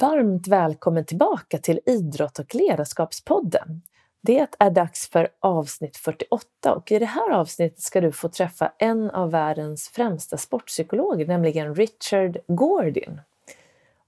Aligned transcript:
Varmt 0.00 0.48
välkommen 0.48 1.04
tillbaka 1.04 1.58
till 1.58 1.80
Idrott 1.86 2.38
och 2.38 2.54
ledarskapspodden. 2.54 3.82
Det 4.20 4.46
är 4.58 4.70
dags 4.70 5.08
för 5.08 5.28
avsnitt 5.40 5.96
48 5.96 6.74
och 6.74 6.92
i 6.92 6.98
det 6.98 7.06
här 7.06 7.30
avsnittet 7.30 7.80
ska 7.80 8.00
du 8.00 8.12
få 8.12 8.28
träffa 8.28 8.72
en 8.78 9.10
av 9.10 9.30
världens 9.30 9.88
främsta 9.88 10.36
sportpsykologer, 10.36 11.26
nämligen 11.26 11.74
Richard 11.74 12.38
Gordon. 12.46 13.20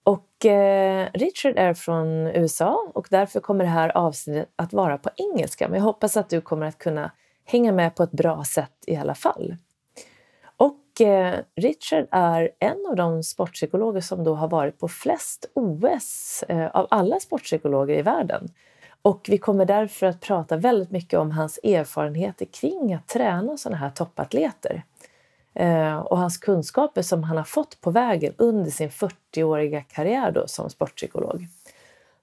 Och 0.03 0.47
eh, 0.47 1.09
Richard 1.15 1.57
är 1.57 1.75
från 1.75 2.09
USA 2.27 2.91
och 2.95 3.07
därför 3.11 3.41
kommer 3.41 3.65
det 3.65 3.71
här 3.71 3.97
avsnittet 3.97 4.49
att 4.57 4.73
vara 4.73 4.99
på 4.99 5.11
engelska 5.17 5.69
men 5.69 5.79
jag 5.79 5.85
hoppas 5.85 6.17
att 6.17 6.31
du 6.31 6.41
kommer 6.41 6.67
att 6.67 6.79
kunna 6.79 7.11
hänga 7.45 7.73
med 7.73 7.95
på 7.95 8.03
ett 8.03 8.13
bra 8.13 8.45
sätt 8.45 8.85
i 8.87 8.97
alla 8.97 9.15
fall. 9.15 9.57
Och 10.93 11.07
Richard 11.57 12.07
är 12.11 12.51
en 12.59 12.87
av 12.91 12.97
de 12.97 13.23
sportpsykologer 13.23 14.01
som 14.01 14.25
då 14.25 14.35
har 14.35 14.49
varit 14.49 14.79
på 14.79 14.89
flest 14.89 15.51
OS 15.55 16.45
eh, 16.49 16.67
av 16.67 16.87
alla 16.91 17.21
sportpsykologer 17.21 17.99
i 17.99 18.03
världen. 18.03 18.49
Och 19.03 19.27
vi 19.29 19.39
kommer 19.39 19.65
därför 19.65 20.07
att 20.07 20.21
prata 20.21 20.57
väldigt 20.57 20.91
mycket 20.91 21.19
om 21.19 21.31
hans 21.31 21.59
erfarenheter 21.63 22.47
kring 22.47 22.95
att 22.95 23.09
träna 23.09 23.57
sådana 23.57 23.77
här 23.77 23.91
toppatleter. 23.91 24.83
Eh, 25.55 25.97
och 25.97 26.19
hans 26.19 26.39
kunskaper 26.39 27.03
som 27.03 27.25
han 27.25 27.37
har 27.37 27.45
fått 27.45 27.81
på 27.81 27.91
vägen 27.91 28.35
under 28.39 28.71
sin 28.71 28.91
40-åriga 28.91 29.83
karriär 29.83 30.31
då 30.31 30.47
som 30.47 30.71
sportpsykolog. 30.71 31.47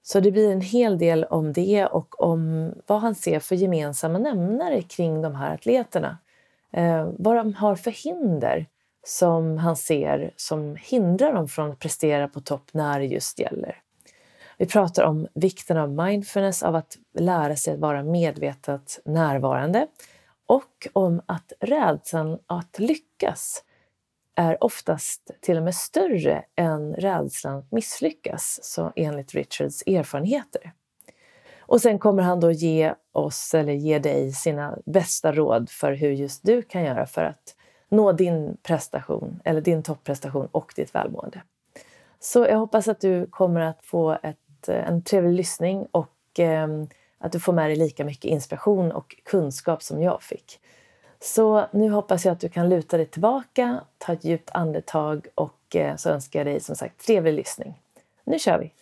Så 0.02 0.20
det 0.20 0.30
blir 0.30 0.52
en 0.52 0.60
hel 0.60 0.98
del 0.98 1.24
om 1.24 1.52
det 1.52 1.86
och 1.86 2.22
om 2.22 2.72
vad 2.86 3.00
han 3.00 3.14
ser 3.14 3.40
för 3.40 3.56
gemensamma 3.56 4.18
nämnare 4.18 4.82
kring 4.82 5.22
de 5.22 5.34
här 5.34 5.54
atleterna. 5.54 6.18
Eh, 6.72 7.08
vad 7.18 7.36
de 7.36 7.54
har 7.54 7.74
för 7.74 7.90
hinder 7.90 8.66
som 9.06 9.58
han 9.58 9.76
ser 9.76 10.32
som 10.36 10.76
hindrar 10.80 11.32
dem 11.32 11.48
från 11.48 11.70
att 11.70 11.78
prestera 11.78 12.28
på 12.28 12.40
topp 12.40 12.70
när 12.72 13.00
det 13.00 13.06
just 13.06 13.38
gäller. 13.38 13.76
Vi 14.58 14.66
pratar 14.66 15.04
om 15.04 15.26
vikten 15.34 15.76
av 15.76 15.90
mindfulness, 15.90 16.62
av 16.62 16.76
att 16.76 16.96
lära 17.18 17.56
sig 17.56 17.74
att 17.74 17.80
vara 17.80 18.02
medvetet 18.02 19.00
närvarande 19.04 19.86
och 20.46 20.88
om 20.92 21.22
att 21.26 21.52
rädslan 21.60 22.38
att 22.46 22.78
lyckas 22.78 23.64
är 24.36 24.64
oftast 24.64 25.30
till 25.40 25.56
och 25.56 25.62
med 25.62 25.74
större 25.74 26.44
än 26.56 26.94
rädslan 26.94 27.58
att 27.58 27.72
misslyckas, 27.72 28.60
så 28.62 28.92
enligt 28.96 29.34
Richards 29.34 29.82
erfarenheter. 29.86 30.72
Och 31.60 31.80
sen 31.80 31.98
kommer 31.98 32.22
han 32.22 32.40
då 32.40 32.50
ge 32.50 32.94
oss, 33.12 33.54
eller 33.54 33.72
ge 33.72 33.98
dig, 33.98 34.32
sina 34.32 34.78
bästa 34.86 35.32
råd 35.32 35.70
för 35.70 35.92
hur 35.92 36.10
just 36.10 36.42
du 36.42 36.62
kan 36.62 36.84
göra 36.84 37.06
för 37.06 37.24
att 37.24 37.54
nå 37.88 38.12
din 38.12 38.56
prestation, 38.62 39.40
eller 39.44 39.60
din 39.60 39.82
topprestation 39.82 40.48
och 40.52 40.72
ditt 40.76 40.94
välmående. 40.94 41.42
Så 42.20 42.46
jag 42.46 42.58
hoppas 42.58 42.88
att 42.88 43.00
du 43.00 43.26
kommer 43.26 43.60
att 43.60 43.84
få 43.84 44.18
ett, 44.22 44.68
eh, 44.68 44.88
en 44.88 45.02
trevlig 45.02 45.32
lyssning 45.32 45.86
och 45.90 46.40
eh, 46.40 46.68
att 47.18 47.32
du 47.32 47.40
får 47.40 47.52
med 47.52 47.70
dig 47.70 47.76
lika 47.76 48.04
mycket 48.04 48.24
inspiration 48.24 48.92
och 48.92 49.16
kunskap 49.24 49.82
som 49.82 50.02
jag 50.02 50.22
fick. 50.22 50.60
Så 51.20 51.66
nu 51.72 51.90
hoppas 51.90 52.24
jag 52.24 52.32
att 52.32 52.40
du 52.40 52.48
kan 52.48 52.68
luta 52.68 52.96
dig 52.96 53.06
tillbaka, 53.06 53.80
ta 53.98 54.12
ett 54.12 54.24
djupt 54.24 54.50
andetag 54.52 55.26
och 55.34 55.76
eh, 55.76 55.96
så 55.96 56.10
önskar 56.10 56.40
jag 56.40 56.46
dig 56.46 56.60
som 56.60 56.76
sagt 56.76 57.06
trevlig 57.06 57.34
lyssning. 57.34 57.80
Nu 58.24 58.38
kör 58.38 58.58
vi! 58.58 58.72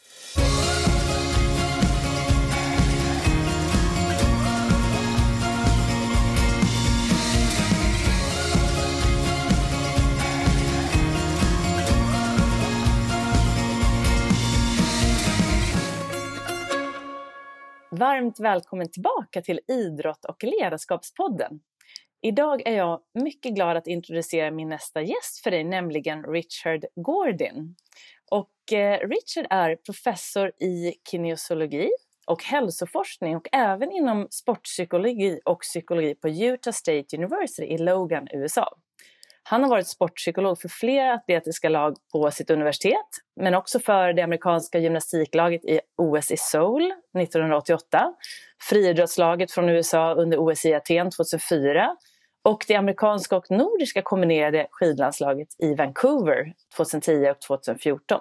Varmt 17.99 18.41
välkommen 18.41 18.91
tillbaka 18.91 19.43
till 19.43 19.61
Idrott 19.69 20.25
och 20.25 20.45
ledarskapspodden. 20.45 21.61
Idag 22.23 22.63
är 22.67 22.77
jag 22.77 23.01
mycket 23.15 23.55
glad 23.55 23.77
att 23.77 23.87
introducera 23.87 24.51
min 24.51 24.69
nästa 24.69 25.03
gäst 25.03 25.43
för 25.43 25.51
dig, 25.51 25.65
nämligen 25.65 26.25
Richard 26.25 26.85
Gordon. 26.95 27.75
Och 28.31 28.73
eh, 28.73 29.09
Richard 29.09 29.47
är 29.51 29.77
professor 29.77 30.49
i 30.63 30.95
kinesiologi 31.11 31.91
och 32.27 32.45
hälsoforskning 32.45 33.37
och 33.37 33.49
även 33.53 33.93
inom 33.93 34.29
sportpsykologi 34.31 35.41
och 35.45 35.61
psykologi 35.61 36.15
på 36.15 36.29
Utah 36.29 36.73
State 36.73 37.17
University 37.17 37.67
i 37.67 37.79
Logan, 37.79 38.29
USA. 38.33 38.79
Han 39.51 39.63
har 39.63 39.71
varit 39.71 39.89
sportpsykolog 39.89 40.61
för 40.61 40.69
flera 40.69 41.15
atletiska 41.15 41.69
lag 41.69 41.97
på 42.13 42.31
sitt 42.31 42.51
universitet, 42.51 43.07
men 43.41 43.55
också 43.55 43.81
för 43.81 44.13
det 44.13 44.23
amerikanska 44.23 44.79
gymnastiklaget 44.79 45.65
i 45.65 45.81
OS 45.97 46.31
i 46.31 46.37
Seoul 46.37 46.93
1988, 47.19 48.15
friidrottslaget 48.69 49.53
från 49.53 49.69
USA 49.69 50.15
under 50.15 50.39
OS 50.39 50.65
i 50.65 50.75
Aten 50.75 51.11
2004 51.11 51.97
och 52.43 52.65
det 52.69 52.75
amerikanska 52.75 53.37
och 53.37 53.51
nordiska 53.51 54.03
kombinerade 54.03 54.67
skidlandslaget 54.71 55.49
i 55.59 55.75
Vancouver 55.75 56.55
2010 56.77 57.31
och 57.31 57.41
2014. 57.41 58.21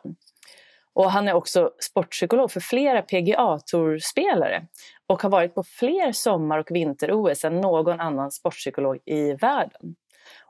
Och 0.93 1.11
han 1.11 1.27
är 1.27 1.33
också 1.33 1.71
sportpsykolog 1.79 2.51
för 2.51 2.59
flera 2.59 3.01
PGA-tourspelare 3.01 4.67
och 5.07 5.21
har 5.21 5.29
varit 5.29 5.55
på 5.55 5.63
fler 5.63 6.11
sommar 6.11 6.57
och 6.57 6.71
vinter-OS 6.71 7.45
än 7.45 7.61
någon 7.61 7.99
annan 7.99 8.31
sportpsykolog 8.31 8.99
i 9.05 9.33
världen. 9.33 9.95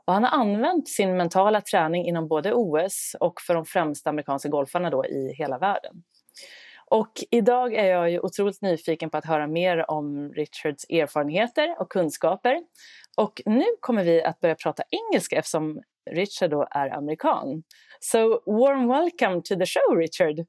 Och 0.08 0.14
han 0.14 0.24
har 0.24 0.40
använt 0.40 0.88
sin 0.88 1.16
mentala 1.16 1.60
träning 1.60 2.06
inom 2.06 2.28
både 2.28 2.52
OS 2.54 3.16
och 3.20 3.40
för 3.40 3.54
de 3.54 3.64
främsta 3.64 4.10
amerikanska 4.10 4.48
golfarna 4.48 4.90
då 4.90 5.06
i 5.06 5.34
hela 5.38 5.58
världen. 5.58 6.02
Och 6.86 7.12
idag 7.30 7.74
är 7.74 7.84
jag 7.84 8.10
ju 8.10 8.20
otroligt 8.20 8.62
nyfiken 8.62 9.10
på 9.10 9.16
att 9.16 9.24
höra 9.24 9.46
mer 9.46 9.90
om 9.90 10.32
Richards 10.32 10.84
erfarenheter 10.90 11.76
och 11.80 11.90
kunskaper. 11.90 12.62
Och 13.16 13.42
nu 13.46 13.64
kommer 13.80 14.04
vi 14.04 14.22
att 14.22 14.40
börja 14.40 14.54
prata 14.54 14.82
engelska 14.90 15.36
eftersom 15.36 15.82
Richard 16.10 16.50
då 16.50 16.66
är 16.70 16.96
amerikan. 16.96 17.62
So 18.00 18.18
warm 18.46 18.88
welcome 18.88 19.42
to 19.42 19.54
the 19.56 19.66
show 19.66 19.96
Richard! 19.96 20.46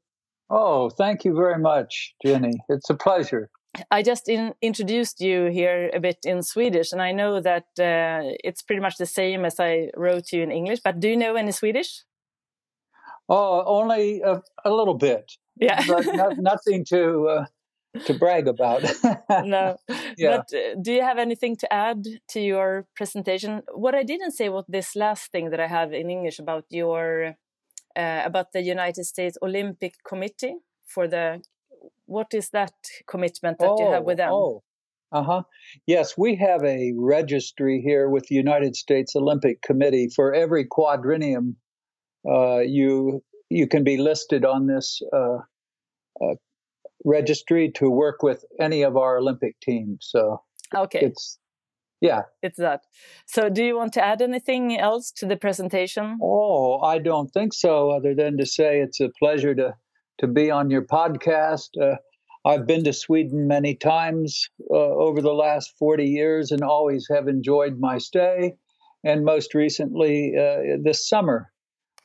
Oh, 0.49 0.89
thank 0.97 1.25
you 1.25 1.35
very 1.35 1.57
much, 1.57 2.15
Jenny. 2.23 2.53
It's 2.69 2.93
a 2.93 2.97
pleasure. 3.03 3.47
I 3.91 4.01
just 4.01 4.27
in, 4.27 4.53
introduced 4.61 5.21
you 5.21 5.45
here 5.45 5.91
a 5.93 5.99
bit 5.99 6.19
in 6.23 6.41
Swedish, 6.41 6.91
and 6.91 7.01
I 7.01 7.11
know 7.11 7.39
that 7.39 7.67
uh, 7.79 8.33
it's 8.43 8.61
pretty 8.61 8.81
much 8.81 8.97
the 8.97 9.05
same 9.05 9.45
as 9.45 9.59
I 9.59 9.91
wrote 9.95 10.25
to 10.27 10.37
you 10.37 10.43
in 10.43 10.51
English. 10.51 10.79
But 10.83 10.99
do 10.99 11.07
you 11.07 11.17
know 11.17 11.35
any 11.35 11.51
Swedish? 11.51 12.03
Oh, 13.27 13.63
only 13.65 14.21
a, 14.21 14.41
a 14.65 14.71
little 14.71 14.95
bit. 14.95 15.31
Yeah, 15.55 15.83
but 15.87 16.05
not, 16.15 16.37
nothing 16.51 16.83
to 16.85 17.27
uh, 17.27 17.45
to 18.05 18.13
brag 18.13 18.47
about. 18.47 18.81
no, 19.43 19.77
yeah. 20.17 20.37
but 20.37 20.53
uh, 20.53 20.75
do 20.81 20.91
you 20.91 21.03
have 21.03 21.19
anything 21.19 21.55
to 21.57 21.71
add 21.71 22.05
to 22.29 22.39
your 22.39 22.87
presentation? 22.95 23.61
What 23.73 23.93
I 23.93 24.03
didn't 24.03 24.31
say 24.31 24.49
was 24.49 24.65
this 24.67 24.95
last 24.95 25.31
thing 25.31 25.51
that 25.51 25.59
I 25.59 25.67
have 25.67 25.93
in 25.93 26.09
English 26.09 26.39
about 26.39 26.65
your 26.69 27.35
uh, 27.95 28.21
about 28.25 28.51
the 28.51 28.61
United 28.61 29.05
States 29.05 29.37
Olympic 29.43 29.93
Committee 30.03 30.55
for 30.85 31.07
the 31.07 31.41
what 32.09 32.33
is 32.33 32.49
that 32.49 32.73
commitment 33.07 33.59
that 33.59 33.69
oh, 33.69 33.79
you 33.79 33.91
have 33.91 34.03
with 34.03 34.17
them? 34.17 34.31
Oh, 34.31 34.63
uh 35.11 35.23
huh. 35.23 35.43
Yes, 35.85 36.17
we 36.17 36.35
have 36.35 36.63
a 36.63 36.93
registry 36.95 37.81
here 37.81 38.09
with 38.09 38.25
the 38.27 38.35
United 38.35 38.75
States 38.75 39.15
Olympic 39.15 39.61
Committee 39.61 40.09
for 40.15 40.33
every 40.33 40.65
quadrennium. 40.65 41.55
Uh, 42.29 42.59
you 42.59 43.23
you 43.49 43.67
can 43.67 43.83
be 43.83 43.97
listed 43.97 44.45
on 44.45 44.67
this 44.67 45.01
uh, 45.13 45.37
uh, 46.21 46.35
registry 47.05 47.71
to 47.75 47.89
work 47.89 48.21
with 48.21 48.43
any 48.59 48.83
of 48.83 48.97
our 48.97 49.17
Olympic 49.17 49.59
teams. 49.61 50.07
So 50.09 50.41
okay, 50.75 50.99
it's 51.01 51.39
yeah, 52.01 52.23
it's 52.41 52.57
that. 52.57 52.81
So, 53.25 53.49
do 53.49 53.63
you 53.63 53.75
want 53.75 53.93
to 53.93 54.05
add 54.05 54.21
anything 54.21 54.77
else 54.79 55.11
to 55.17 55.25
the 55.25 55.37
presentation? 55.37 56.17
Oh, 56.21 56.79
I 56.79 56.99
don't 56.99 57.29
think 57.29 57.53
so. 57.53 57.91
Other 57.91 58.15
than 58.15 58.37
to 58.37 58.45
say 58.45 58.79
it's 58.79 58.99
a 58.99 59.09
pleasure 59.19 59.53
to 59.55 59.75
to 60.19 60.27
be 60.27 60.51
on 60.51 60.69
your 60.69 60.83
podcast. 60.83 61.69
Uh, 61.81 61.95
I've 62.45 62.65
been 62.65 62.83
to 62.85 62.93
Sweden 62.93 63.47
many 63.47 63.75
times 63.75 64.49
uh, 64.69 64.75
over 64.75 65.21
the 65.21 65.33
last 65.33 65.73
40 65.77 66.05
years 66.05 66.51
and 66.51 66.61
always 66.61 67.07
have 67.13 67.27
enjoyed 67.27 67.79
my 67.79 67.97
stay, 67.97 68.55
and 69.03 69.25
most 69.25 69.53
recently 69.53 70.33
uh, 70.37 70.77
this 70.81 71.07
summer 71.07 71.51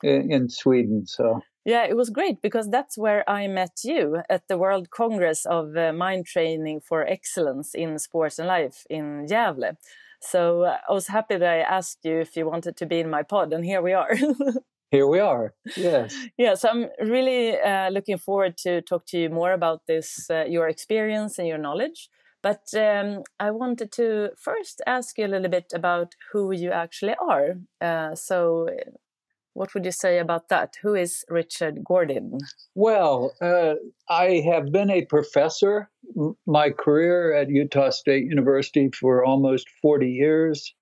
in, 0.03 0.31
in, 0.31 0.49
Sweden. 0.49 1.07
So. 1.07 1.41
Yeah, 1.63 1.85
it 1.85 1.95
was 1.95 2.09
great 2.09 2.41
because 2.41 2.69
that's 2.69 2.97
where 2.97 3.27
I 3.29 3.47
met 3.47 3.79
you 3.83 4.21
at 4.29 4.47
the 4.47 4.57
World 4.57 4.91
Congress 4.91 5.45
of 5.45 5.75
uh, 5.77 5.93
Mind 5.93 6.25
Training 6.25 6.81
for 6.81 7.05
Excellence 7.05 7.73
in 7.73 7.97
Sports 7.97 8.37
and 8.37 8.47
Life 8.47 8.85
in 8.89 9.25
Gävle. 9.27 9.77
So 10.19 10.63
uh, 10.63 10.77
I 10.87 10.93
was 10.93 11.07
happy 11.07 11.37
that 11.37 11.49
I 11.49 11.59
asked 11.59 11.99
you 12.03 12.19
if 12.19 12.35
you 12.35 12.45
wanted 12.45 12.75
to 12.77 12.85
be 12.85 12.99
in 12.99 13.09
my 13.09 13.23
pod, 13.23 13.53
and 13.53 13.63
here 13.63 13.81
we 13.81 13.93
are. 13.93 14.15
here 14.91 15.07
we 15.07 15.19
are. 15.19 15.53
Yes. 15.75 16.15
yeah. 16.37 16.55
So 16.55 16.69
I'm 16.69 16.87
really 17.07 17.59
uh, 17.59 17.89
looking 17.89 18.17
forward 18.17 18.57
to 18.59 18.81
talk 18.81 19.05
to 19.07 19.19
you 19.19 19.29
more 19.29 19.51
about 19.51 19.81
this, 19.87 20.29
uh, 20.29 20.45
your 20.47 20.67
experience 20.67 21.39
and 21.39 21.47
your 21.47 21.57
knowledge. 21.57 22.09
But 22.41 22.65
um, 22.77 23.23
I 23.39 23.49
wanted 23.51 23.91
to 23.93 24.29
first 24.37 24.81
ask 24.85 25.17
you 25.17 25.25
a 25.25 25.33
little 25.33 25.49
bit 25.49 25.71
about 25.73 26.13
who 26.31 26.51
you 26.51 26.71
actually 26.71 27.15
are. 27.19 27.55
Uh, 27.81 28.15
so, 28.15 28.67
What 29.55 29.73
would 29.73 29.85
you 29.85 29.91
say 29.91 30.19
about 30.19 30.49
that? 30.49 30.75
Who 30.81 30.95
is 30.95 31.23
Richard 31.29 31.75
Gordin? 31.89 32.39
Well, 32.75 33.31
uh, 33.41 33.75
I 34.09 34.43
have 34.51 34.69
been 34.71 34.89
a 34.89 35.05
professor 35.05 35.89
my 36.45 36.69
career 36.71 37.33
at 37.33 37.49
Utah 37.49 37.89
State 37.89 38.25
University 38.25 38.89
for 38.91 39.23
almost 39.23 39.69
40 39.81 40.09
years, 40.09 40.73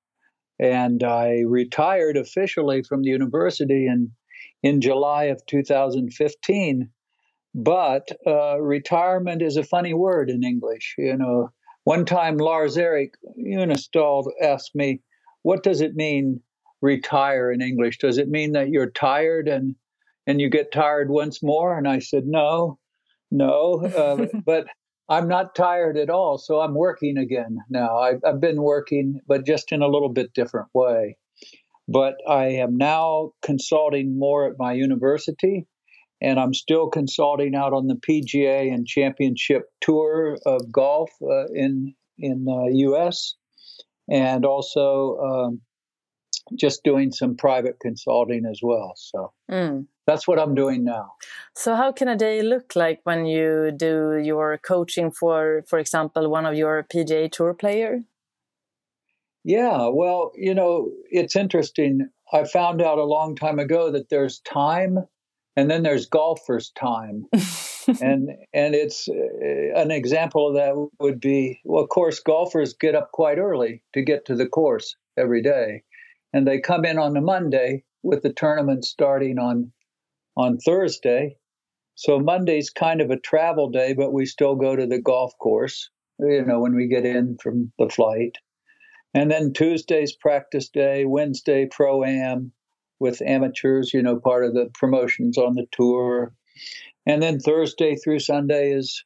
and 0.59 1.03
I 1.03 1.41
retired 1.45 2.17
officially 2.17 2.83
from 2.83 3.01
the 3.01 3.09
university 3.09 3.88
in, 3.88 4.11
in 4.61 4.81
July 4.81 5.25
of 5.25 5.45
2015. 5.45 6.89
But 7.55 8.07
uh, 8.25 8.59
retirement 8.59 9.41
is 9.41 9.57
a 9.57 9.63
funny 9.63 9.94
word 9.94 10.29
in 10.29 10.44
English. 10.44 10.95
You 10.97 11.17
know, 11.17 11.50
one 11.83 12.05
time 12.05 12.38
Lars 12.38 12.77
Eric 12.77 13.13
Uneståhl 13.38 14.31
asked 14.41 14.73
me, 14.73 15.01
"What 15.44 15.61
does 15.61 15.81
it 15.81 15.95
mean 15.95 16.41
retire 16.81 17.51
in 17.51 17.61
English? 17.61 18.00
Does 18.00 18.17
it 18.17 18.27
mean 18.27 18.53
that 18.53 18.69
you're 18.69 18.89
tired 18.89 19.47
and 19.47 19.75
and 20.25 20.41
you 20.41 20.50
get 20.50 20.71
tired 20.71 21.11
once 21.11 21.44
more?" 21.44 21.77
And 21.77 21.88
I 21.88 22.00
said, 22.00 22.25
"No, 22.25 22.79
no." 23.29 23.85
Uh, 23.85 24.25
but 24.45 24.65
I'm 25.09 25.27
not 25.27 25.55
tired 25.55 25.97
at 25.97 26.09
all, 26.09 26.38
so 26.38 26.61
I'm 26.61 26.73
working 26.73 27.17
again 27.17 27.57
now. 27.69 27.97
I've, 27.97 28.21
I've 28.25 28.39
been 28.39 28.61
working, 28.61 29.19
but 29.27 29.45
just 29.45 29.71
in 29.71 29.81
a 29.81 29.88
little 29.88 30.09
bit 30.09 30.33
different 30.33 30.69
way. 30.73 31.17
But 31.88 32.15
I 32.27 32.45
am 32.45 32.77
now 32.77 33.31
consulting 33.41 34.17
more 34.17 34.47
at 34.47 34.57
my 34.57 34.71
university, 34.73 35.67
and 36.21 36.39
I'm 36.39 36.53
still 36.53 36.88
consulting 36.88 37.55
out 37.55 37.73
on 37.73 37.88
the 37.88 37.95
PGA 37.95 38.73
and 38.73 38.88
Championship 38.88 39.63
Tour 39.81 40.38
of 40.45 40.71
golf 40.71 41.11
uh, 41.21 41.47
in 41.53 41.94
in 42.17 42.45
the 42.45 42.51
uh, 42.51 42.77
U.S. 42.89 43.35
and 44.09 44.45
also 44.45 45.17
um, 45.17 45.61
just 46.57 46.83
doing 46.83 47.11
some 47.11 47.35
private 47.35 47.77
consulting 47.81 48.45
as 48.50 48.59
well. 48.63 48.94
So 48.95 49.33
mm. 49.51 49.85
That's 50.05 50.27
what 50.27 50.39
I'm 50.39 50.55
doing 50.55 50.83
now. 50.83 51.13
So 51.55 51.75
how 51.75 51.91
can 51.91 52.07
a 52.07 52.15
day 52.15 52.41
look 52.41 52.75
like 52.75 53.01
when 53.03 53.25
you 53.25 53.71
do 53.75 54.21
your 54.23 54.57
coaching 54.57 55.11
for, 55.11 55.63
for 55.67 55.79
example, 55.79 56.29
one 56.29 56.45
of 56.45 56.55
your 56.55 56.83
PGA 56.83 57.31
Tour 57.31 57.53
player? 57.53 58.01
Yeah, 59.44 59.88
well, 59.88 60.31
you 60.35 60.53
know, 60.53 60.89
it's 61.09 61.35
interesting. 61.35 62.09
I 62.31 62.45
found 62.45 62.81
out 62.81 62.97
a 62.97 63.03
long 63.03 63.35
time 63.35 63.59
ago 63.59 63.91
that 63.91 64.09
there's 64.09 64.39
time 64.39 65.00
and 65.55 65.69
then 65.69 65.83
there's 65.83 66.07
golfers 66.07 66.71
time. 66.71 67.27
and 68.01 68.29
and 68.53 68.75
it's 68.75 69.07
uh, 69.09 69.79
an 69.79 69.91
example 69.91 70.47
of 70.47 70.55
that 70.55 70.89
would 71.00 71.19
be 71.19 71.59
well 71.65 71.83
of 71.83 71.89
course 71.89 72.21
golfers 72.21 72.73
get 72.73 72.95
up 72.95 73.11
quite 73.11 73.38
early 73.38 73.83
to 73.94 74.01
get 74.01 74.25
to 74.25 74.35
the 74.35 74.47
course 74.47 74.95
every 75.17 75.41
day 75.41 75.83
and 76.31 76.47
they 76.47 76.59
come 76.59 76.85
in 76.85 76.97
on 76.97 77.17
a 77.17 77.21
Monday 77.21 77.83
with 78.01 78.23
the 78.23 78.31
tournament 78.31 78.85
starting 78.85 79.38
on 79.38 79.71
on 80.35 80.57
Thursday. 80.57 81.38
So 81.95 82.19
Monday's 82.19 82.69
kind 82.69 83.01
of 83.01 83.12
a 83.12 83.19
travel 83.19 83.69
day, 83.69 83.94
but 83.94 84.13
we 84.13 84.25
still 84.25 84.56
go 84.56 84.75
to 84.75 84.88
the 84.88 85.00
golf 85.00 85.33
course, 85.39 85.89
you 86.19 86.44
know, 86.45 86.59
when 86.59 86.75
we 86.75 86.88
get 86.88 87.06
in 87.06 87.38
from 87.41 87.71
the 87.77 87.89
flight. 87.89 88.38
And 89.13 89.30
then 89.30 89.53
Tuesday's 89.53 90.15
practice 90.15 90.69
day, 90.69 91.06
Wednesday 91.06 91.68
pro 91.69 92.03
am 92.03 92.51
with 93.00 93.21
amateurs, 93.21 93.94
you 93.94 94.01
know, 94.01 94.19
part 94.19 94.45
of 94.45 94.53
the 94.53 94.71
promotions 94.74 95.38
on 95.38 95.53
the 95.53 95.68
tour. 95.71 96.33
And 97.06 97.21
then 97.21 97.39
Thursday 97.39 97.95
through 97.95 98.19
Sunday 98.19 98.71
is 98.71 99.03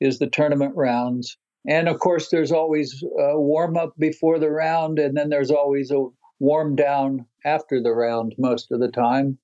is 0.00 0.18
the 0.18 0.28
tournament 0.28 0.74
rounds. 0.74 1.36
And 1.68 1.88
of 1.88 2.00
course, 2.00 2.30
there's 2.30 2.50
always 2.50 3.02
a 3.02 3.38
warm 3.38 3.76
up 3.76 3.92
before 3.98 4.38
the 4.38 4.50
round, 4.50 4.98
and 4.98 5.16
then 5.16 5.28
there's 5.28 5.50
always 5.50 5.90
a 5.90 6.06
warm 6.40 6.74
down 6.74 7.26
after 7.44 7.80
the 7.80 7.92
round 7.92 8.34
most 8.36 8.72
of 8.72 8.80
the 8.80 8.90
time. 8.90 9.38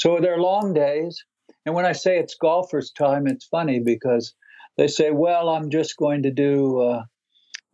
So 0.00 0.18
they're 0.18 0.38
long 0.38 0.72
days. 0.72 1.22
And 1.66 1.74
when 1.74 1.84
I 1.84 1.92
say 1.92 2.18
it's 2.18 2.34
golfers' 2.34 2.90
time, 2.90 3.26
it's 3.26 3.44
funny 3.44 3.80
because 3.80 4.34
they 4.78 4.88
say, 4.88 5.10
well, 5.10 5.50
I'm 5.50 5.68
just 5.68 5.98
going 5.98 6.22
to 6.22 6.30
do, 6.30 6.80
uh, 6.80 7.02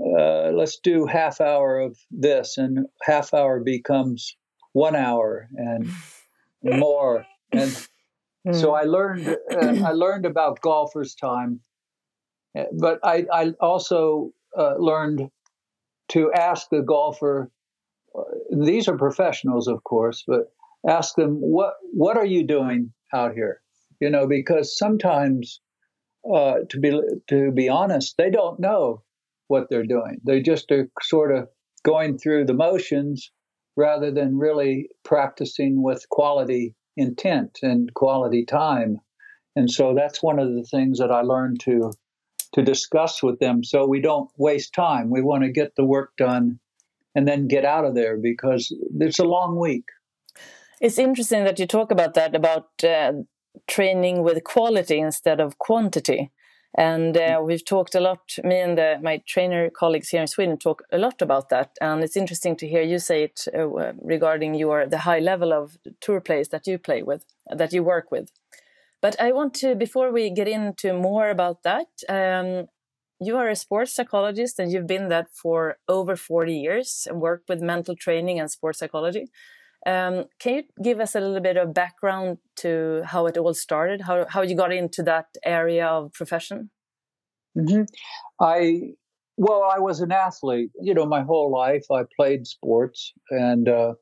uh, 0.04 0.50
let's 0.50 0.80
do 0.82 1.06
half 1.06 1.40
hour 1.40 1.78
of 1.78 1.96
this, 2.10 2.58
and 2.58 2.86
half 3.04 3.32
hour 3.32 3.60
becomes 3.60 4.36
one 4.72 4.96
hour 4.96 5.48
and 5.54 5.88
more. 6.64 7.24
And 7.52 7.70
so 8.52 8.74
I 8.74 8.82
learned, 8.82 9.28
uh, 9.28 9.84
I 9.86 9.92
learned 9.92 10.26
about 10.26 10.60
golfers' 10.60 11.14
time, 11.14 11.60
but 12.72 12.98
I, 13.04 13.24
I 13.32 13.50
also 13.60 14.32
uh, 14.58 14.74
learned 14.78 15.30
to 16.08 16.32
ask 16.32 16.68
the 16.70 16.82
golfer 16.82 17.52
these 18.50 18.88
are 18.88 18.96
professionals, 18.96 19.68
of 19.68 19.84
course, 19.84 20.24
but 20.26 20.52
ask 20.88 21.14
them 21.16 21.36
what 21.40 21.74
what 21.92 22.16
are 22.16 22.26
you 22.26 22.46
doing 22.46 22.92
out 23.12 23.34
here? 23.34 23.60
You 24.00 24.10
know, 24.10 24.26
because 24.26 24.76
sometimes, 24.76 25.60
uh, 26.32 26.56
to 26.68 26.80
be 26.80 27.00
to 27.28 27.50
be 27.52 27.68
honest, 27.68 28.14
they 28.18 28.30
don't 28.30 28.60
know 28.60 29.02
what 29.48 29.68
they're 29.70 29.86
doing. 29.86 30.18
They 30.24 30.40
just 30.40 30.70
are 30.72 30.88
sort 31.02 31.34
of 31.34 31.48
going 31.84 32.18
through 32.18 32.46
the 32.46 32.54
motions 32.54 33.30
rather 33.76 34.10
than 34.10 34.38
really 34.38 34.88
practicing 35.04 35.82
with 35.82 36.08
quality 36.10 36.74
intent 36.96 37.58
and 37.62 37.92
quality 37.94 38.44
time. 38.44 38.98
And 39.54 39.70
so 39.70 39.94
that's 39.94 40.22
one 40.22 40.38
of 40.38 40.48
the 40.48 40.64
things 40.64 40.98
that 40.98 41.10
I 41.10 41.22
learned 41.22 41.60
to 41.60 41.92
to 42.52 42.62
discuss 42.62 43.22
with 43.22 43.38
them 43.38 43.62
so 43.62 43.86
we 43.86 44.00
don't 44.00 44.30
waste 44.38 44.72
time. 44.72 45.10
We 45.10 45.20
want 45.20 45.42
to 45.44 45.52
get 45.52 45.72
the 45.76 45.84
work 45.84 46.12
done 46.16 46.58
and 47.14 47.26
then 47.26 47.48
get 47.48 47.64
out 47.64 47.84
of 47.84 47.94
there 47.94 48.16
because 48.16 48.74
it's 48.98 49.18
a 49.18 49.24
long 49.24 49.58
week. 49.58 49.84
It's 50.80 50.98
interesting 50.98 51.44
that 51.44 51.58
you 51.58 51.66
talk 51.66 51.90
about 51.90 52.14
that 52.14 52.34
about 52.34 52.68
uh, 52.84 53.12
training 53.66 54.22
with 54.22 54.44
quality 54.44 54.98
instead 54.98 55.40
of 55.40 55.58
quantity. 55.58 56.30
And 56.76 57.16
uh, 57.16 57.38
mm. 57.38 57.46
we've 57.46 57.64
talked 57.64 57.94
a 57.94 58.00
lot. 58.00 58.20
Me 58.44 58.60
and 58.60 58.76
the, 58.76 58.98
my 59.02 59.22
trainer 59.26 59.70
colleagues 59.70 60.10
here 60.10 60.20
in 60.20 60.26
Sweden 60.26 60.58
talk 60.58 60.82
a 60.92 60.98
lot 60.98 61.22
about 61.22 61.48
that. 61.48 61.70
And 61.80 62.04
it's 62.04 62.16
interesting 62.16 62.54
to 62.56 62.68
hear 62.68 62.82
you 62.82 62.98
say 62.98 63.24
it 63.24 63.48
uh, 63.56 63.92
regarding 64.02 64.54
your 64.54 64.86
the 64.86 64.98
high 64.98 65.20
level 65.20 65.54
of 65.54 65.78
tour 66.00 66.20
plays 66.20 66.48
that 66.48 66.66
you 66.66 66.78
play 66.78 67.02
with, 67.02 67.24
that 67.50 67.72
you 67.72 67.82
work 67.82 68.10
with. 68.10 68.30
But 69.00 69.18
I 69.20 69.32
want 69.32 69.54
to, 69.54 69.74
before 69.74 70.12
we 70.12 70.28
get 70.30 70.48
into 70.48 70.92
more 70.92 71.30
about 71.30 71.62
that, 71.62 71.86
um, 72.08 72.66
you 73.18 73.36
are 73.36 73.48
a 73.48 73.56
sports 73.56 73.94
psychologist 73.94 74.58
and 74.58 74.70
you've 74.70 74.86
been 74.86 75.08
that 75.08 75.28
for 75.32 75.78
over 75.88 76.16
40 76.16 76.52
years 76.52 77.06
and 77.08 77.20
worked 77.20 77.48
with 77.48 77.62
mental 77.62 77.96
training 77.96 78.38
and 78.38 78.50
sports 78.50 78.80
psychology. 78.80 79.28
Um, 79.86 80.24
can 80.40 80.54
you 80.54 80.62
give 80.82 80.98
us 80.98 81.14
a 81.14 81.20
little 81.20 81.40
bit 81.40 81.56
of 81.56 81.72
background 81.72 82.38
to 82.56 83.02
how 83.04 83.26
it 83.26 83.38
all 83.38 83.54
started, 83.54 84.00
how, 84.00 84.26
how 84.28 84.42
you 84.42 84.56
got 84.56 84.72
into 84.72 85.02
that 85.04 85.26
area 85.44 85.86
of 85.86 86.12
profession? 86.12 86.70
Mm 87.56 87.66
-hmm. 87.66 87.84
I, 88.40 88.94
well, 89.36 89.62
I 89.76 89.80
was 89.80 90.00
an 90.00 90.12
athlete, 90.12 90.70
you 90.82 90.94
know, 90.94 91.06
my 91.06 91.22
whole 91.22 91.50
life. 91.64 91.86
I 92.00 92.04
played 92.16 92.46
sports 92.46 93.12
and 93.30 93.68
uh, 93.68 93.94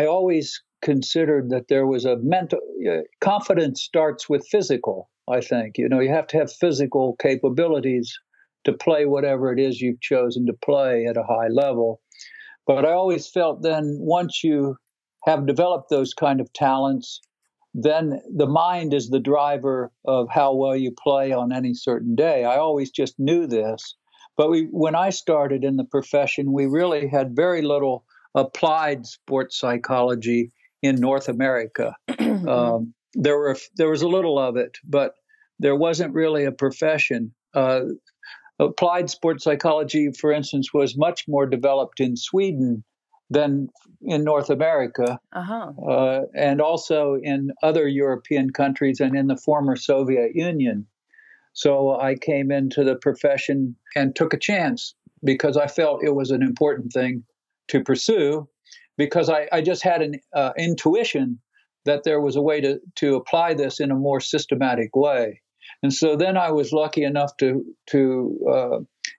I 0.00 0.06
always 0.06 0.64
considered 0.80 1.50
that 1.50 1.66
there 1.66 1.86
was 1.86 2.04
a 2.04 2.16
mental, 2.16 2.60
uh, 2.90 3.02
confidence 3.18 3.82
starts 3.82 4.28
with 4.28 4.48
physical, 4.48 5.10
I 5.38 5.40
think. 5.40 5.78
You 5.78 5.88
know, 5.88 6.02
you 6.02 6.12
have 6.14 6.26
to 6.26 6.38
have 6.38 6.52
physical 6.52 7.16
capabilities 7.16 8.20
to 8.64 8.72
play 8.72 9.06
whatever 9.06 9.52
it 9.52 9.58
is 9.58 9.80
you've 9.80 10.00
chosen 10.00 10.46
to 10.46 10.66
play 10.66 11.06
at 11.06 11.16
a 11.16 11.26
high 11.34 11.50
level. 11.64 12.00
But 12.66 12.84
I 12.84 12.92
always 12.92 13.30
felt 13.30 13.62
then 13.62 13.98
once 13.98 14.44
you 14.44 14.76
have 15.24 15.46
developed 15.46 15.90
those 15.90 16.14
kind 16.14 16.40
of 16.40 16.52
talents, 16.52 17.20
then 17.74 18.20
the 18.34 18.46
mind 18.46 18.94
is 18.94 19.08
the 19.08 19.20
driver 19.20 19.92
of 20.04 20.28
how 20.30 20.54
well 20.54 20.76
you 20.76 20.92
play 20.92 21.32
on 21.32 21.52
any 21.52 21.74
certain 21.74 22.14
day. 22.14 22.44
I 22.44 22.56
always 22.56 22.90
just 22.90 23.14
knew 23.18 23.46
this. 23.46 23.94
But 24.36 24.50
we, 24.50 24.68
when 24.70 24.94
I 24.94 25.10
started 25.10 25.64
in 25.64 25.76
the 25.76 25.84
profession, 25.84 26.52
we 26.52 26.66
really 26.66 27.08
had 27.08 27.36
very 27.36 27.62
little 27.62 28.04
applied 28.34 29.06
sports 29.06 29.58
psychology 29.58 30.52
in 30.82 30.96
North 30.96 31.28
America. 31.28 31.94
um, 32.18 32.94
there 33.14 33.36
were 33.36 33.56
there 33.76 33.90
was 33.90 34.02
a 34.02 34.08
little 34.08 34.38
of 34.38 34.56
it, 34.56 34.78
but 34.84 35.14
there 35.58 35.76
wasn't 35.76 36.14
really 36.14 36.44
a 36.44 36.52
profession. 36.52 37.34
Uh, 37.54 37.82
applied 38.58 39.10
sports 39.10 39.44
psychology, 39.44 40.10
for 40.18 40.32
instance, 40.32 40.72
was 40.72 40.96
much 40.96 41.24
more 41.28 41.46
developed 41.46 42.00
in 42.00 42.16
Sweden 42.16 42.84
than 43.30 43.68
in 44.02 44.24
North 44.24 44.50
America, 44.50 45.18
uh-huh. 45.32 45.72
uh, 45.88 46.20
and 46.34 46.60
also 46.60 47.16
in 47.22 47.52
other 47.62 47.86
European 47.86 48.50
countries 48.50 49.00
and 49.00 49.16
in 49.16 49.28
the 49.28 49.36
former 49.36 49.76
Soviet 49.76 50.34
Union. 50.34 50.86
So 51.52 51.98
I 52.00 52.16
came 52.16 52.50
into 52.50 52.84
the 52.84 52.96
profession 52.96 53.76
and 53.94 54.14
took 54.14 54.34
a 54.34 54.38
chance 54.38 54.94
because 55.22 55.56
I 55.56 55.66
felt 55.66 56.04
it 56.04 56.14
was 56.14 56.30
an 56.30 56.42
important 56.42 56.92
thing 56.92 57.24
to 57.68 57.82
pursue 57.82 58.48
because 58.96 59.28
I, 59.28 59.48
I 59.52 59.60
just 59.60 59.82
had 59.82 60.02
an 60.02 60.14
uh, 60.34 60.52
intuition 60.58 61.38
that 61.84 62.04
there 62.04 62.20
was 62.20 62.36
a 62.36 62.42
way 62.42 62.60
to, 62.60 62.80
to 62.96 63.16
apply 63.16 63.54
this 63.54 63.80
in 63.80 63.90
a 63.90 63.96
more 63.96 64.20
systematic 64.20 64.94
way. 64.94 65.40
And 65.82 65.92
so 65.92 66.16
then 66.16 66.36
I 66.36 66.50
was 66.50 66.72
lucky 66.72 67.04
enough 67.04 67.36
to 67.38 67.64
to 67.90 68.38
uh, 68.52 68.78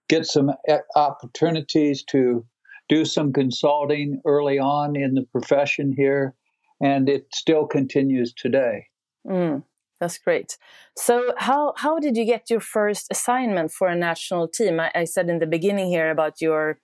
get 0.10 0.25
some 0.25 0.51
opportunities 0.96 2.03
to 2.10 2.46
do 2.92 3.06
some 3.06 3.32
consulting 3.32 4.22
early 4.26 4.60
on 4.60 4.98
in 4.98 5.14
the 5.14 5.26
profession 5.32 5.94
here, 5.96 6.36
and 6.82 7.08
it 7.08 7.26
still 7.34 7.66
continues 7.66 8.34
today. 8.34 8.86
Mm, 9.26 9.64
that's 10.02 10.18
great. 10.18 10.58
So, 10.98 11.34
how 11.38 11.74
how 11.78 12.00
did 12.00 12.18
you 12.18 12.26
get 12.26 12.50
your 12.50 12.60
first 12.60 13.08
assignment 13.10 13.72
for 13.72 13.88
a 13.88 13.96
national 13.96 14.50
team? 14.50 14.82
I, 14.82 14.92
I 14.94 15.06
said 15.06 15.30
in 15.30 15.40
the 15.40 15.48
beginning 15.48 15.88
here 15.88 16.12
about 16.12 16.42
your 16.42 16.80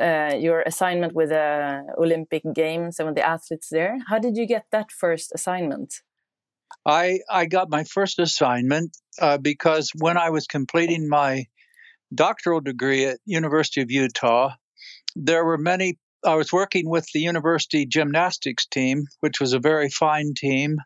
uh, 0.00 0.34
your 0.46 0.62
assignment 0.62 1.12
with 1.12 1.28
the 1.28 1.84
Olympic 1.98 2.44
Games 2.54 2.98
and 2.98 3.06
with 3.08 3.16
the 3.16 3.26
athletes 3.34 3.68
there. 3.70 3.98
How 4.08 4.18
did 4.18 4.38
you 4.38 4.46
get 4.46 4.64
that 4.72 4.90
first 4.90 5.32
assignment? 5.34 6.00
I 6.86 7.20
I 7.30 7.44
got 7.44 7.68
my 7.68 7.84
first 7.84 8.18
assignment 8.18 8.96
uh, 9.20 9.36
because 9.36 9.92
when 9.98 10.16
I 10.16 10.30
was 10.30 10.46
completing 10.46 11.10
my 11.10 11.44
doctoral 12.14 12.60
degree 12.60 13.04
at 13.04 13.18
University 13.26 13.82
of 13.82 13.90
Utah, 13.90 14.54
there 15.16 15.44
were 15.44 15.58
many. 15.58 15.98
I 16.24 16.36
was 16.36 16.52
working 16.52 16.88
with 16.88 17.06
the 17.12 17.20
university 17.20 17.84
gymnastics 17.84 18.66
team, 18.66 19.06
which 19.20 19.40
was 19.40 19.52
a 19.52 19.58
very 19.58 19.90
fine 19.90 20.34
team, 20.36 20.78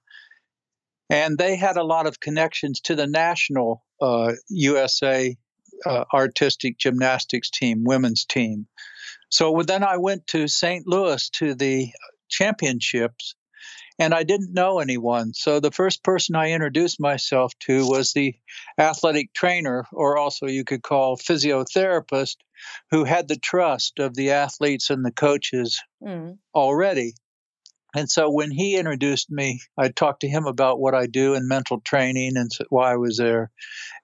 and 1.11 1.37
they 1.37 1.57
had 1.57 1.77
a 1.77 1.85
lot 1.85 2.07
of 2.07 2.21
connections 2.21 2.81
to 2.83 2.95
the 2.95 3.07
national 3.07 3.85
uh, 4.01 4.33
USA 4.49 5.37
uh, 5.85 6.05
artistic 6.13 6.79
gymnastics 6.79 7.51
team, 7.51 7.85
women's 7.85 8.25
team. 8.25 8.67
So 9.29 9.63
then 9.63 9.83
I 9.83 9.99
went 9.99 10.27
to 10.29 10.49
St. 10.49 10.87
Louis 10.87 11.29
to 11.31 11.55
the 11.55 11.91
championships, 12.29 13.35
and 13.99 14.15
I 14.15 14.23
didn't 14.23 14.55
know 14.55 14.79
anyone. 14.79 15.35
So 15.35 15.61
the 15.61 15.71
first 15.71 16.05
person 16.05 16.37
I 16.37 16.53
introduced 16.53 17.01
myself 17.01 17.53
to 17.61 17.89
was 17.89 18.13
the 18.13 18.35
athletic 18.79 19.33
trainer, 19.33 19.85
or 19.93 20.17
also 20.17 20.47
you 20.47 20.65
could 20.65 20.83
call 20.83 21.17
physiotherapist, 21.17 22.37
who 22.91 23.05
had 23.05 23.29
the 23.29 23.39
trust 23.39 23.99
of 23.99 24.15
the 24.15 24.31
athletes 24.33 24.91
and 24.91 25.05
the 25.05 25.13
coaches 25.13 25.83
mm. 26.03 26.39
already. 26.55 27.15
And 27.95 28.11
so 28.11 28.31
when 28.31 28.51
he 28.51 28.77
introduced 28.77 29.31
me, 29.31 29.61
I 29.79 29.89
talked 29.89 30.21
to 30.21 30.29
him 30.29 30.45
about 30.47 30.79
what 30.79 30.95
I 30.95 31.07
do 31.07 31.35
in 31.35 31.49
mental 31.49 31.81
training 31.81 32.37
and 32.37 32.51
why 32.69 32.93
I 32.93 32.97
was 32.97 33.17
there. 33.17 33.51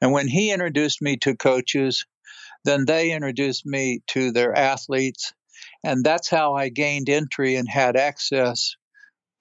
And 0.00 0.12
when 0.12 0.28
he 0.28 0.50
introduced 0.50 1.02
me 1.02 1.18
to 1.18 1.36
coaches, 1.36 2.06
then 2.64 2.86
they 2.86 3.12
introduced 3.12 3.66
me 3.66 4.02
to 4.08 4.32
their 4.32 4.56
athletes. 4.56 5.34
And 5.84 6.04
that's 6.04 6.30
how 6.30 6.54
I 6.54 6.70
gained 6.70 7.08
entry 7.08 7.56
and 7.56 7.68
had 7.68 7.96
access 7.96 8.76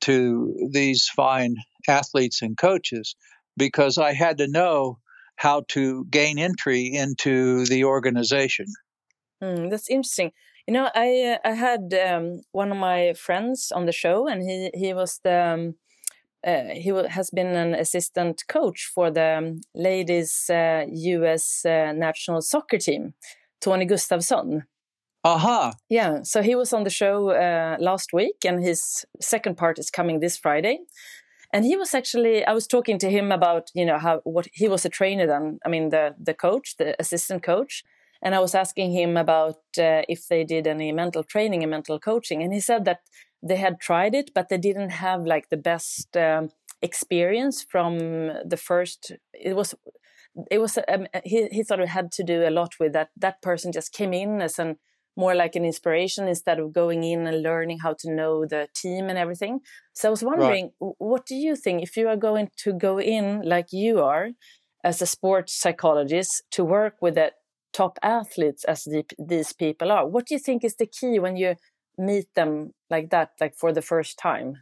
to 0.02 0.70
these 0.72 1.08
fine 1.08 1.56
athletes 1.88 2.42
and 2.42 2.58
coaches 2.58 3.16
because 3.58 3.98
I 3.98 4.14
had 4.14 4.40
to 4.40 4.48
know 4.48 5.00
how 5.36 5.64
to 5.70 6.06
gain 6.10 6.38
entry 6.40 6.88
into 6.94 7.66
the 7.66 7.86
organization. 7.86 8.66
Mm, 9.44 9.70
that's 9.70 9.90
interesting. 9.90 10.32
You 10.68 10.74
know, 10.74 10.90
I 10.94 11.38
uh, 11.44 11.50
I 11.50 11.54
had 11.54 11.94
um, 11.94 12.42
one 12.52 12.72
of 12.72 12.78
my 12.78 13.14
friends 13.14 13.72
on 13.72 13.86
the 13.86 13.92
show, 13.92 14.28
and 14.28 14.42
he 14.44 14.70
he 14.74 14.94
was 14.94 15.20
the 15.24 15.54
um, 15.54 15.76
uh, 16.46 16.74
he 16.74 16.90
has 17.10 17.30
been 17.32 17.56
an 17.56 17.74
assistant 17.74 18.44
coach 18.48 18.92
for 18.94 19.12
the 19.12 19.38
um, 19.38 19.62
ladies 19.74 20.50
uh, 20.50 20.86
U.S. 20.88 21.66
Uh, 21.66 21.94
national 21.94 22.42
soccer 22.42 22.78
team, 22.78 23.14
Tony 23.60 23.86
Gustafsson. 23.86 24.64
Aha. 25.24 25.74
Yeah. 25.90 26.24
So 26.24 26.42
he 26.42 26.56
was 26.56 26.74
on 26.74 26.84
the 26.84 26.90
show 26.90 27.30
uh, 27.30 27.78
last 27.80 28.12
week, 28.14 28.46
and 28.46 28.64
his 28.64 29.06
second 29.20 29.56
part 29.58 29.78
is 29.80 29.90
coming 29.90 30.20
this 30.20 30.38
Friday. 30.38 30.80
And 31.54 31.66
he 31.66 31.76
was 31.76 31.94
actually, 31.94 32.46
I 32.46 32.54
was 32.54 32.66
talking 32.66 32.98
to 33.00 33.10
him 33.10 33.32
about, 33.32 33.70
you 33.76 33.86
know, 33.86 34.00
how 34.00 34.22
what 34.24 34.48
he 34.54 34.70
was 34.70 34.86
a 34.86 34.90
trainer 34.90 35.28
then. 35.28 35.60
I 35.66 35.70
mean, 35.70 35.90
the 35.90 36.16
the 36.20 36.34
coach, 36.34 36.76
the 36.78 36.96
assistant 37.00 37.44
coach, 37.44 37.84
and 38.22 38.36
I 38.36 38.40
was 38.40 38.56
asking 38.56 38.92
him 38.92 39.18
about 39.18 39.58
uh, 39.78 40.04
if 40.08 40.28
they 40.28 40.44
did 40.44 40.68
any 40.68 40.92
mental 40.92 41.24
training 41.24 41.64
and 41.64 41.72
mental 41.72 42.00
coaching, 42.00 42.42
and 42.44 42.54
he 42.54 42.60
said 42.60 42.86
that 42.86 43.00
they 43.44 43.58
had 43.58 43.80
tried 43.80 44.14
it, 44.14 44.32
but 44.34 44.50
they 44.50 44.58
didn't 44.58 44.92
have 44.92 45.26
like 45.26 45.50
the 45.50 45.58
best 45.58 46.16
um, 46.16 46.50
experience 46.82 47.64
from 47.64 47.98
the 48.46 48.60
first. 48.62 49.14
It 49.34 49.56
was 49.56 49.74
it 50.50 50.60
was 50.60 50.78
um, 50.88 51.08
he 51.24 51.48
he 51.52 51.64
thought 51.64 51.80
it 51.80 51.90
had 51.90 52.12
to 52.14 52.24
do 52.24 52.48
a 52.48 52.52
lot 52.52 52.74
with 52.80 52.94
that 52.94 53.10
that 53.18 53.42
person 53.42 53.72
just 53.72 53.92
came 53.94 54.14
in 54.14 54.42
as 54.42 54.60
an 54.60 54.78
more 55.18 55.36
like 55.36 55.56
an 55.56 55.66
inspiration 55.66 56.28
instead 56.28 56.58
of 56.58 56.72
going 56.72 57.04
in 57.04 57.28
and 57.28 57.44
learning 57.44 57.80
how 57.80 57.94
to 58.00 58.10
know 58.10 58.46
the 58.46 58.68
team 58.74 59.10
and 59.10 59.18
everything. 59.18 59.60
So 59.94 60.08
I 60.08 60.12
was 60.12 60.24
wondering, 60.24 60.72
right. 60.80 60.94
what 61.00 61.26
do 61.26 61.36
you 61.36 61.58
think 61.58 61.84
if 61.84 61.98
you 61.98 62.08
are 62.08 62.16
going 62.16 62.50
to 62.64 62.72
go 62.72 63.00
in 63.00 63.42
like 63.42 63.68
you 63.74 64.00
are 64.00 64.30
as 64.84 65.02
a 65.02 65.06
sports 65.06 65.54
psychologist 65.54 66.44
to 66.52 66.64
work 66.64 66.96
with 67.02 67.16
the 67.16 67.34
top 67.74 68.00
athletes 68.02 68.64
as 68.66 68.84
the, 68.84 69.06
these 69.18 69.54
people 69.54 69.92
are? 69.92 70.08
What 70.08 70.28
do 70.28 70.36
you 70.36 70.40
think 70.40 70.64
is 70.64 70.76
the 70.76 70.86
key 70.86 71.20
when 71.20 71.36
you 71.36 71.56
meet 71.98 72.34
them 72.36 72.74
like 72.90 73.10
that, 73.10 73.32
like 73.40 73.56
for 73.56 73.72
the 73.74 73.82
first 73.82 74.18
time? 74.18 74.58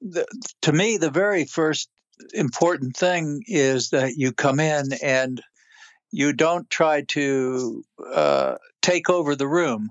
The, 0.00 0.26
to 0.62 0.72
me, 0.72 0.96
the 0.96 1.10
very 1.10 1.44
first 1.44 1.88
important 2.32 2.96
thing 2.96 3.42
is 3.46 3.90
that 3.90 4.14
you 4.16 4.32
come 4.32 4.60
in 4.60 4.92
and 5.02 5.42
you 6.12 6.32
don't 6.32 6.68
try 6.70 7.02
to 7.02 7.84
uh, 8.12 8.54
take 8.82 9.10
over 9.10 9.34
the 9.34 9.48
room, 9.48 9.90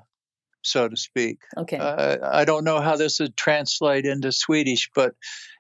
so 0.62 0.88
to 0.88 0.96
speak. 0.96 1.40
Okay. 1.58 1.78
Uh, 1.78 2.18
I 2.24 2.46
don't 2.46 2.64
know 2.64 2.80
how 2.80 2.96
this 2.96 3.20
would 3.20 3.36
translate 3.36 4.06
into 4.06 4.32
Swedish, 4.32 4.90
but 4.96 5.16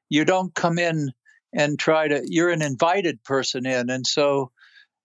you 0.10 0.24
don't 0.24 0.53
come 0.53 0.79
in 0.79 1.12
and 1.53 1.77
try 1.77 2.08
to. 2.08 2.22
You're 2.25 2.50
an 2.51 2.62
invited 2.62 3.24
person 3.24 3.65
in, 3.65 3.89
and 3.89 4.08
so 4.08 4.51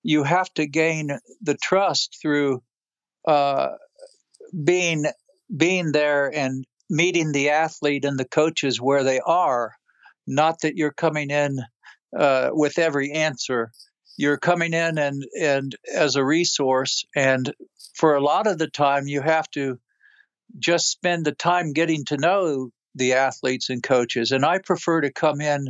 you 0.02 0.22
have 0.22 0.52
to 0.54 0.66
gain 0.66 1.18
the 1.42 1.56
trust 1.56 2.18
through 2.20 2.62
uh, 3.26 3.68
being 4.64 5.06
being 5.54 5.92
there 5.92 6.32
and 6.34 6.64
meeting 6.90 7.32
the 7.32 7.50
athlete 7.50 8.04
and 8.04 8.18
the 8.18 8.24
coaches 8.24 8.80
where 8.80 9.04
they 9.04 9.20
are. 9.20 9.74
Not 10.26 10.60
that 10.62 10.76
you're 10.76 10.92
coming 10.92 11.30
in 11.30 11.58
uh, 12.16 12.50
with 12.52 12.78
every 12.78 13.12
answer 13.12 13.72
you're 14.18 14.36
coming 14.36 14.74
in 14.74 14.98
and 14.98 15.24
and 15.40 15.76
as 15.94 16.16
a 16.16 16.24
resource 16.24 17.06
and 17.16 17.54
for 17.94 18.16
a 18.16 18.20
lot 18.20 18.46
of 18.46 18.58
the 18.58 18.68
time 18.68 19.06
you 19.06 19.22
have 19.22 19.48
to 19.52 19.78
just 20.58 20.90
spend 20.90 21.24
the 21.24 21.32
time 21.32 21.72
getting 21.72 22.04
to 22.04 22.16
know 22.18 22.70
the 22.94 23.14
athletes 23.14 23.70
and 23.70 23.82
coaches 23.82 24.32
and 24.32 24.44
i 24.44 24.58
prefer 24.58 25.00
to 25.00 25.12
come 25.12 25.40
in 25.40 25.68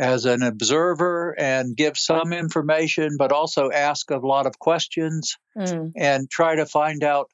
as 0.00 0.24
an 0.24 0.42
observer 0.42 1.34
and 1.38 1.76
give 1.76 1.96
some 1.96 2.32
information 2.32 3.16
but 3.18 3.32
also 3.32 3.70
ask 3.70 4.10
a 4.10 4.16
lot 4.16 4.46
of 4.46 4.58
questions 4.58 5.36
mm. 5.56 5.92
and 5.96 6.30
try 6.30 6.56
to 6.56 6.66
find 6.66 7.04
out 7.04 7.30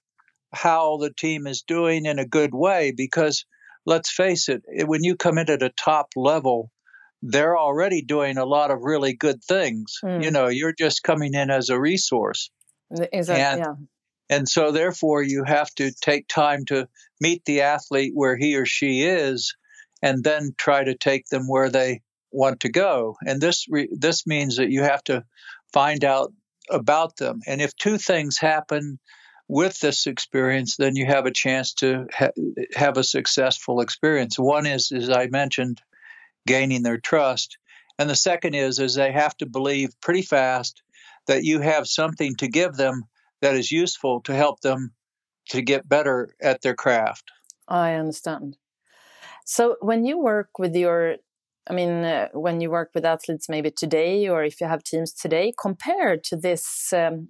how 0.52 0.96
the 0.96 1.12
team 1.12 1.46
is 1.46 1.62
doing 1.62 2.06
in 2.06 2.18
a 2.18 2.26
good 2.26 2.52
way 2.52 2.92
because 2.96 3.44
let's 3.84 4.10
face 4.10 4.48
it 4.48 4.62
when 4.86 5.04
you 5.04 5.16
come 5.16 5.38
in 5.38 5.50
at 5.50 5.62
a 5.62 5.70
top 5.70 6.08
level 6.16 6.70
they're 7.22 7.56
already 7.56 8.02
doing 8.02 8.38
a 8.38 8.44
lot 8.44 8.70
of 8.70 8.82
really 8.82 9.14
good 9.14 9.42
things. 9.42 9.98
Mm. 10.04 10.24
You 10.24 10.30
know, 10.30 10.48
you're 10.48 10.74
just 10.74 11.02
coming 11.02 11.34
in 11.34 11.50
as 11.50 11.70
a 11.70 11.78
resource. 11.78 12.50
Is 12.90 13.26
that, 13.26 13.38
and, 13.38 13.60
yeah. 13.60 13.74
and 14.36 14.48
so, 14.48 14.70
therefore, 14.70 15.22
you 15.22 15.42
have 15.44 15.74
to 15.76 15.90
take 15.90 16.28
time 16.28 16.64
to 16.66 16.88
meet 17.20 17.44
the 17.44 17.62
athlete 17.62 18.12
where 18.14 18.36
he 18.36 18.56
or 18.56 18.66
she 18.66 19.02
is, 19.02 19.56
and 20.02 20.22
then 20.22 20.54
try 20.56 20.84
to 20.84 20.96
take 20.96 21.26
them 21.26 21.48
where 21.48 21.70
they 21.70 22.02
want 22.36 22.60
to 22.60 22.68
go. 22.68 23.16
And 23.26 23.40
this 23.40 23.66
re- 23.68 23.88
this 23.90 24.26
means 24.26 24.56
that 24.56 24.70
you 24.70 24.82
have 24.82 25.02
to 25.04 25.24
find 25.72 26.04
out 26.04 26.32
about 26.70 27.16
them. 27.16 27.40
And 27.46 27.60
if 27.60 27.74
two 27.76 27.98
things 27.98 28.38
happen 28.38 28.98
with 29.48 29.80
this 29.80 30.06
experience, 30.06 30.76
then 30.76 30.96
you 30.96 31.06
have 31.06 31.26
a 31.26 31.30
chance 31.30 31.74
to 31.74 32.06
ha- 32.12 32.36
have 32.74 32.98
a 32.98 33.04
successful 33.04 33.80
experience. 33.80 34.38
One 34.38 34.66
is, 34.66 34.92
as 34.92 35.08
I 35.08 35.28
mentioned, 35.28 35.80
gaining 36.46 36.82
their 36.82 36.98
trust. 36.98 37.58
And 37.98 38.10
the 38.10 38.16
second 38.16 38.54
is 38.54 38.78
is 38.78 38.94
they 38.94 39.12
have 39.12 39.36
to 39.38 39.46
believe 39.46 39.98
pretty 40.00 40.22
fast 40.22 40.82
that 41.26 41.44
you 41.44 41.60
have 41.60 41.88
something 41.88 42.36
to 42.36 42.48
give 42.48 42.74
them 42.74 43.04
that 43.40 43.54
is 43.54 43.72
useful 43.72 44.20
to 44.22 44.34
help 44.34 44.60
them 44.60 44.92
to 45.48 45.62
get 45.62 45.88
better 45.88 46.34
at 46.42 46.60
their 46.60 46.74
craft. 46.74 47.24
I 47.68 47.94
understand. 47.94 48.58
So 49.44 49.76
when 49.80 50.04
you 50.04 50.18
work 50.18 50.58
with 50.58 50.74
your 50.74 51.16
I 51.68 51.74
mean, 51.74 52.04
uh, 52.04 52.28
when 52.32 52.60
you 52.60 52.70
work 52.70 52.90
with 52.94 53.04
athletes 53.04 53.48
maybe 53.48 53.70
today, 53.70 54.28
or 54.28 54.44
if 54.44 54.60
you 54.60 54.68
have 54.68 54.84
teams 54.84 55.12
today, 55.12 55.52
compared 55.58 56.22
to 56.24 56.36
this, 56.36 56.92
um, 56.92 57.28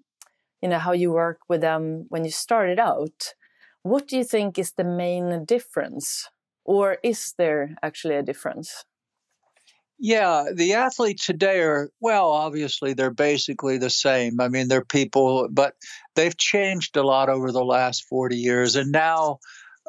you 0.61 0.69
know, 0.69 0.79
how 0.79 0.93
you 0.93 1.13
work 1.13 1.41
with 1.49 1.63
them 1.63 2.07
when 2.09 2.25
you 2.25 2.31
started 2.31 2.79
out, 2.79 3.35
what 3.83 4.09
do 4.09 4.17
you 4.17 4.25
think 4.25 4.59
is 4.59 4.73
the 4.73 4.85
main 4.85 5.45
difference? 5.45 6.29
Or 6.65 6.99
is 7.03 7.35
there 7.39 7.77
actually 7.83 8.17
a 8.17 8.23
difference? 8.23 8.85
Yeah, 9.99 10.45
the 10.55 10.75
athletes 10.75 11.25
today 11.25 11.61
are, 11.61 11.89
well, 12.01 12.31
obviously 12.31 12.93
they're 12.93 13.11
basically 13.11 13.79
the 13.79 13.89
same. 13.89 14.41
I 14.41 14.49
mean, 14.49 14.69
they're 14.69 14.85
people, 14.85 15.49
but 15.51 15.75
they've 16.15 16.37
changed 16.37 16.97
a 16.97 17.03
lot 17.03 17.31
over 17.31 17.51
the 17.51 17.65
last 17.65 18.05
40 18.05 18.37
years. 18.37 18.77
And 18.77 18.93
now 18.93 19.39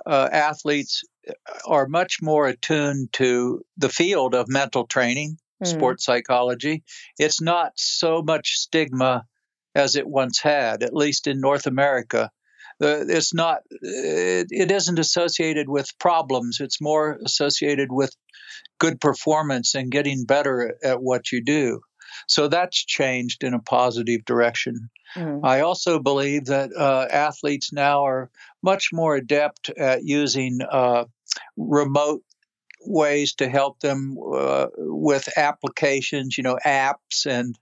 uh, 0.08 0.30
athletes 0.32 1.04
uh, 1.28 1.34
are 1.66 1.88
much 1.88 2.18
more 2.22 2.48
attuned 2.48 3.12
to 3.14 3.62
the 3.78 3.90
field 3.90 4.34
of 4.34 4.48
mental 4.48 4.88
training, 4.88 5.38
mm. 5.64 5.68
sports 5.68 6.06
psychology. 6.06 6.84
It's 7.20 7.42
not 7.42 7.74
so 7.76 8.22
much 8.22 8.58
stigma 8.58 9.26
as 9.76 9.96
it 9.96 10.08
once 10.08 10.42
had, 10.42 10.82
at 10.82 10.94
least 10.94 11.28
in 11.28 11.40
North 11.40 11.68
America. 11.68 12.32
the, 12.80 13.06
it's 13.10 13.34
not 13.34 13.60
it, 13.70 14.48
it 14.50 14.72
isn't 14.72 15.00
associated 15.00 15.68
with 15.68 15.98
problems 16.00 16.60
it's 16.60 16.80
more 16.82 17.18
associated 17.26 17.90
with 17.92 18.16
good 18.80 19.02
performance 19.02 19.76
and 19.76 19.92
getting 19.92 20.26
better 20.26 20.76
at 20.84 21.02
what 21.02 21.32
you 21.32 21.44
do 21.44 21.82
so 22.28 22.48
that's 22.48 22.84
changed 22.84 23.44
in 23.44 23.54
a 23.54 23.60
positive 23.60 24.24
direction 24.26 24.90
mm. 25.16 25.40
i 25.44 25.62
also 25.62 26.00
believe 26.00 26.46
that 26.46 26.70
uh, 26.76 27.08
athletes 27.12 27.72
now 27.72 28.06
are 28.06 28.30
much 28.64 28.90
more 28.94 29.16
adept 29.16 29.70
at 29.70 30.04
using 30.04 30.60
uh, 30.72 31.06
remote 31.56 32.22
ways 32.86 33.36
to 33.36 33.50
help 33.50 33.80
them 33.80 34.16
uh, 34.34 34.68
with 34.78 35.30
applications 35.38 36.38
you 36.38 36.44
know 36.44 36.58
apps 36.66 37.26
and 37.26 37.58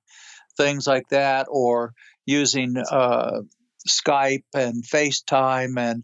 things 0.58 0.88
like 0.88 1.08
that 1.10 1.48
or 1.50 1.94
using 2.26 2.76
uh, 2.78 3.42
Skype 3.88 4.44
and 4.54 4.84
FaceTime 4.84 5.78
and 5.78 6.04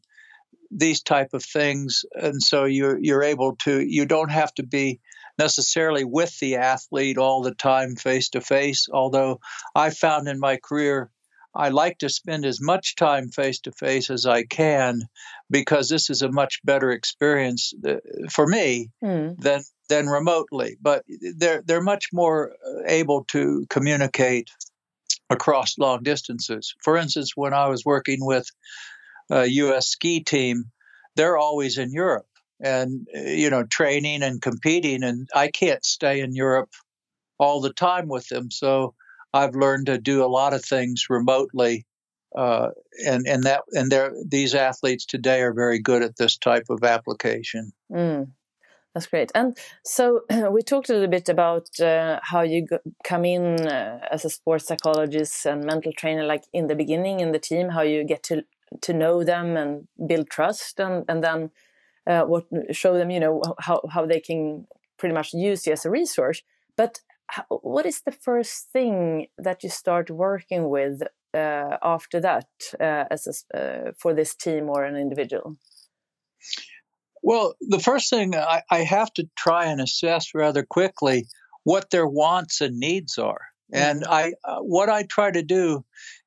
these 0.69 1.01
type 1.01 1.33
of 1.33 1.43
things 1.43 2.05
and 2.13 2.41
so 2.41 2.63
you're 2.63 2.97
you're 3.01 3.23
able 3.23 3.57
to 3.57 3.81
you 3.81 4.05
don't 4.05 4.31
have 4.31 4.53
to 4.53 4.63
be 4.63 5.01
necessarily 5.37 6.03
with 6.03 6.37
the 6.39 6.55
athlete 6.55 7.17
all 7.17 7.41
the 7.41 7.55
time 7.55 7.95
face 7.95 8.29
to 8.29 8.41
face 8.41 8.87
although 8.91 9.39
i 9.75 9.89
found 9.89 10.27
in 10.27 10.39
my 10.39 10.57
career 10.57 11.09
i 11.55 11.69
like 11.69 11.97
to 11.97 12.09
spend 12.09 12.45
as 12.45 12.61
much 12.61 12.95
time 12.95 13.29
face 13.29 13.59
to 13.59 13.71
face 13.71 14.09
as 14.09 14.25
i 14.25 14.43
can 14.43 15.01
because 15.49 15.89
this 15.89 16.09
is 16.09 16.21
a 16.21 16.31
much 16.31 16.59
better 16.63 16.91
experience 16.91 17.73
uh, 17.87 17.95
for 18.29 18.47
me 18.47 18.89
mm. 19.03 19.37
than 19.37 19.61
than 19.89 20.07
remotely 20.07 20.77
but 20.81 21.03
they're 21.37 21.61
they're 21.65 21.81
much 21.81 22.07
more 22.13 22.53
uh, 22.65 22.83
able 22.85 23.25
to 23.25 23.65
communicate 23.69 24.49
across 25.31 25.77
long 25.77 26.03
distances. 26.03 26.75
For 26.83 26.97
instance, 26.97 27.31
when 27.35 27.53
I 27.53 27.67
was 27.67 27.85
working 27.85 28.19
with 28.23 28.47
a 29.29 29.45
U.S. 29.45 29.87
ski 29.87 30.19
team, 30.23 30.65
they're 31.15 31.37
always 31.37 31.77
in 31.77 31.91
Europe 31.91 32.27
and 32.63 33.07
you 33.13 33.49
know 33.49 33.63
training 33.63 34.23
and 34.23 34.41
competing, 34.41 35.03
and 35.03 35.27
I 35.35 35.49
can't 35.49 35.85
stay 35.85 36.21
in 36.21 36.35
Europe 36.35 36.69
all 37.39 37.61
the 37.61 37.73
time 37.73 38.07
with 38.07 38.27
them. 38.27 38.51
So 38.51 38.93
I've 39.33 39.55
learned 39.55 39.87
to 39.87 39.97
do 39.97 40.23
a 40.23 40.27
lot 40.27 40.53
of 40.53 40.63
things 40.63 41.05
remotely, 41.09 41.85
uh, 42.37 42.69
and 43.05 43.25
and 43.27 43.43
that 43.43 43.61
and 43.71 43.91
there, 43.91 44.13
these 44.27 44.55
athletes 44.55 45.05
today 45.05 45.41
are 45.41 45.53
very 45.53 45.79
good 45.79 46.03
at 46.03 46.17
this 46.17 46.37
type 46.37 46.65
of 46.69 46.83
application. 46.83 47.71
Mm. 47.91 48.31
That's 48.93 49.07
great. 49.07 49.31
And 49.33 49.57
so 49.85 50.21
we 50.51 50.61
talked 50.61 50.89
a 50.89 50.93
little 50.93 51.07
bit 51.07 51.29
about 51.29 51.79
uh, 51.79 52.19
how 52.23 52.41
you 52.41 52.67
come 53.03 53.25
in 53.25 53.67
uh, 53.67 53.99
as 54.11 54.25
a 54.25 54.29
sports 54.29 54.67
psychologist 54.67 55.45
and 55.45 55.63
mental 55.63 55.93
trainer, 55.93 56.25
like 56.25 56.43
in 56.51 56.67
the 56.67 56.75
beginning 56.75 57.21
in 57.21 57.31
the 57.31 57.39
team, 57.39 57.69
how 57.69 57.81
you 57.81 58.03
get 58.03 58.23
to 58.23 58.43
to 58.81 58.93
know 58.93 59.21
them 59.23 59.57
and 59.57 59.87
build 60.07 60.29
trust, 60.29 60.79
and 60.79 61.05
and 61.07 61.23
then 61.23 61.51
uh, 62.07 62.23
what 62.23 62.45
show 62.71 62.97
them, 62.97 63.11
you 63.11 63.19
know, 63.19 63.41
how 63.59 63.81
how 63.89 64.05
they 64.05 64.19
can 64.19 64.67
pretty 64.97 65.15
much 65.15 65.33
use 65.33 65.65
you 65.65 65.73
as 65.73 65.85
a 65.85 65.89
resource. 65.89 66.41
But 66.77 67.01
how, 67.27 67.45
what 67.49 67.85
is 67.85 68.01
the 68.01 68.11
first 68.11 68.69
thing 68.71 69.27
that 69.37 69.63
you 69.63 69.69
start 69.69 70.09
working 70.09 70.69
with 70.69 71.01
uh, 71.33 71.77
after 71.81 72.19
that, 72.19 72.47
uh, 72.79 73.05
as 73.09 73.27
a, 73.27 73.57
uh, 73.57 73.91
for 73.97 74.13
this 74.13 74.35
team 74.35 74.69
or 74.69 74.83
an 74.83 74.95
individual? 74.95 75.57
Well, 77.23 77.53
the 77.61 77.79
first 77.79 78.09
thing 78.09 78.35
I, 78.35 78.63
I, 78.69 78.79
have 78.79 79.13
to 79.13 79.29
try 79.37 79.65
and 79.65 79.79
assess 79.79 80.33
rather 80.33 80.63
quickly 80.63 81.27
what 81.63 81.91
their 81.91 82.07
wants 82.07 82.61
and 82.61 82.79
needs 82.79 83.17
are. 83.17 83.41
And 83.71 84.01
mm-hmm. 84.01 84.11
I, 84.11 84.33
uh, 84.43 84.59
what 84.59 84.89
I 84.89 85.03
try 85.03 85.31
to 85.31 85.43
do 85.43 85.85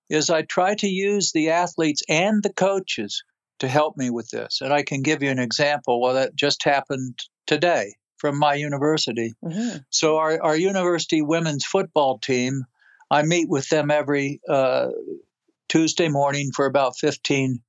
is 0.09 0.31
I 0.31 0.43
try 0.43 0.75
to 0.77 0.89
use 0.89 1.33
the 1.33 1.51
athletes 1.51 2.03
and 2.09 2.43
the 2.43 2.53
coaches 2.53 3.23
to 3.61 3.69
help 3.69 3.97
me 3.97 4.11
with 4.11 4.29
this. 4.31 4.61
And 4.61 4.73
I 4.73 4.83
can 4.83 5.03
give 5.03 5.23
you 5.23 5.31
an 5.31 5.39
example. 5.39 6.01
Well, 6.01 6.15
that 6.15 6.35
just 6.35 6.65
happened 6.65 7.19
today 7.47 7.95
from 8.19 8.39
my 8.39 8.55
university. 8.55 9.35
Mm-hmm. 9.45 9.79
So, 9.91 10.17
our, 10.17 10.43
our 10.43 10.57
university 10.57 11.23
women's 11.23 11.65
football 11.65 12.19
team, 12.19 12.65
I 13.11 13.23
meet 13.23 13.49
with 13.49 13.69
them 13.69 13.91
every 13.91 14.41
uh, 14.49 14.89
Tuesday 15.69 16.09
morning 16.09 16.51
for 16.55 16.67
about 16.67 16.97
15, 16.99 17.61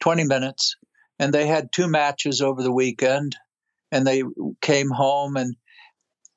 20 0.00 0.24
minutes 0.24 0.76
and 1.22 1.32
they 1.32 1.46
had 1.46 1.70
two 1.70 1.86
matches 1.86 2.40
over 2.40 2.64
the 2.64 2.72
weekend 2.72 3.36
and 3.92 4.04
they 4.04 4.24
came 4.60 4.90
home 4.90 5.36
and 5.36 5.54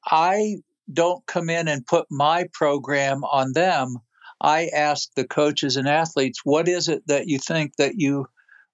I 0.05 0.57
don't 0.93 1.25
come 1.25 1.49
in 1.49 1.67
and 1.67 1.87
put 1.87 2.05
my 2.11 2.45
program 2.53 3.23
on 3.23 3.53
them. 3.53 3.95
I 4.39 4.67
ask 4.67 5.09
the 5.15 5.25
coaches 5.25 5.75
and 5.75 5.87
athletes, 5.87 6.41
what 6.43 6.67
is 6.67 6.87
it 6.87 7.01
that 7.07 7.27
you 7.27 7.39
think 7.39 7.77
that 7.77 7.93
you 7.97 8.27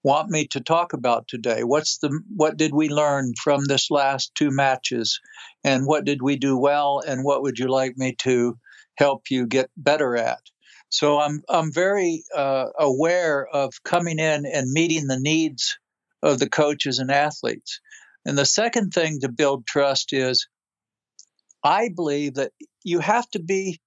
want 0.04 0.30
me 0.30 0.48
to 0.48 0.62
talk 0.62 0.94
about 0.94 1.28
today? 1.28 1.64
What's 1.64 1.98
the 2.00 2.22
what 2.36 2.58
did 2.58 2.74
we 2.74 2.90
learn 2.90 3.34
from 3.42 3.66
this 3.66 3.92
last 3.92 4.34
two 4.36 4.52
matches 4.52 5.20
and 5.64 5.86
what 5.86 6.06
did 6.06 6.22
we 6.22 6.38
do 6.38 6.58
well 6.58 7.02
and 7.06 7.24
what 7.24 7.44
would 7.44 7.60
you 7.60 7.68
like 7.68 7.98
me 7.98 8.16
to 8.20 8.58
help 8.96 9.30
you 9.30 9.48
get 9.48 9.70
better 9.78 10.16
at? 10.16 10.42
So 10.90 11.20
I'm 11.20 11.42
I'm 11.48 11.72
very 11.72 12.24
uh, 12.36 12.68
aware 12.78 13.48
of 13.48 13.74
coming 13.84 14.20
in 14.20 14.46
and 14.46 14.72
meeting 14.72 15.08
the 15.08 15.20
needs 15.20 15.78
of 16.24 16.40
the 16.40 16.50
coaches 16.50 17.00
and 17.00 17.12
athletes. 17.12 17.80
And 18.26 18.38
the 18.38 18.46
second 18.46 18.94
thing 18.94 19.20
to 19.22 19.30
build 19.30 19.66
trust 19.66 20.14
is 20.14 20.48
I 21.64 21.90
believe 21.96 22.36
that 22.36 22.52
you 22.84 23.00
have 23.00 23.30
to 23.32 23.40
be 23.40 23.80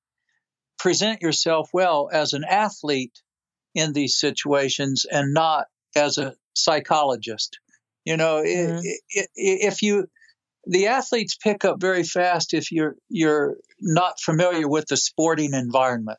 present 0.79 1.23
yourself 1.23 1.71
well 1.73 2.09
as 2.13 2.33
an 2.33 2.45
athlete 2.45 3.21
in 3.75 3.93
these 3.93 4.17
situations 4.19 5.05
and 5.11 5.35
not 5.35 5.67
as 5.97 6.19
a 6.19 6.35
psychologist. 6.55 7.59
You 8.05 8.17
know, 8.17 8.43
mm-hmm. 8.43 8.87
if 9.35 9.83
you 9.83 10.07
the 10.67 10.87
athletes 10.87 11.37
pick 11.37 11.65
up 11.65 11.81
very 11.81 12.05
fast 12.05 12.55
if 12.55 12.73
you're 12.73 12.97
you're 13.09 13.57
not 13.81 14.21
familiar 14.21 14.69
with 14.69 14.87
the 14.87 14.97
sporting 14.97 15.55
environment. 15.55 16.19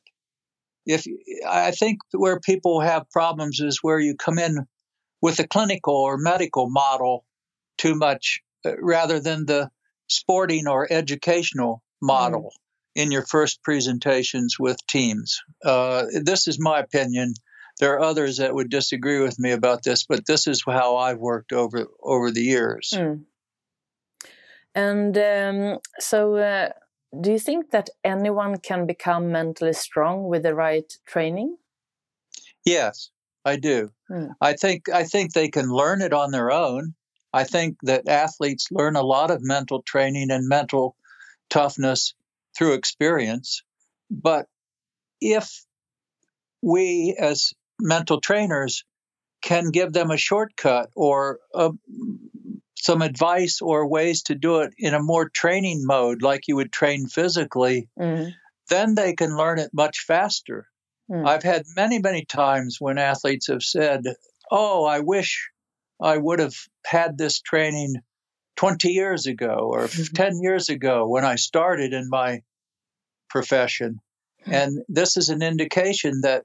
If 0.86 1.06
I 1.48 1.72
think 1.72 2.00
where 2.12 2.40
people 2.40 2.80
have 2.82 3.10
problems 3.10 3.60
is 3.60 3.80
where 3.82 4.00
you 4.00 4.16
come 4.16 4.38
in 4.38 4.66
with 5.22 5.38
the 5.38 5.48
clinical 5.48 5.96
or 5.96 6.18
medical 6.18 6.70
model 6.70 7.26
too 7.78 7.96
much 7.96 8.42
uh, 8.66 8.74
rather 8.80 9.20
than 9.20 9.46
the 9.46 9.70
sporting 10.08 10.68
or 10.68 10.88
educational 10.92 11.82
model 12.02 12.54
mm. 12.54 13.02
in 13.02 13.12
your 13.12 13.26
first 13.26 13.64
presentations 13.64 14.58
with 14.60 14.78
teams. 14.88 15.42
Uh, 15.64 16.06
this 16.22 16.48
is 16.48 16.60
my 16.60 16.80
opinion. 16.80 17.34
There 17.80 17.94
are 17.94 18.02
others 18.02 18.38
that 18.38 18.54
would 18.54 18.70
disagree 18.70 19.20
with 19.20 19.38
me 19.38 19.52
about 19.52 19.84
this, 19.84 20.06
but 20.06 20.26
this 20.26 20.48
is 20.48 20.64
how 20.66 20.96
I've 20.96 21.20
worked 21.20 21.52
over 21.52 21.88
over 22.02 22.32
the 22.32 22.44
years. 22.44 22.94
Mm. 22.96 23.24
And 24.74 25.18
um, 25.18 25.80
so, 26.00 26.36
uh, 26.36 26.70
do 27.20 27.32
you 27.32 27.40
think 27.40 27.72
that 27.72 27.90
anyone 28.04 28.58
can 28.58 28.86
become 28.86 29.32
mentally 29.32 29.74
strong 29.74 30.28
with 30.28 30.44
the 30.44 30.54
right 30.54 30.92
training? 31.06 31.58
Yes, 32.66 33.10
I 33.46 33.58
do. 33.58 33.92
Hmm. 34.08 34.28
I 34.42 34.54
think 34.54 34.90
I 34.90 35.04
think 35.04 35.34
they 35.34 35.50
can 35.50 35.70
learn 35.70 36.02
it 36.02 36.14
on 36.14 36.32
their 36.32 36.52
own. 36.52 36.96
I 37.32 37.44
think 37.44 37.78
that 37.84 38.08
athletes 38.08 38.68
learn 38.72 38.96
a 38.96 39.04
lot 39.04 39.32
of 39.32 39.44
mental 39.44 39.82
training 39.82 40.32
and 40.32 40.48
mental 40.48 40.96
toughness 41.50 42.16
through 42.58 42.74
experience. 42.74 43.62
But 44.10 44.48
if 45.22 45.66
we 46.62 47.16
as 47.20 47.54
mental 47.80 48.22
trainers 48.22 48.84
can 49.42 49.70
give 49.70 49.94
them 49.94 50.12
a 50.12 50.18
shortcut 50.18 50.90
or 50.96 51.40
a, 51.54 51.72
some 52.76 53.02
advice 53.02 53.62
or 53.62 53.88
ways 53.88 54.24
to 54.24 54.36
do 54.36 54.60
it 54.60 54.74
in 54.78 54.94
a 54.94 55.02
more 55.02 55.30
training 55.30 55.86
mode, 55.86 56.22
like 56.22 56.48
you 56.48 56.56
would 56.56 56.72
train 56.72 57.08
physically, 57.08 57.90
mm-hmm. 58.00 58.30
then 58.70 58.96
they 58.96 59.14
can 59.14 59.36
learn 59.36 59.60
it 59.60 59.70
much 59.74 60.00
faster. 60.00 60.68
Mm. 61.10 61.28
I've 61.28 61.44
had 61.44 61.66
many, 61.76 62.00
many 62.00 62.26
times 62.26 62.78
when 62.80 62.98
athletes 62.98 63.48
have 63.48 63.64
said, 63.64 64.04
Oh, 64.52 64.86
I 64.86 65.00
wish 65.00 65.50
I 66.02 66.18
would 66.18 66.40
have 66.40 66.56
had 66.86 67.18
this 67.18 67.42
training 67.42 67.96
20 68.58 68.90
years 68.90 69.26
ago 69.26 69.70
or 69.72 69.88
10 69.88 70.40
years 70.42 70.70
ago 70.70 71.08
when 71.08 71.26
I 71.26 71.36
started 71.36 71.94
in 71.94 72.10
my 72.10 72.42
profession. 73.30 74.00
Hmm. 74.44 74.54
And 74.54 74.78
this 74.88 75.18
is 75.18 75.30
an 75.30 75.42
indication 75.42 76.22
that 76.22 76.44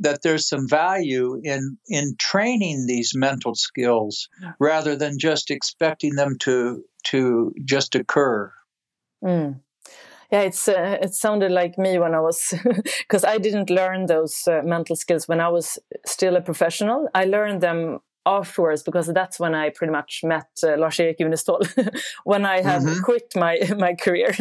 that 0.00 0.22
there's 0.22 0.48
some 0.48 0.68
value 0.68 1.40
in 1.42 1.78
in 1.88 2.16
training 2.18 2.86
these 2.86 3.12
mental 3.14 3.54
skills 3.54 4.28
rather 4.58 4.96
than 4.96 5.18
just 5.18 5.50
expecting 5.50 6.14
them 6.14 6.36
to 6.40 6.84
to 7.04 7.54
just 7.64 7.94
occur. 7.94 8.52
Mm 9.24 9.60
yeah, 10.30 10.42
it's 10.42 10.68
uh, 10.68 10.98
it 11.02 11.14
sounded 11.14 11.50
like 11.50 11.76
me 11.76 11.98
when 11.98 12.14
I 12.14 12.20
was 12.20 12.54
because 13.00 13.24
I 13.24 13.38
didn't 13.38 13.68
learn 13.68 14.06
those 14.06 14.46
uh, 14.46 14.62
mental 14.64 14.94
skills 14.94 15.26
when 15.26 15.40
I 15.40 15.48
was 15.48 15.78
still 16.06 16.36
a 16.36 16.40
professional. 16.40 17.08
I 17.14 17.24
learned 17.24 17.60
them 17.60 17.98
afterwards 18.26 18.82
because 18.82 19.06
that's 19.08 19.40
when 19.40 19.54
I 19.54 19.70
pretty 19.70 19.92
much 19.92 20.20
met 20.22 20.48
uh, 20.62 20.76
Lars-Eric 20.76 21.18
Uneståhl 21.18 21.62
when 22.24 22.44
I 22.44 22.60
had 22.60 22.82
mm-hmm. 22.82 23.02
quit 23.02 23.32
my 23.36 23.58
my 23.78 23.94
career. 23.94 24.34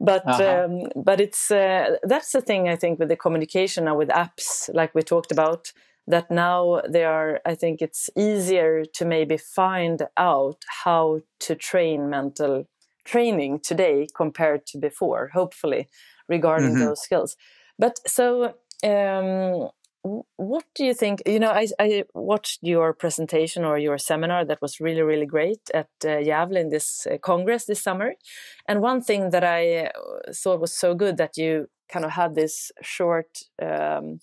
but 0.00 0.22
uh-huh. 0.26 0.64
um, 0.66 1.04
but 1.04 1.20
it's 1.20 1.50
uh, 1.50 1.96
that's 2.02 2.32
the 2.32 2.40
thing 2.40 2.68
I 2.68 2.76
think 2.76 2.98
with 2.98 3.08
the 3.08 3.16
communication 3.16 3.84
now 3.84 3.96
with 3.96 4.08
apps 4.08 4.70
like 4.72 4.94
we 4.94 5.02
talked 5.02 5.32
about 5.32 5.72
that 6.06 6.30
now 6.30 6.82
they 6.88 7.04
are 7.04 7.40
i 7.46 7.54
think 7.54 7.80
it's 7.80 8.10
easier 8.16 8.84
to 8.84 9.04
maybe 9.04 9.36
find 9.36 10.02
out 10.16 10.62
how 10.84 11.20
to 11.40 11.54
train 11.54 12.10
mental 12.10 12.66
training 13.04 13.60
today 13.60 14.06
compared 14.14 14.66
to 14.66 14.78
before 14.78 15.30
hopefully 15.32 15.88
regarding 16.28 16.70
mm 16.70 16.76
-hmm. 16.76 16.86
those 16.86 17.02
skills 17.02 17.36
but 17.78 18.00
so 18.06 18.54
um, 18.84 19.70
what 20.04 20.64
do 20.74 20.84
you 20.84 20.92
think 20.92 21.22
you 21.26 21.40
know 21.40 21.50
I, 21.50 21.66
I, 21.80 22.04
watched 22.14 22.58
your 22.62 22.92
presentation 22.92 23.64
or 23.64 23.78
your 23.78 23.96
seminar 23.96 24.44
that 24.44 24.60
was 24.60 24.78
really 24.78 25.00
really 25.00 25.24
great 25.24 25.70
at 25.72 25.88
uh, 26.04 26.20
Gävle 26.28 26.70
this 26.70 27.06
uh, 27.06 27.16
congress 27.18 27.64
this 27.64 27.82
summer. 27.82 28.14
And 28.68 28.82
one 28.82 29.00
thing 29.00 29.30
that 29.30 29.44
i 29.44 29.86
uh, 29.86 29.90
thought 30.34 30.60
was 30.60 30.72
so 30.72 30.94
good 30.94 31.16
that 31.16 31.36
you 31.36 31.68
kind 31.90 32.04
of 32.04 32.12
had 32.12 32.34
this 32.34 32.72
short 32.82 33.38
um, 33.62 34.20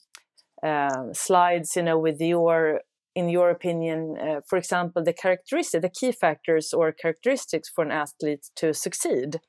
uh, 0.63 1.13
slides, 1.13 1.76
you 1.76 1.84
know, 1.84 1.98
with 1.98 2.22
your, 2.22 2.82
in 3.15 3.30
your 3.30 3.50
opinion, 3.50 4.17
uh, 4.20 4.41
for 4.48 4.58
example, 4.58 5.04
the 5.04 5.13
characteristics, 5.13 5.82
the 5.82 5.89
key 5.89 6.12
factors 6.12 6.74
or 6.74 6.91
characteristics 6.91 7.70
for 7.70 7.84
an 7.84 7.91
athlete 7.91 8.50
to 8.56 8.74
succeed 8.74 9.39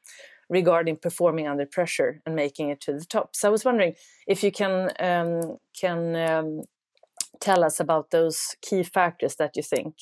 regarding 0.53 0.97
performing 0.97 1.49
under 1.49 1.65
pressure 1.65 2.21
and 2.27 2.37
making 2.37 2.69
it 2.69 2.79
to 2.83 2.93
the 2.93 3.07
top. 3.07 3.35
So 3.35 3.49
I 3.49 3.51
was 3.51 3.65
wondering 3.65 3.95
if 4.27 4.45
you 4.45 4.53
can 4.53 4.91
um, 5.01 5.57
can 5.81 6.15
um, 6.15 6.63
tell 7.41 7.65
us 7.65 7.81
about 7.81 8.11
those 8.11 8.55
key 8.61 8.83
factors 8.83 9.37
that 9.37 9.57
you 9.57 9.63
think 9.63 9.95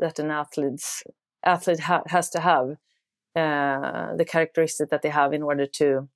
that 0.00 0.18
an 0.18 0.30
athlete's 0.30 1.04
athlete 1.44 1.80
ha 1.88 2.02
has 2.06 2.28
to 2.30 2.40
have 2.40 2.66
uh, 3.42 4.16
the 4.16 4.24
characteristics 4.24 4.90
that 4.90 5.02
they 5.02 5.08
have 5.20 5.32
in 5.32 5.42
order 5.42 5.66
to 5.66 6.08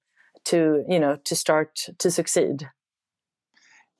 to 0.44 0.84
you 0.88 1.00
know 1.00 1.16
to 1.24 1.34
start 1.36 1.70
to 1.98 2.10
succeed 2.10 2.68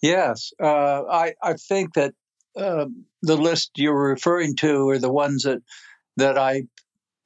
yes 0.03 0.53
uh, 0.63 1.03
i 1.25 1.35
i 1.51 1.53
think 1.69 1.95
that 1.95 2.13
uh, 2.57 2.87
the 3.23 3.37
list 3.37 3.71
you're 3.77 4.11
referring 4.15 4.57
to 4.57 4.89
are 4.89 4.99
the 4.99 5.17
ones 5.25 5.43
that 5.45 5.61
that 6.17 6.37
i 6.37 6.63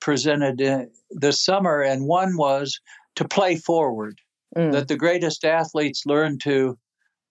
presented 0.01 0.91
this 1.11 1.41
summer 1.41 1.83
and 1.83 2.07
one 2.07 2.37
was 2.37 2.81
to 3.17 3.27
play 3.27 3.57
forward 3.57 4.21
mm. 4.57 4.73
that 4.73 4.89
the 4.89 4.97
greatest 4.97 5.45
athletes 5.45 6.07
learn 6.07 6.39
to 6.39 6.79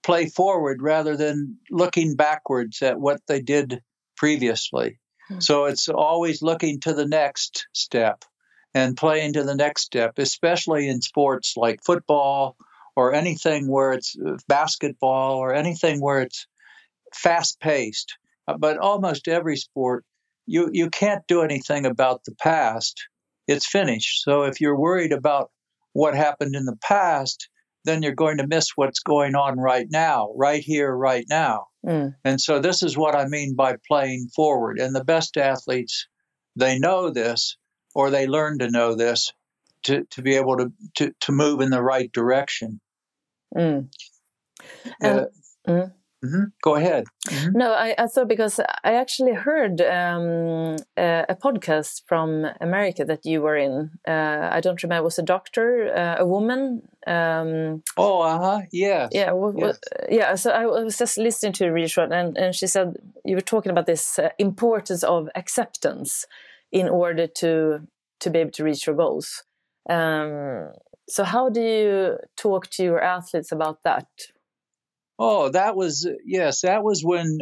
play 0.03 0.27
forward 0.27 0.81
rather 0.81 1.17
than 1.17 1.57
looking 1.69 2.15
backwards 2.15 2.81
at 2.81 2.99
what 2.99 3.21
they 3.27 3.41
did 3.41 3.81
previously 4.15 4.99
mm. 5.31 5.41
so 5.41 5.65
it's 5.65 5.89
always 5.89 6.41
looking 6.41 6.79
to 6.79 6.93
the 6.93 7.07
next 7.07 7.67
step 7.73 8.23
and 8.73 8.97
playing 8.97 9.33
to 9.33 9.43
the 9.43 9.55
next 9.55 9.83
step, 9.83 10.19
especially 10.19 10.87
in 10.87 11.01
sports 11.01 11.55
like 11.57 11.83
football 11.83 12.55
or 12.95 13.13
anything 13.13 13.67
where 13.67 13.93
it's 13.93 14.15
uh, 14.17 14.37
basketball 14.47 15.37
or 15.37 15.53
anything 15.53 16.01
where 16.01 16.21
it's 16.21 16.47
fast 17.13 17.59
paced. 17.59 18.17
Uh, 18.47 18.57
but 18.57 18.77
almost 18.77 19.27
every 19.27 19.57
sport, 19.57 20.05
you, 20.49 20.69
you 20.73 20.89
can't 20.89 21.25
do 21.27 21.41
anything 21.41 21.85
about 21.85 22.23
the 22.25 22.35
past. 22.41 22.99
It's 23.47 23.67
finished. 23.67 24.23
So 24.23 24.43
if 24.43 24.59
you're 24.59 24.77
worried 24.77 25.13
about 25.13 25.51
what 25.93 26.15
happened 26.15 26.55
in 26.55 26.65
the 26.65 26.77
past, 26.81 27.49
then 27.85 28.01
you're 28.01 28.13
going 28.13 28.37
to 28.37 28.47
miss 28.47 28.71
what's 28.75 28.99
going 28.99 29.35
on 29.35 29.59
right 29.59 29.87
now, 29.89 30.33
right 30.35 30.61
here, 30.61 30.91
right 30.91 31.25
now. 31.29 31.67
Mm. 31.85 32.15
And 32.25 32.41
so 32.41 32.59
this 32.59 32.83
is 32.83 32.97
what 32.97 33.15
I 33.15 33.27
mean 33.27 33.55
by 33.55 33.75
playing 33.87 34.29
forward. 34.35 34.79
And 34.79 34.95
the 34.95 35.03
best 35.03 35.37
athletes, 35.37 36.07
they 36.55 36.79
know 36.79 37.09
this 37.09 37.55
or 37.95 38.09
they 38.09 38.27
learn 38.27 38.59
to 38.59 38.69
know 38.69 38.95
this 38.95 39.31
to, 39.83 40.03
to 40.11 40.21
be 40.21 40.35
able 40.35 40.57
to, 40.57 40.71
to, 40.95 41.13
to 41.21 41.31
move 41.31 41.61
in 41.61 41.69
the 41.69 41.81
right 41.81 42.11
direction. 42.11 42.81
Mm. 43.55 43.87
Uh, 45.01 45.25
mm. 45.67 45.91
Mm-hmm. 46.23 46.43
Go 46.61 46.75
ahead. 46.75 47.05
Mm-hmm. 47.27 47.57
No, 47.57 47.71
I, 47.71 47.95
I, 47.97 48.07
thought 48.07 48.27
because 48.27 48.59
I 48.59 48.95
actually 48.95 49.33
heard 49.33 49.79
um, 49.79 50.75
a, 50.97 51.25
a, 51.29 51.35
podcast 51.35 52.01
from 52.07 52.45
America 52.59 53.05
that 53.05 53.25
you 53.25 53.41
were 53.41 53.55
in. 53.55 53.91
Uh, 54.05 54.49
I 54.51 54.59
don't 54.59 54.83
remember. 54.83 55.03
Was 55.03 55.17
a 55.17 55.23
doctor, 55.23 55.95
uh, 55.95 56.21
a 56.21 56.25
woman? 56.25 56.81
Um, 57.07 57.83
oh, 57.95 58.19
uh 58.19 58.37
huh. 58.37 58.61
Yeah. 58.73 59.07
Yeah. 59.13 59.31
yes. 59.55 59.79
yeah. 60.09 60.35
So 60.35 60.51
I 60.51 60.65
was 60.65 60.97
just 60.97 61.17
listening 61.17 61.53
to 61.53 61.73
a 61.73 61.87
short, 61.87 62.11
and, 62.11 62.37
and 62.37 62.53
she 62.53 62.67
said 62.67 62.95
you 63.23 63.35
were 63.35 63.41
talking 63.41 63.71
about 63.71 63.85
this 63.85 64.19
uh, 64.19 64.29
importance 64.37 65.03
of 65.03 65.29
acceptance 65.35 66.25
in 66.71 66.89
order 66.89 67.27
to 67.27 67.87
to 68.19 68.29
be 68.29 68.39
able 68.39 68.51
to 68.51 68.63
reach 68.65 68.85
your 68.85 68.95
goals. 68.97 69.43
Um, 69.89 70.73
so, 71.07 71.23
how 71.23 71.49
do 71.49 71.61
you 71.61 72.17
talk 72.35 72.69
to 72.71 72.83
your 72.83 73.01
athletes 73.01 73.51
about 73.51 73.83
that? 73.83 74.07
Oh, 75.21 75.49
that 75.49 75.75
was 75.75 76.07
yes, 76.25 76.61
that 76.61 76.81
was 76.81 77.03
when 77.03 77.39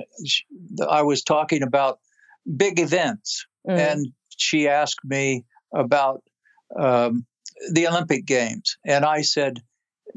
I 0.90 1.04
was 1.04 1.24
talking 1.24 1.62
about 1.62 2.00
big 2.44 2.80
events, 2.80 3.46
mm. 3.68 3.78
and 3.78 4.08
she 4.36 4.68
asked 4.68 5.02
me 5.04 5.46
about 5.72 6.24
um, 6.76 7.28
the 7.72 7.88
Olympic 7.88 8.26
Games, 8.26 8.78
and 8.84 9.06
I 9.06 9.22
said 9.22 9.62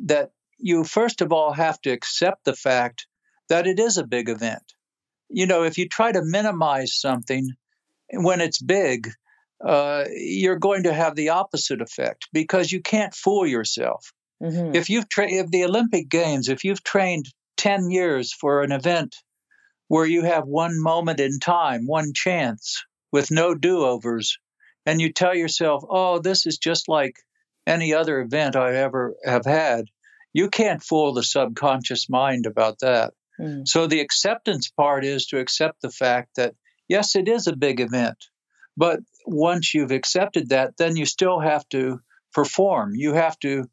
that 0.06 0.30
you 0.56 0.84
first 0.84 1.20
of 1.20 1.32
all 1.32 1.52
have 1.52 1.78
to 1.82 1.90
accept 1.90 2.46
the 2.46 2.56
fact 2.56 3.06
that 3.50 3.66
it 3.66 3.78
is 3.78 3.98
a 3.98 4.06
big 4.06 4.30
event. 4.30 4.62
You 5.28 5.46
know, 5.46 5.62
if 5.64 5.76
you 5.76 5.86
try 5.86 6.12
to 6.12 6.22
minimize 6.24 6.94
something, 6.94 7.46
when 8.10 8.40
it's 8.40 8.60
big, 8.60 9.10
uh, 9.62 10.04
you're 10.10 10.58
going 10.58 10.84
to 10.84 10.94
have 10.94 11.14
the 11.14 11.28
opposite 11.28 11.82
effect 11.82 12.28
because 12.32 12.72
you 12.72 12.80
can't 12.80 13.14
fool 13.14 13.46
yourself. 13.46 14.12
Mm-hmm. 14.42 14.74
If 14.74 14.88
you've 14.88 15.10
tra- 15.10 15.30
if 15.30 15.50
the 15.50 15.64
Olympic 15.64 16.08
Games, 16.08 16.48
if 16.48 16.64
you've 16.64 16.82
trained 16.82 17.26
10 17.60 17.90
years 17.90 18.32
for 18.32 18.62
an 18.62 18.72
event 18.72 19.16
where 19.88 20.06
you 20.06 20.22
have 20.22 20.46
one 20.46 20.82
moment 20.82 21.20
in 21.20 21.38
time, 21.38 21.86
one 21.86 22.14
chance 22.14 22.82
with 23.12 23.30
no 23.30 23.54
do-overs, 23.54 24.38
and 24.86 24.98
you 24.98 25.12
tell 25.12 25.34
yourself, 25.34 25.84
"Oh, 25.86 26.20
this 26.20 26.46
is 26.46 26.56
just 26.56 26.88
like 26.88 27.16
any 27.66 27.92
other 27.92 28.18
event 28.22 28.56
I 28.56 28.76
ever 28.76 29.14
have 29.26 29.44
had," 29.44 29.84
you 30.32 30.48
can't 30.48 30.82
fool 30.82 31.12
the 31.12 31.22
subconscious 31.22 32.08
mind 32.08 32.46
about 32.46 32.78
that. 32.78 33.12
Mm. 33.38 33.68
So 33.68 33.86
the 33.86 34.00
acceptance 34.00 34.70
part 34.70 35.04
is 35.04 35.26
to 35.26 35.38
accept 35.38 35.82
the 35.82 35.90
fact 35.90 36.36
that 36.36 36.54
yes, 36.88 37.14
it 37.14 37.28
is 37.28 37.46
a 37.46 37.54
big 37.54 37.80
event. 37.80 38.16
But 38.74 39.00
once 39.26 39.74
you've 39.74 39.92
accepted 39.92 40.48
that, 40.48 40.78
then 40.78 40.96
you 40.96 41.04
still 41.04 41.40
have 41.40 41.68
to 41.70 42.00
perform. 42.32 42.94
You 42.94 43.12
have 43.12 43.38
to 43.40 43.68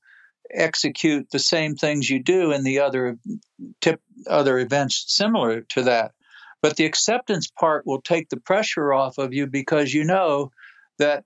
execute 0.51 1.29
the 1.31 1.39
same 1.39 1.75
things 1.75 2.10
you 2.10 2.21
do 2.21 2.51
in 2.51 2.63
the 2.63 2.79
other 2.79 3.17
tip, 3.81 4.01
other 4.29 4.60
events 4.60 5.05
similar 5.07 5.62
to 5.62 5.83
that. 5.83 6.12
But 6.62 6.75
the 6.75 6.86
acceptance 6.86 7.47
part 7.47 7.86
will 7.86 8.01
take 8.01 8.29
the 8.29 8.39
pressure 8.39 8.93
off 8.93 9.17
of 9.17 9.33
you 9.33 9.47
because 9.47 9.93
you 9.93 10.03
know 10.03 10.51
that 10.97 11.23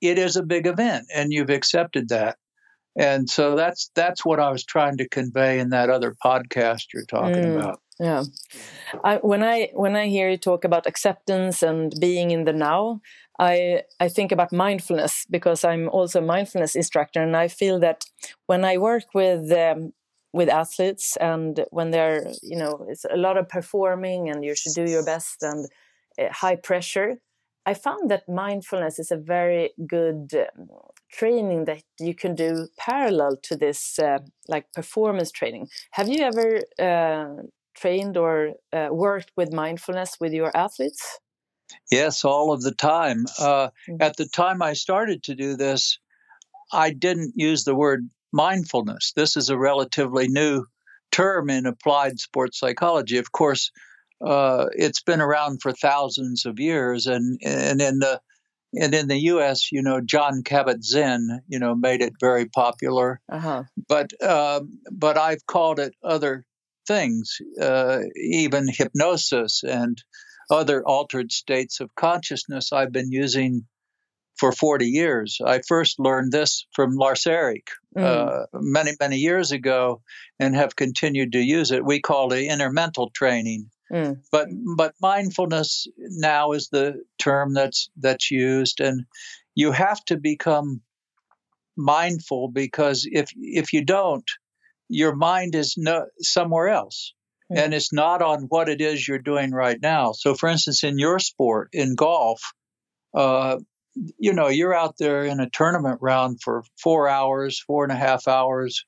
it 0.00 0.18
is 0.18 0.36
a 0.36 0.42
big 0.42 0.66
event 0.66 1.06
and 1.14 1.32
you've 1.32 1.50
accepted 1.50 2.10
that. 2.10 2.36
And 2.98 3.28
so 3.28 3.56
that's 3.56 3.90
that's 3.94 4.24
what 4.24 4.40
I 4.40 4.50
was 4.50 4.64
trying 4.64 4.96
to 4.98 5.08
convey 5.08 5.58
in 5.58 5.70
that 5.70 5.90
other 5.90 6.14
podcast 6.24 6.86
you're 6.94 7.04
talking 7.04 7.44
mm. 7.44 7.58
about. 7.58 7.80
Yeah, 8.00 8.24
I, 9.04 9.16
when 9.16 9.42
I 9.42 9.70
when 9.72 9.96
I 9.96 10.08
hear 10.08 10.30
you 10.30 10.36
talk 10.36 10.64
about 10.64 10.86
acceptance 10.86 11.62
and 11.62 11.94
being 11.98 12.30
in 12.30 12.44
the 12.44 12.52
now, 12.52 13.00
I 13.38 13.82
I 14.00 14.08
think 14.08 14.32
about 14.32 14.52
mindfulness 14.52 15.26
because 15.30 15.64
I'm 15.64 15.88
also 15.88 16.20
a 16.20 16.26
mindfulness 16.26 16.74
instructor, 16.74 17.22
and 17.22 17.36
I 17.36 17.48
feel 17.48 17.78
that 17.80 18.04
when 18.46 18.64
I 18.64 18.78
work 18.78 19.04
with 19.14 19.52
um, 19.52 19.92
with 20.32 20.48
athletes 20.48 21.16
and 21.20 21.64
when 21.70 21.90
they're 21.90 22.26
you 22.42 22.56
know 22.56 22.86
it's 22.88 23.04
a 23.04 23.16
lot 23.16 23.36
of 23.36 23.48
performing 23.48 24.30
and 24.30 24.44
you 24.44 24.54
should 24.54 24.74
do 24.74 24.90
your 24.90 25.04
best 25.04 25.42
and 25.42 25.68
uh, 26.18 26.32
high 26.32 26.56
pressure, 26.56 27.16
I 27.66 27.74
found 27.74 28.10
that 28.10 28.28
mindfulness 28.28 28.98
is 28.98 29.10
a 29.10 29.16
very 29.16 29.70
good 29.86 30.30
um, 30.34 30.68
training 31.12 31.64
that 31.66 31.82
you 32.00 32.14
can 32.14 32.34
do 32.34 32.68
parallel 32.78 33.36
to 33.44 33.56
this 33.56 33.98
uh, 33.98 34.18
like 34.48 34.72
performance 34.72 35.30
training. 35.30 35.68
Have 35.92 36.08
you 36.08 36.20
ever 36.24 36.60
uh, 36.78 37.42
trained 37.76 38.16
or 38.16 38.54
uh, 38.72 38.88
worked 38.92 39.32
with 39.36 39.52
mindfulness 39.52 40.16
with 40.20 40.32
your 40.32 40.56
athletes? 40.56 41.18
Yes, 41.90 42.24
all 42.24 42.52
of 42.52 42.62
the 42.62 42.74
time. 42.74 43.26
Uh. 43.38 43.68
At 44.00 44.16
the 44.16 44.26
time 44.26 44.62
I 44.62 44.74
started 44.74 45.24
to 45.24 45.34
do 45.34 45.56
this, 45.56 45.98
I 46.72 46.90
didn't 46.90 47.32
use 47.36 47.64
the 47.64 47.74
word 47.74 48.08
mindfulness. 48.32 49.12
This 49.14 49.36
is 49.36 49.50
a 49.50 49.58
relatively 49.58 50.28
new 50.28 50.64
term 51.12 51.50
in 51.50 51.66
applied 51.66 52.20
sports 52.20 52.58
psychology. 52.58 53.18
Of 53.18 53.32
course, 53.32 53.70
uh, 54.24 54.66
it's 54.72 55.02
been 55.02 55.20
around 55.20 55.60
for 55.62 55.72
thousands 55.72 56.46
of 56.46 56.58
years, 56.58 57.06
and 57.06 57.38
and 57.44 57.80
in 57.80 57.98
the 57.98 58.20
and 58.74 58.94
in 58.94 59.08
the 59.08 59.18
U.S., 59.18 59.70
you 59.72 59.82
know, 59.82 60.00
Jon 60.00 60.42
Kabat-Zinn, 60.42 61.40
you 61.48 61.58
know, 61.58 61.74
made 61.74 62.02
it 62.02 62.14
very 62.20 62.46
popular. 62.46 63.20
Uh-huh. 63.30 63.64
But 63.88 64.12
um, 64.22 64.80
but 64.90 65.16
I've 65.16 65.46
called 65.46 65.78
it 65.78 65.94
other 66.02 66.44
things, 66.86 67.38
uh, 67.60 68.00
even 68.16 68.68
hypnosis 68.68 69.62
and 69.62 70.02
other 70.50 70.82
altered 70.86 71.32
states 71.32 71.80
of 71.80 71.94
consciousness 71.94 72.72
I've 72.72 72.92
been 72.92 73.10
using 73.10 73.66
for 74.36 74.52
40 74.52 74.86
years. 74.86 75.38
I 75.44 75.60
first 75.66 75.98
learned 75.98 76.32
this 76.32 76.66
from 76.72 76.94
Lars 76.94 77.26
Erik 77.26 77.68
mm. 77.96 78.02
uh, 78.02 78.46
many, 78.52 78.92
many 79.00 79.16
years 79.16 79.50
ago 79.50 80.02
and 80.38 80.54
have 80.54 80.76
continued 80.76 81.32
to 81.32 81.40
use 81.40 81.70
it. 81.70 81.84
We 81.84 82.00
call 82.00 82.32
it 82.32 82.44
inner 82.44 82.70
mental 82.70 83.10
training. 83.10 83.70
Mm. 83.92 84.20
But 84.32 84.48
but 84.76 84.94
mindfulness 85.00 85.86
now 85.96 86.52
is 86.52 86.68
the 86.68 87.04
term 87.18 87.54
that's 87.54 87.88
that's 87.96 88.32
used, 88.32 88.80
and 88.80 89.04
you 89.54 89.70
have 89.70 90.04
to 90.06 90.16
become 90.16 90.80
mindful 91.76 92.48
because 92.48 93.08
if 93.10 93.30
if 93.36 93.72
you 93.72 93.84
don't, 93.84 94.28
your 94.88 95.14
mind 95.14 95.54
is 95.54 95.74
no, 95.76 96.06
somewhere 96.18 96.68
else. 96.68 97.14
And 97.50 97.72
it's 97.72 97.92
not 97.92 98.22
on 98.22 98.44
what 98.48 98.68
it 98.68 98.80
is 98.80 99.06
you're 99.06 99.18
doing 99.18 99.52
right 99.52 99.78
now. 99.80 100.12
So, 100.12 100.34
for 100.34 100.48
instance, 100.48 100.82
in 100.82 100.98
your 100.98 101.18
sport, 101.18 101.68
in 101.72 101.94
golf, 101.94 102.42
uh, 103.14 103.58
you 104.18 104.32
know, 104.32 104.48
you're 104.48 104.74
out 104.74 104.96
there 104.98 105.24
in 105.24 105.40
a 105.40 105.48
tournament 105.50 105.98
round 106.02 106.40
for 106.42 106.64
four 106.82 107.08
hours, 107.08 107.62
four 107.66 107.84
and 107.84 107.92
a 107.92 107.96
half 107.96 108.28
hours, 108.28 108.84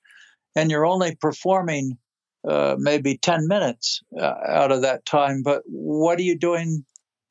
and 0.56 0.70
you're 0.70 0.86
only 0.86 1.16
performing 1.16 1.98
uh, 2.46 2.76
maybe 2.78 3.16
10 3.16 3.46
minutes 3.46 4.00
uh, 4.18 4.34
out 4.46 4.72
of 4.72 4.82
that 4.82 5.04
time. 5.06 5.42
But 5.42 5.62
what 5.66 6.18
are 6.18 6.22
you 6.22 6.38
doing 6.38 6.84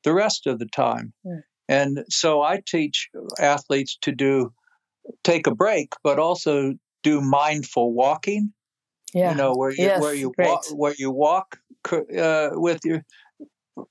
the 0.04 0.14
rest 0.14 0.46
of 0.46 0.58
the 0.58 0.66
time? 0.66 1.12
And 1.68 2.04
so 2.08 2.40
I 2.40 2.62
teach 2.66 3.10
athletes 3.38 3.98
to 4.02 4.12
do 4.12 4.52
take 5.24 5.46
a 5.46 5.54
break, 5.54 5.92
but 6.02 6.18
also 6.18 6.74
do 7.02 7.20
mindful 7.20 7.92
walking. 7.92 8.52
Yeah. 9.14 9.30
You 9.30 9.36
know 9.36 9.54
where 9.54 9.70
you 9.70 9.84
yes, 9.84 10.00
where 10.00 10.14
you 10.14 10.32
walk 10.36 10.64
where 10.72 10.94
you 10.98 11.10
walk 11.10 11.58
uh, 11.92 12.50
with 12.52 12.84
your 12.84 13.04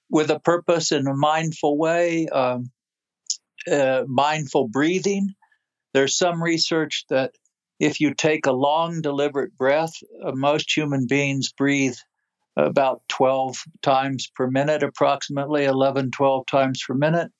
with 0.09 0.29
a 0.29 0.39
purpose 0.39 0.91
in 0.91 1.07
a 1.07 1.15
mindful 1.15 1.77
way. 1.77 2.27
Um, 2.27 2.71
uh, 3.69 4.03
mindful 4.07 4.67
breathing. 4.67 5.33
There's 5.93 6.17
some 6.17 6.41
research 6.41 7.05
that 7.09 7.31
if 7.79 7.99
you 7.99 8.13
take 8.13 8.45
a 8.45 8.51
long, 8.51 9.01
deliberate 9.01 9.57
breath, 9.57 9.93
uh, 10.23 10.31
most 10.33 10.75
human 10.75 11.05
beings 11.07 11.51
breathe 11.51 11.97
about 12.55 13.01
12 13.09 13.63
times 13.81 14.29
per 14.35 14.49
minute, 14.49 14.83
approximately 14.83 15.65
11, 15.65 16.11
12 16.11 16.45
times 16.47 16.83
per 16.85 16.93
minute. 16.93 17.31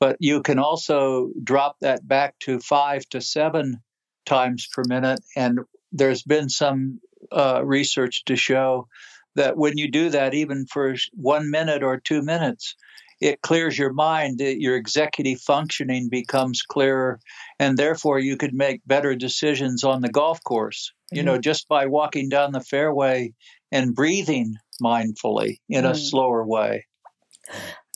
But 0.00 0.16
you 0.20 0.42
can 0.42 0.58
also 0.58 1.30
drop 1.42 1.76
that 1.80 2.06
back 2.06 2.38
to 2.40 2.60
five 2.60 3.04
to 3.10 3.20
seven 3.20 3.82
times 4.26 4.66
per 4.72 4.82
minute. 4.86 5.20
And 5.36 5.60
there's 5.92 6.22
been 6.22 6.48
some 6.48 7.00
uh, 7.32 7.62
research 7.64 8.24
to 8.26 8.36
show 8.36 8.88
that 9.36 9.56
when 9.56 9.76
you 9.76 9.90
do 9.90 10.10
that, 10.10 10.34
even 10.34 10.66
for 10.66 10.94
one 11.12 11.50
minute 11.50 11.82
or 11.82 11.98
two 11.98 12.22
minutes, 12.22 12.76
it 13.20 13.42
clears 13.42 13.78
your 13.78 13.92
mind. 13.92 14.40
Your 14.40 14.76
executive 14.76 15.40
functioning 15.40 16.08
becomes 16.08 16.62
clearer, 16.62 17.20
and 17.58 17.76
therefore 17.76 18.18
you 18.18 18.36
could 18.36 18.54
make 18.54 18.80
better 18.86 19.14
decisions 19.14 19.84
on 19.84 20.02
the 20.02 20.08
golf 20.08 20.42
course. 20.44 20.92
Mm-hmm. 20.92 21.16
You 21.16 21.22
know, 21.22 21.32
mm-hmm. 21.32 21.40
just 21.40 21.68
by 21.68 21.86
walking 21.86 22.28
down 22.28 22.52
the 22.52 22.60
fairway 22.60 23.32
and 23.72 23.94
breathing 23.94 24.54
mindfully 24.82 25.58
in 25.68 25.84
mm. 25.84 25.90
a 25.90 25.94
slower 25.94 26.44
way. 26.46 26.86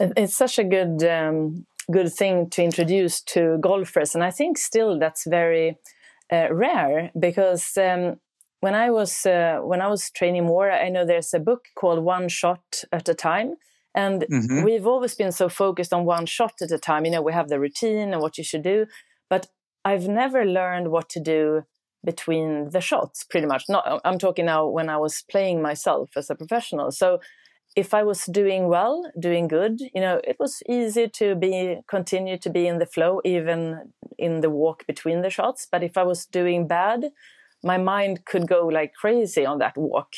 It's 0.01 0.35
such 0.35 0.59
a 0.59 0.65
good 0.65 1.03
um, 1.05 1.67
good 1.91 2.13
thing 2.13 2.51
to 2.51 2.63
introduce 2.63 3.23
to 3.23 3.59
golfers, 3.61 4.15
and 4.15 4.23
I 4.23 4.31
think 4.31 4.59
still 4.59 4.99
that's 4.99 5.25
very 5.27 5.77
uh, 6.33 6.49
rare 6.53 7.11
because. 7.19 7.77
Um, 7.77 8.17
when 8.61 8.75
I 8.75 8.91
was 8.91 9.27
uh, 9.27 9.59
when 9.63 9.81
I 9.81 9.89
was 9.89 10.11
training 10.11 10.47
more, 10.47 10.71
I 10.71 10.89
know 10.89 11.05
there's 11.05 11.35
a 11.35 11.39
book 11.39 11.67
called 11.77 12.05
One 12.05 12.29
Shot 12.29 12.85
at 12.93 13.09
a 13.09 13.15
Time, 13.15 13.55
and 13.95 14.23
mm-hmm. 14.31 14.65
we've 14.65 14.87
always 14.87 15.15
been 15.15 15.33
so 15.33 15.49
focused 15.49 15.93
on 15.93 16.05
one 16.05 16.27
shot 16.27 16.55
at 16.63 16.71
a 16.71 16.79
time. 16.79 17.05
You 17.05 17.11
know, 17.11 17.23
we 17.23 17.33
have 17.33 17.49
the 17.49 17.61
routine 17.61 18.13
and 18.13 18.21
what 18.21 18.39
you 18.39 18.45
should 18.45 18.63
do, 18.63 18.87
but 19.31 19.49
I've 19.85 20.09
never 20.09 20.45
learned 20.45 20.89
what 20.91 21.09
to 21.11 21.21
do 21.21 21.63
between 22.05 22.71
the 22.71 22.81
shots 22.81 23.25
pretty 23.25 23.47
much. 23.47 23.65
Not 23.69 24.01
I'm 24.05 24.19
talking 24.19 24.47
now 24.47 24.69
when 24.69 24.89
I 24.89 24.99
was 24.99 25.25
playing 25.31 25.63
myself 25.63 26.11
as 26.17 26.31
a 26.31 26.35
professional. 26.35 26.91
So 26.91 27.21
if 27.77 27.95
I 27.95 28.03
was 28.03 28.25
doing 28.25 28.69
well, 28.69 29.11
doing 29.19 29.47
good, 29.49 29.81
you 29.95 30.01
know, 30.01 30.21
it 30.25 30.37
was 30.39 30.63
easy 30.69 31.09
to 31.09 31.35
be 31.35 31.79
continue 31.89 32.39
to 32.39 32.51
be 32.51 32.67
in 32.67 32.79
the 32.79 32.87
flow 32.87 33.21
even 33.25 33.93
in 34.17 34.41
the 34.41 34.51
walk 34.51 34.87
between 34.87 35.23
the 35.23 35.31
shots. 35.31 35.67
But 35.71 35.83
if 35.83 35.97
I 35.97 36.03
was 36.03 36.27
doing 36.27 36.67
bad, 36.67 37.11
my 37.63 37.79
mind 37.79 38.25
could 38.25 38.47
go 38.47 38.67
like 38.67 38.93
crazy 38.95 39.45
on 39.45 39.59
that 39.59 39.77
walk. 39.77 40.13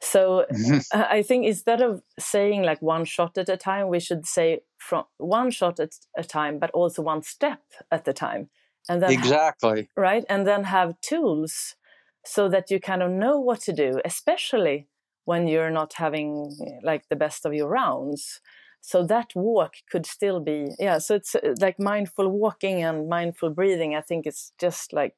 So 0.00 0.46
mm-hmm. 0.52 0.78
I 0.92 1.22
think 1.22 1.46
instead 1.46 1.80
of 1.80 2.02
saying 2.18 2.62
like 2.62 2.82
one 2.82 3.04
shot 3.04 3.38
at 3.38 3.48
a 3.48 3.56
time, 3.56 3.88
we 3.88 4.00
should 4.00 4.26
say 4.26 4.60
from 4.78 5.04
one 5.18 5.50
shot 5.50 5.78
at 5.78 5.92
a 6.16 6.24
time, 6.24 6.58
but 6.58 6.70
also 6.72 7.02
one 7.02 7.22
step 7.22 7.60
at 7.90 8.06
a 8.08 8.12
time. 8.12 8.50
And 8.88 9.00
then 9.00 9.12
exactly 9.12 9.88
right, 9.96 10.24
and 10.28 10.44
then 10.44 10.64
have 10.64 11.00
tools 11.00 11.76
so 12.24 12.48
that 12.48 12.68
you 12.68 12.80
kind 12.80 13.02
of 13.02 13.12
know 13.12 13.38
what 13.38 13.60
to 13.62 13.72
do, 13.72 14.00
especially 14.04 14.88
when 15.24 15.46
you're 15.46 15.70
not 15.70 15.92
having 15.94 16.50
like 16.82 17.08
the 17.08 17.16
best 17.16 17.46
of 17.46 17.54
your 17.54 17.68
rounds. 17.68 18.40
So 18.80 19.06
that 19.06 19.30
walk 19.36 19.74
could 19.88 20.04
still 20.04 20.40
be 20.40 20.66
yeah. 20.80 20.98
So 20.98 21.14
it's 21.14 21.36
uh, 21.36 21.54
like 21.60 21.78
mindful 21.78 22.28
walking 22.28 22.82
and 22.82 23.08
mindful 23.08 23.50
breathing. 23.50 23.94
I 23.94 24.00
think 24.00 24.26
it's 24.26 24.52
just 24.58 24.92
like 24.92 25.14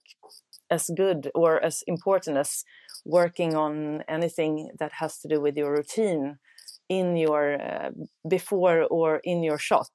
as 0.70 0.90
good 0.96 1.30
or 1.34 1.62
as 1.62 1.82
important 1.86 2.36
as 2.36 2.64
working 3.04 3.54
on 3.54 4.02
anything 4.08 4.70
that 4.78 4.92
has 4.92 5.18
to 5.20 5.28
do 5.28 5.40
with 5.40 5.56
your 5.56 5.72
routine 5.72 6.38
in 6.88 7.16
your 7.16 7.60
uh, 7.60 7.90
before 8.28 8.86
or 8.90 9.20
in 9.24 9.42
your 9.42 9.58
shot. 9.58 9.90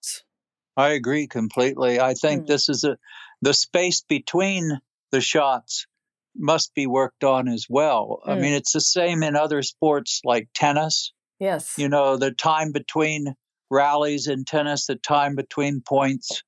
I 0.77 0.89
agree 0.89 1.27
completely. 1.27 1.99
I 1.99 2.13
think 2.13 2.43
mm. 2.43 2.47
this 2.47 2.69
is 2.69 2.83
a 2.83 2.97
the 3.41 3.53
space 3.53 4.01
between 4.01 4.79
the 5.11 5.21
shots 5.21 5.87
must 6.35 6.73
be 6.73 6.87
worked 6.87 7.23
on 7.23 7.47
as 7.47 7.65
well. 7.69 8.21
Mm. 8.25 8.31
I 8.31 8.35
mean, 8.35 8.53
it's 8.53 8.73
the 8.73 8.81
same 8.81 9.23
in 9.23 9.35
other 9.35 9.61
sports 9.61 10.21
like 10.23 10.47
tennis. 10.53 11.11
Yes. 11.39 11.75
You 11.77 11.89
know, 11.89 12.17
the 12.17 12.31
time 12.31 12.71
between 12.71 13.33
rallies 13.71 14.27
in 14.27 14.45
tennis, 14.45 14.87
the 14.87 14.95
time 14.95 15.35
between 15.35 15.81
points 15.81 16.43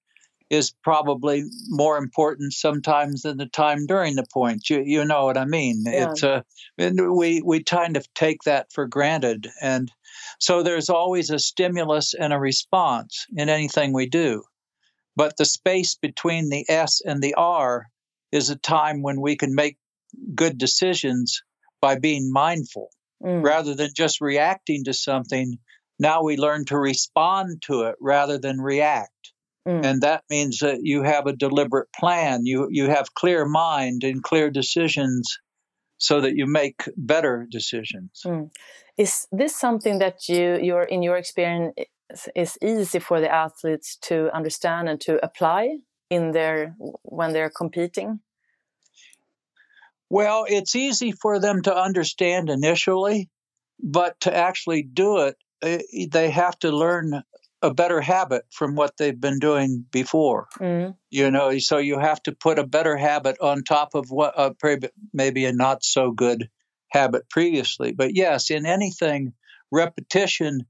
is 0.51 0.73
probably 0.83 1.45
more 1.69 1.97
important 1.97 2.51
sometimes 2.51 3.21
than 3.21 3.37
the 3.37 3.45
time 3.45 3.85
during 3.85 4.15
the 4.15 4.25
point. 4.33 4.69
You 4.69 4.83
you 4.85 5.05
know 5.05 5.25
what 5.25 5.37
I 5.37 5.45
mean? 5.45 5.83
Yeah. 5.85 6.11
It's 6.11 6.23
uh, 6.23 6.41
we 6.77 7.41
we 7.41 7.63
kind 7.63 7.95
of 7.95 8.13
take 8.13 8.43
that 8.43 8.67
for 8.73 8.85
granted, 8.85 9.49
and 9.61 9.89
so 10.39 10.61
there's 10.61 10.89
always 10.89 11.29
a 11.29 11.39
stimulus 11.39 12.13
and 12.13 12.33
a 12.33 12.39
response 12.39 13.25
in 13.33 13.47
anything 13.47 13.93
we 13.93 14.07
do. 14.07 14.43
But 15.15 15.37
the 15.37 15.45
space 15.45 15.95
between 15.95 16.49
the 16.49 16.65
S 16.69 17.01
and 17.05 17.21
the 17.21 17.35
R 17.35 17.87
is 18.33 18.49
a 18.49 18.57
time 18.57 19.01
when 19.01 19.21
we 19.21 19.37
can 19.37 19.55
make 19.55 19.77
good 20.35 20.57
decisions 20.57 21.41
by 21.81 21.97
being 21.97 22.29
mindful 22.29 22.89
mm. 23.23 23.41
rather 23.41 23.73
than 23.73 23.91
just 23.95 24.19
reacting 24.19 24.83
to 24.83 24.93
something. 24.93 25.57
Now 25.97 26.23
we 26.23 26.35
learn 26.35 26.65
to 26.65 26.77
respond 26.77 27.61
to 27.67 27.83
it 27.83 27.95
rather 28.01 28.37
than 28.37 28.59
react. 28.59 29.30
Mm. 29.67 29.85
And 29.85 30.01
that 30.01 30.23
means 30.29 30.59
that 30.59 30.79
you 30.81 31.03
have 31.03 31.27
a 31.27 31.33
deliberate 31.33 31.89
plan. 31.93 32.45
You 32.45 32.67
you 32.71 32.87
have 32.89 33.13
clear 33.13 33.45
mind 33.45 34.03
and 34.03 34.23
clear 34.23 34.49
decisions 34.49 35.37
so 35.97 36.19
that 36.21 36.35
you 36.35 36.47
make 36.47 36.81
better 36.97 37.47
decisions. 37.49 38.23
Mm. 38.25 38.49
Is 38.97 39.27
this 39.31 39.55
something 39.55 39.99
that 39.99 40.27
you 40.27 40.57
your 40.61 40.83
in 40.83 41.03
your 41.03 41.17
experience 41.17 41.75
is 42.35 42.57
easy 42.61 42.99
for 42.99 43.21
the 43.21 43.31
athletes 43.31 43.97
to 44.01 44.35
understand 44.35 44.89
and 44.89 44.99
to 45.01 45.23
apply 45.23 45.77
in 46.09 46.31
their 46.31 46.75
when 47.03 47.33
they're 47.33 47.51
competing? 47.51 48.19
Well, 50.09 50.45
it's 50.49 50.75
easy 50.75 51.13
for 51.13 51.39
them 51.39 51.61
to 51.61 51.73
understand 51.73 52.49
initially, 52.49 53.29
but 53.79 54.19
to 54.21 54.35
actually 54.35 54.83
do 54.83 55.19
it, 55.19 55.37
eh, 55.61 56.07
they 56.11 56.29
have 56.31 56.59
to 56.59 56.71
learn 56.71 57.23
a 57.61 57.73
better 57.73 58.01
habit 58.01 58.43
from 58.51 58.75
what 58.75 58.97
they've 58.97 59.19
been 59.19 59.39
doing 59.39 59.85
before. 59.91 60.47
Mm. 60.59 60.95
You 61.09 61.29
know, 61.29 61.57
so 61.59 61.77
you 61.77 61.99
have 61.99 62.21
to 62.23 62.31
put 62.31 62.59
a 62.59 62.65
better 62.65 62.97
habit 62.97 63.37
on 63.39 63.63
top 63.63 63.93
of 63.93 64.09
what 64.09 64.37
uh, 64.37 64.51
maybe 65.13 65.45
a 65.45 65.53
not 65.53 65.83
so 65.83 66.11
good 66.11 66.49
habit 66.89 67.29
previously. 67.29 67.91
But 67.91 68.15
yes, 68.15 68.49
in 68.49 68.65
anything, 68.65 69.33
repetition 69.71 70.61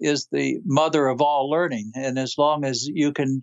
is 0.00 0.28
the 0.32 0.60
mother 0.64 1.06
of 1.06 1.20
all 1.20 1.50
learning. 1.50 1.92
And 1.94 2.18
as 2.18 2.36
long 2.38 2.64
as 2.64 2.86
you 2.86 3.12
can 3.12 3.42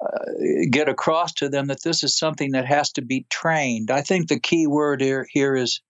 uh, 0.00 0.68
get 0.70 0.88
across 0.88 1.34
to 1.34 1.48
them 1.48 1.66
that 1.66 1.82
this 1.82 2.02
is 2.02 2.16
something 2.16 2.52
that 2.52 2.66
has 2.66 2.92
to 2.92 3.02
be 3.02 3.26
trained, 3.28 3.90
I 3.90 4.02
think 4.02 4.28
the 4.28 4.40
key 4.40 4.66
word 4.66 5.00
here, 5.00 5.26
here 5.30 5.54
is 5.54 5.80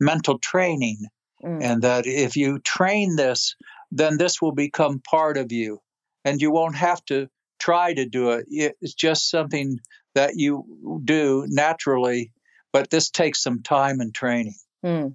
mental 0.00 0.38
training. 0.38 1.06
Mm. 1.44 1.62
And 1.62 1.82
that 1.82 2.06
if 2.06 2.36
you 2.36 2.58
train 2.60 3.14
this, 3.16 3.54
then 3.92 4.16
this 4.16 4.40
will 4.42 4.52
become 4.52 5.00
part 5.00 5.36
of 5.36 5.52
you 5.52 5.80
and 6.26 6.42
you 6.42 6.50
won't 6.50 6.76
have 6.76 7.02
to 7.06 7.28
try 7.58 7.94
to 7.94 8.04
do 8.04 8.30
it. 8.32 8.44
It's 8.50 8.94
just 8.94 9.30
something 9.30 9.78
that 10.14 10.32
you 10.34 11.00
do 11.04 11.46
naturally, 11.48 12.32
but 12.72 12.90
this 12.90 13.08
takes 13.10 13.42
some 13.42 13.62
time 13.62 14.00
and 14.00 14.12
training. 14.14 14.56
Mm. 14.84 15.14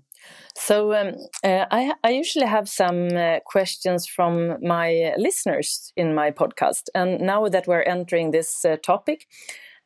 So 0.55 0.93
um, 0.93 1.15
uh, 1.43 1.65
I, 1.71 1.93
I, 2.03 2.09
usually 2.11 2.45
have 2.45 2.67
some 2.69 3.15
uh, 3.15 3.39
questions 3.45 4.05
from 4.07 4.57
my 4.61 5.13
listeners 5.17 5.91
in 5.95 6.13
my 6.13 6.31
podcast, 6.31 6.89
and 6.93 7.21
now 7.21 7.47
that 7.47 7.67
we're 7.67 7.83
entering 7.83 8.31
this 8.31 8.63
uh, 8.65 8.77
topic, 8.83 9.27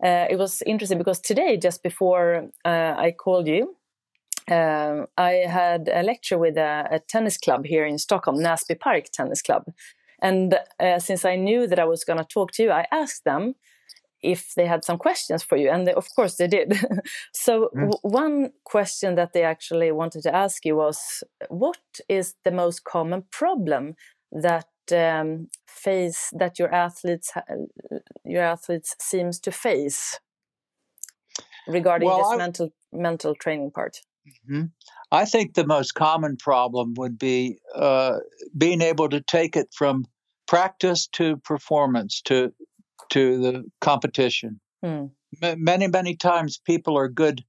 uh, 0.04 0.26
it 0.30 0.38
was 0.38 0.62
interesting 0.66 0.98
because 0.98 1.22
today, 1.22 1.58
just 1.58 1.84
before 1.84 2.50
uh, 2.66 2.96
I 2.98 3.14
called 3.18 3.48
you, 3.48 3.76
um, 4.52 5.06
I 5.18 5.46
had 5.48 5.90
a 5.92 6.04
lecture 6.04 6.38
with 6.38 6.58
a, 6.58 6.88
a, 6.92 7.00
tennis 7.00 7.38
club 7.38 7.66
here 7.66 7.86
in 7.86 7.98
Stockholm, 7.98 8.38
Näsby 8.38 8.80
Park 8.80 9.06
Tennis 9.12 9.42
Club. 9.42 9.66
And 10.21 10.58
uh, 10.80 10.99
since 10.99 11.25
I 11.25 11.36
knew 11.36 11.67
that 11.67 11.80
I 11.80 11.86
was 11.86 12.04
going 12.04 12.19
to 12.19 12.25
talk 12.25 12.51
to 12.54 12.63
you, 12.63 12.71
I 12.71 12.86
asked 12.91 13.23
them 13.25 13.56
if 14.21 14.54
they 14.56 14.65
had 14.65 14.84
some 14.84 14.97
questions 14.97 15.43
for 15.43 15.58
you. 15.58 15.69
And 15.69 15.88
they, 15.88 15.93
of 15.93 16.08
course 16.15 16.36
they 16.36 16.47
did. 16.47 16.73
so, 17.34 17.69
mm. 17.75 17.93
one 18.01 18.51
question 18.63 19.15
that 19.15 19.34
they 19.34 19.43
actually 19.43 19.91
wanted 19.91 20.23
to 20.23 20.36
ask 20.36 20.65
you 20.65 20.75
was 20.75 21.23
what 21.49 21.78
is 22.10 22.36
the 22.43 22.51
most 22.51 22.84
common 22.84 23.23
problem 23.32 23.95
that 24.32 24.67
um, 24.91 25.47
face 25.67 26.30
that 26.38 26.60
your 26.60 26.73
athletes 26.73 27.32
your 28.25 28.43
athletes 28.43 28.95
seems 28.99 29.39
to 29.39 29.51
face 29.51 30.19
regarding 31.67 32.08
well, 32.08 32.17
this 32.17 32.34
I, 32.34 32.38
mental 32.38 32.69
mental 32.91 33.36
training 33.36 33.71
part? 33.71 34.01
Mm-hmm. 34.28 34.65
I 35.12 35.26
think 35.26 35.54
the 35.54 35.68
most 35.68 35.94
common 35.94 36.38
problem 36.38 36.94
would 36.98 37.18
be 37.18 37.60
uh, 37.74 38.18
being 38.58 38.82
able 38.82 39.10
to 39.10 39.22
take 39.22 39.56
it 39.56 39.70
from 39.74 40.06
practice 40.48 41.08
to 41.13 41.38
performance 41.38 42.22
to 42.26 42.54
to 43.12 43.38
the 43.41 43.63
competition. 43.82 44.60
Hmm. 44.84 45.06
M- 45.41 45.63
many 45.63 45.88
many 45.88 46.15
times 46.15 46.60
people 46.65 46.98
are 46.98 47.08
good 47.08 47.44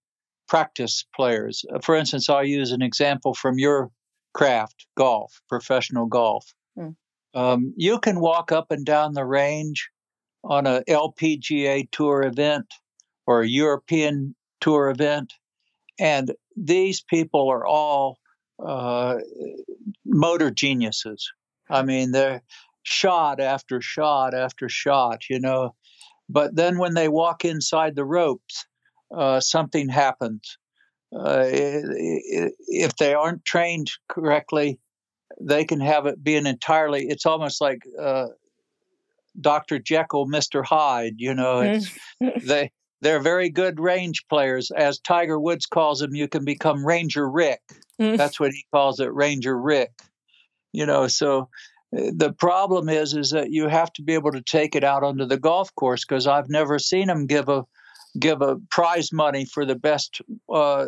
practice 0.49 1.05
players. 1.14 1.64
Uh, 1.73 1.81
for 1.81 1.95
instance, 1.97 2.29
I'll 2.29 2.45
use 2.45 2.73
an 2.73 2.83
example 2.83 3.35
from 3.35 3.59
your 3.59 3.90
craft, 4.35 4.87
golf, 4.97 5.40
professional 5.49 6.07
golf. 6.07 6.53
Hmm. 6.79 6.90
Um, 7.35 7.75
you 7.77 7.99
can 7.99 8.21
walk 8.21 8.53
up 8.53 8.71
and 8.71 8.85
down 8.85 9.14
the 9.14 9.25
range 9.25 9.90
on 10.45 10.66
a 10.66 10.83
LPGA 10.88 11.90
tour 11.90 12.23
event 12.23 12.66
or 13.27 13.42
a 13.42 13.49
European 13.49 14.35
tour 14.61 14.90
event, 14.90 15.33
and 15.98 16.32
these 16.56 17.02
people 17.02 17.48
are 17.48 17.66
all 17.66 18.18
uh, 18.64 19.16
motor 20.04 20.50
geniuses. 20.50 21.30
I 21.68 21.82
mean, 21.82 22.12
they're 22.12 22.42
shot 22.82 23.40
after 23.40 23.80
shot 23.80 24.35
after 24.35 24.68
shot, 24.68 25.28
you 25.28 25.40
know. 25.40 25.74
But 26.28 26.54
then 26.56 26.78
when 26.78 26.94
they 26.94 27.09
walk 27.09 27.44
inside 27.44 27.94
the 27.94 28.04
ropes, 28.04 28.66
uh, 29.14 29.40
something 29.40 29.88
happens. 29.88 30.59
Uh, 31.14 31.44
if 31.48 32.96
they 32.96 33.14
aren't 33.14 33.44
trained 33.44 33.90
correctly, 34.09 34.80
they 35.40 35.64
can 35.64 35.80
have 35.80 36.06
it 36.06 36.22
be 36.22 36.37
an 36.37 36.46
entirely. 36.46 37.06
It's 37.09 37.26
almost 37.26 37.61
like 37.61 37.82
uh, 38.00 38.28
Doctor 39.40 39.78
Jekyll, 39.78 40.26
Mister 40.26 40.62
Hyde. 40.62 41.14
You 41.18 41.35
know, 41.35 41.61
it's, 41.61 41.90
they 42.44 42.72
they're 43.00 43.20
very 43.20 43.50
good 43.50 43.78
range 43.78 44.24
players. 44.28 44.70
As 44.70 44.98
Tiger 44.98 45.38
Woods 45.38 45.66
calls 45.66 46.00
them, 46.00 46.14
you 46.14 46.28
can 46.28 46.44
become 46.44 46.87
Ranger 46.87 47.28
Rick. 47.28 47.61
Mm. 48.00 48.16
That's 48.16 48.40
what 48.40 48.52
he 48.52 48.64
calls 48.72 49.00
it, 49.00 49.12
Ranger 49.12 49.59
Rick. 49.59 49.92
You 50.72 50.87
know, 50.87 51.06
so 51.06 51.48
uh, 51.96 52.11
the 52.14 52.32
problem 52.32 52.88
is 52.88 53.14
is 53.14 53.30
that 53.30 53.50
you 53.50 53.68
have 53.68 53.92
to 53.94 54.02
be 54.02 54.14
able 54.14 54.32
to 54.32 54.42
take 54.42 54.74
it 54.74 54.85
out 54.85 55.02
onto 55.02 55.24
the 55.24 55.38
golf 55.38 55.74
course 55.74 56.04
because 56.04 56.26
I've 56.26 56.48
never 56.48 56.78
seen 56.78 57.06
them 57.06 57.26
give 57.26 57.48
a 57.48 57.64
give 58.18 58.42
a 58.42 58.56
prize 58.70 59.12
money 59.12 59.44
for 59.44 59.64
the 59.64 59.76
best 59.76 60.20
uh, 60.52 60.87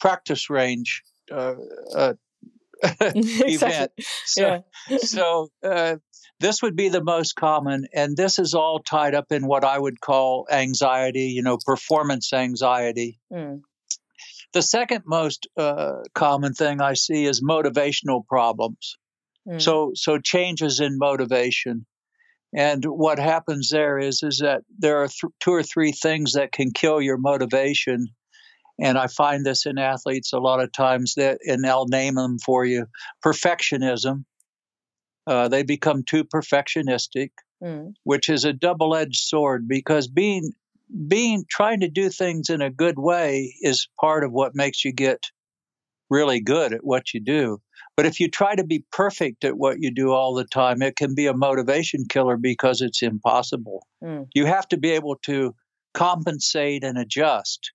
practice 0.00 0.50
range 0.50 1.02
uh, 1.30 1.54
uh, 1.94 2.14
event. 2.82 3.92
So, 4.24 4.62
yeah. 4.88 4.98
so 4.98 5.48
uh, 5.62 5.96
this 6.40 6.62
would 6.62 6.76
be 6.76 6.88
the 6.88 7.02
most 7.02 7.34
common, 7.36 7.86
and 7.94 8.16
this 8.16 8.38
is 8.38 8.54
all 8.54 8.80
tied 8.80 9.14
up 9.14 9.30
in 9.30 9.46
what 9.46 9.64
I 9.64 9.78
would 9.78 10.00
call 10.00 10.46
anxiety, 10.50 11.28
you 11.28 11.42
know, 11.42 11.58
performance 11.64 12.32
anxiety. 12.32 13.20
Mm. 13.32 13.60
The 14.52 14.62
second 14.62 15.02
most 15.06 15.48
uh, 15.56 16.02
common 16.14 16.54
thing 16.54 16.80
I 16.80 16.94
see 16.94 17.24
is 17.24 17.42
motivational 17.42 18.26
problems. 18.26 18.96
Mm. 19.48 19.60
So, 19.60 19.92
so 19.94 20.18
changes 20.18 20.80
in 20.80 20.98
motivation. 20.98 21.86
And 22.56 22.84
what 22.84 23.18
happens 23.18 23.70
there 23.70 23.98
is, 23.98 24.22
is 24.22 24.38
that 24.38 24.62
there 24.78 25.02
are 25.02 25.08
th- 25.08 25.32
two 25.40 25.52
or 25.52 25.62
three 25.62 25.90
things 25.90 26.32
that 26.34 26.52
can 26.52 26.70
kill 26.70 27.00
your 27.00 27.18
motivation. 27.18 28.06
And 28.80 28.96
I 28.96 29.08
find 29.08 29.44
this 29.44 29.66
in 29.66 29.78
athletes 29.78 30.32
a 30.32 30.38
lot 30.38 30.62
of 30.62 30.72
times 30.72 31.14
that, 31.16 31.38
and 31.44 31.66
I'll 31.66 31.88
name 31.88 32.14
them 32.14 32.38
for 32.38 32.64
you 32.64 32.86
perfectionism, 33.24 34.24
uh, 35.26 35.48
they 35.48 35.62
become 35.62 36.02
too 36.02 36.24
perfectionistic, 36.24 37.30
mm. 37.62 37.92
which 38.04 38.28
is 38.28 38.44
a 38.44 38.52
double-edged 38.52 39.20
sword 39.20 39.66
because 39.68 40.08
being 40.08 40.52
being 41.08 41.44
trying 41.48 41.80
to 41.80 41.88
do 41.88 42.10
things 42.10 42.50
in 42.50 42.60
a 42.60 42.70
good 42.70 42.98
way 42.98 43.54
is 43.62 43.88
part 43.98 44.22
of 44.22 44.32
what 44.32 44.54
makes 44.54 44.84
you 44.84 44.92
get 44.92 45.18
really 46.10 46.40
good 46.40 46.72
at 46.72 46.84
what 46.84 47.14
you 47.14 47.20
do. 47.20 47.60
But 47.96 48.06
if 48.06 48.20
you 48.20 48.28
try 48.28 48.54
to 48.54 48.64
be 48.64 48.84
perfect 48.92 49.44
at 49.44 49.56
what 49.56 49.80
you 49.80 49.92
do 49.92 50.12
all 50.12 50.34
the 50.34 50.44
time, 50.44 50.82
it 50.82 50.96
can 50.96 51.14
be 51.14 51.26
a 51.26 51.34
motivation 51.34 52.04
killer 52.08 52.36
because 52.36 52.80
it's 52.80 53.02
impossible. 53.02 53.86
Mm. 54.02 54.28
You 54.34 54.46
have 54.46 54.68
to 54.68 54.76
be 54.76 54.90
able 54.90 55.16
to 55.24 55.54
compensate 55.94 56.84
and 56.84 56.98
adjust. 56.98 57.72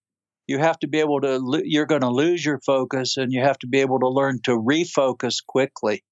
You 0.47 0.59
have 0.59 0.79
to 0.79 0.87
be 0.87 0.99
able 0.99 1.21
to, 1.21 1.61
you're 1.63 1.85
going 1.85 2.01
to 2.01 2.09
lose 2.09 2.43
your 2.45 2.59
focus 2.59 3.17
and 3.17 3.31
you 3.31 3.41
have 3.41 3.57
to 3.59 3.67
be 3.67 3.79
able 3.79 3.99
to 3.99 4.09
learn 4.09 4.39
to 4.43 4.51
refocus 4.51 5.37
quickly. 5.45 6.03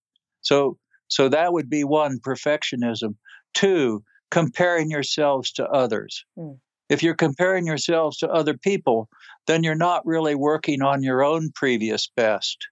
So 0.41 0.77
so 1.07 1.29
that 1.29 1.53
would 1.53 1.69
be 1.69 1.83
one, 1.83 2.19
perfectionism. 2.19 3.15
Two, 3.53 4.03
comparing 4.29 4.91
yourselves 4.91 5.51
to 5.53 5.67
others. 5.69 6.25
Mm. 6.37 6.59
If 6.89 7.03
you're 7.03 7.15
comparing 7.15 7.65
yourselves 7.65 8.17
to 8.17 8.29
other 8.29 8.57
people, 8.57 9.09
then 9.45 9.63
you're 9.63 9.75
not 9.75 10.05
really 10.05 10.35
working 10.35 10.81
on 10.81 11.03
your 11.03 11.23
own 11.23 11.51
previous 11.53 12.09
best. 12.15 12.67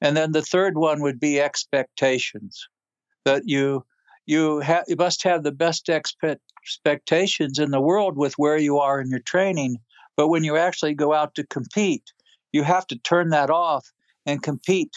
And 0.00 0.16
then 0.16 0.32
the 0.32 0.42
third 0.42 0.76
one 0.76 1.00
would 1.02 1.18
be 1.18 1.40
expectations 1.40 2.68
that 3.24 3.42
you 3.46 3.84
you, 4.28 4.60
ha- 4.60 4.84
you 4.86 4.96
must 4.96 5.22
have 5.22 5.42
the 5.42 5.52
best 5.52 5.88
expectations 5.88 7.58
in 7.58 7.70
the 7.70 7.80
world 7.80 8.18
with 8.18 8.34
where 8.34 8.58
you 8.58 8.78
are 8.78 9.00
in 9.00 9.08
your 9.08 9.20
training. 9.20 9.78
But 10.18 10.28
when 10.28 10.44
you 10.44 10.58
actually 10.58 10.92
go 10.92 11.14
out 11.14 11.34
to 11.36 11.46
compete, 11.46 12.12
you 12.52 12.62
have 12.62 12.86
to 12.88 12.98
turn 12.98 13.30
that 13.30 13.48
off 13.48 13.90
and 14.26 14.42
compete 14.42 14.92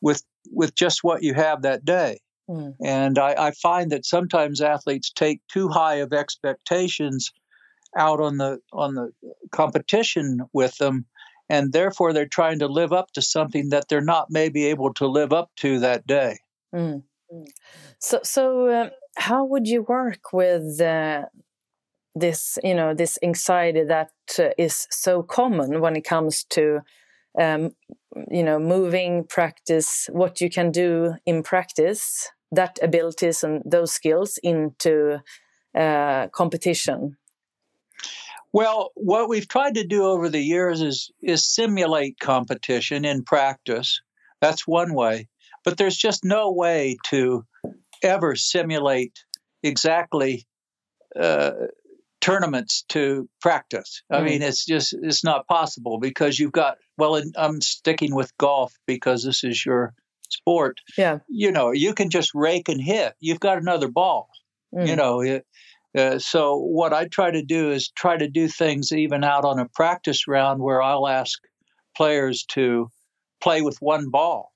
with 0.00 0.22
with 0.52 0.74
just 0.74 1.02
what 1.02 1.22
you 1.22 1.34
have 1.34 1.62
that 1.62 1.84
day. 1.84 2.18
Mm. 2.48 2.74
And 2.84 3.18
I, 3.18 3.34
I, 3.48 3.50
find 3.50 3.90
that 3.90 4.06
sometimes 4.06 4.60
athletes 4.60 5.10
take 5.10 5.40
too 5.52 5.68
high 5.68 5.96
of 5.96 6.12
expectations 6.12 7.32
out 7.96 8.20
on 8.20 8.36
the 8.36 8.60
on 8.72 8.94
the 8.94 9.10
competition 9.50 10.40
with 10.52 10.76
them, 10.76 11.06
and 11.48 11.72
therefore 11.72 12.12
they're 12.12 12.28
trying 12.28 12.60
to 12.60 12.68
live 12.68 12.92
up 12.92 13.10
to 13.12 13.22
something 13.22 13.70
that 13.70 13.88
they're 13.88 14.00
not 14.00 14.28
maybe 14.30 14.66
able 14.66 14.94
to 14.94 15.08
live 15.08 15.32
up 15.32 15.50
to 15.56 15.80
that 15.80 16.06
day. 16.06 16.38
Mm. 16.72 17.02
So, 17.98 18.20
so 18.22 18.68
uh, 18.68 18.90
how 19.16 19.44
would 19.44 19.66
you 19.66 19.82
work 19.82 20.32
with 20.32 20.80
uh, 20.80 21.22
this? 22.14 22.58
You 22.62 22.74
know, 22.74 22.94
this 22.94 23.18
anxiety 23.22 23.82
that 23.82 24.12
uh, 24.38 24.50
is 24.56 24.86
so 24.90 25.24
common 25.24 25.80
when 25.80 25.96
it 25.96 26.04
comes 26.04 26.44
to 26.50 26.82
um, 27.40 27.72
you 28.30 28.42
know 28.42 28.58
moving 28.58 29.24
practice 29.24 30.08
what 30.12 30.40
you 30.40 30.50
can 30.50 30.70
do 30.70 31.14
in 31.24 31.42
practice 31.42 32.30
that 32.52 32.78
abilities 32.82 33.42
and 33.42 33.62
those 33.64 33.92
skills 33.92 34.38
into 34.42 35.18
uh, 35.74 36.28
competition. 36.28 37.16
Well 38.52 38.92
what 38.94 39.28
we've 39.28 39.48
tried 39.48 39.74
to 39.74 39.86
do 39.86 40.04
over 40.04 40.28
the 40.28 40.40
years 40.40 40.80
is 40.80 41.10
is 41.22 41.44
simulate 41.44 42.18
competition 42.18 43.04
in 43.04 43.24
practice. 43.24 44.00
That's 44.40 44.66
one 44.66 44.94
way. 44.94 45.28
But 45.64 45.76
there's 45.76 45.96
just 45.96 46.24
no 46.24 46.52
way 46.52 46.96
to 47.06 47.44
ever 48.02 48.36
simulate 48.36 49.24
exactly 49.62 50.46
uh, 51.18 51.52
tournaments 52.26 52.84
to 52.88 53.28
practice. 53.40 54.02
I 54.10 54.18
mm. 54.18 54.24
mean, 54.24 54.42
it's 54.42 54.66
just 54.66 54.94
it's 55.00 55.22
not 55.22 55.46
possible 55.46 55.98
because 55.98 56.38
you've 56.38 56.52
got. 56.52 56.78
Well, 56.98 57.22
I'm 57.36 57.60
sticking 57.60 58.14
with 58.14 58.36
golf 58.36 58.74
because 58.86 59.22
this 59.22 59.44
is 59.44 59.64
your 59.64 59.94
sport. 60.28 60.80
Yeah. 60.98 61.18
You 61.28 61.52
know, 61.52 61.70
you 61.70 61.94
can 61.94 62.10
just 62.10 62.32
rake 62.34 62.68
and 62.68 62.80
hit. 62.80 63.14
You've 63.20 63.40
got 63.40 63.58
another 63.58 63.88
ball. 63.88 64.28
Mm. 64.74 64.88
You 64.88 64.96
know. 64.96 65.20
It, 65.20 65.46
uh, 65.96 66.18
so 66.18 66.56
what 66.56 66.92
I 66.92 67.06
try 67.06 67.30
to 67.30 67.42
do 67.42 67.70
is 67.70 67.90
try 67.90 68.18
to 68.18 68.28
do 68.28 68.48
things 68.48 68.92
even 68.92 69.24
out 69.24 69.44
on 69.44 69.58
a 69.58 69.68
practice 69.68 70.28
round 70.28 70.60
where 70.60 70.82
I'll 70.82 71.08
ask 71.08 71.38
players 71.96 72.44
to 72.50 72.88
play 73.40 73.62
with 73.62 73.78
one 73.80 74.10
ball. 74.10 74.52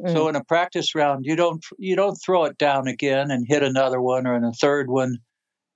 Mm. 0.00 0.12
So 0.12 0.28
in 0.28 0.36
a 0.36 0.44
practice 0.44 0.94
round, 0.94 1.26
you 1.26 1.34
don't 1.34 1.64
you 1.78 1.96
don't 1.96 2.14
throw 2.14 2.44
it 2.44 2.56
down 2.58 2.86
again 2.86 3.32
and 3.32 3.44
hit 3.46 3.64
another 3.64 4.00
one 4.00 4.26
or 4.26 4.36
in 4.36 4.44
a 4.44 4.52
third 4.52 4.88
one 4.88 5.18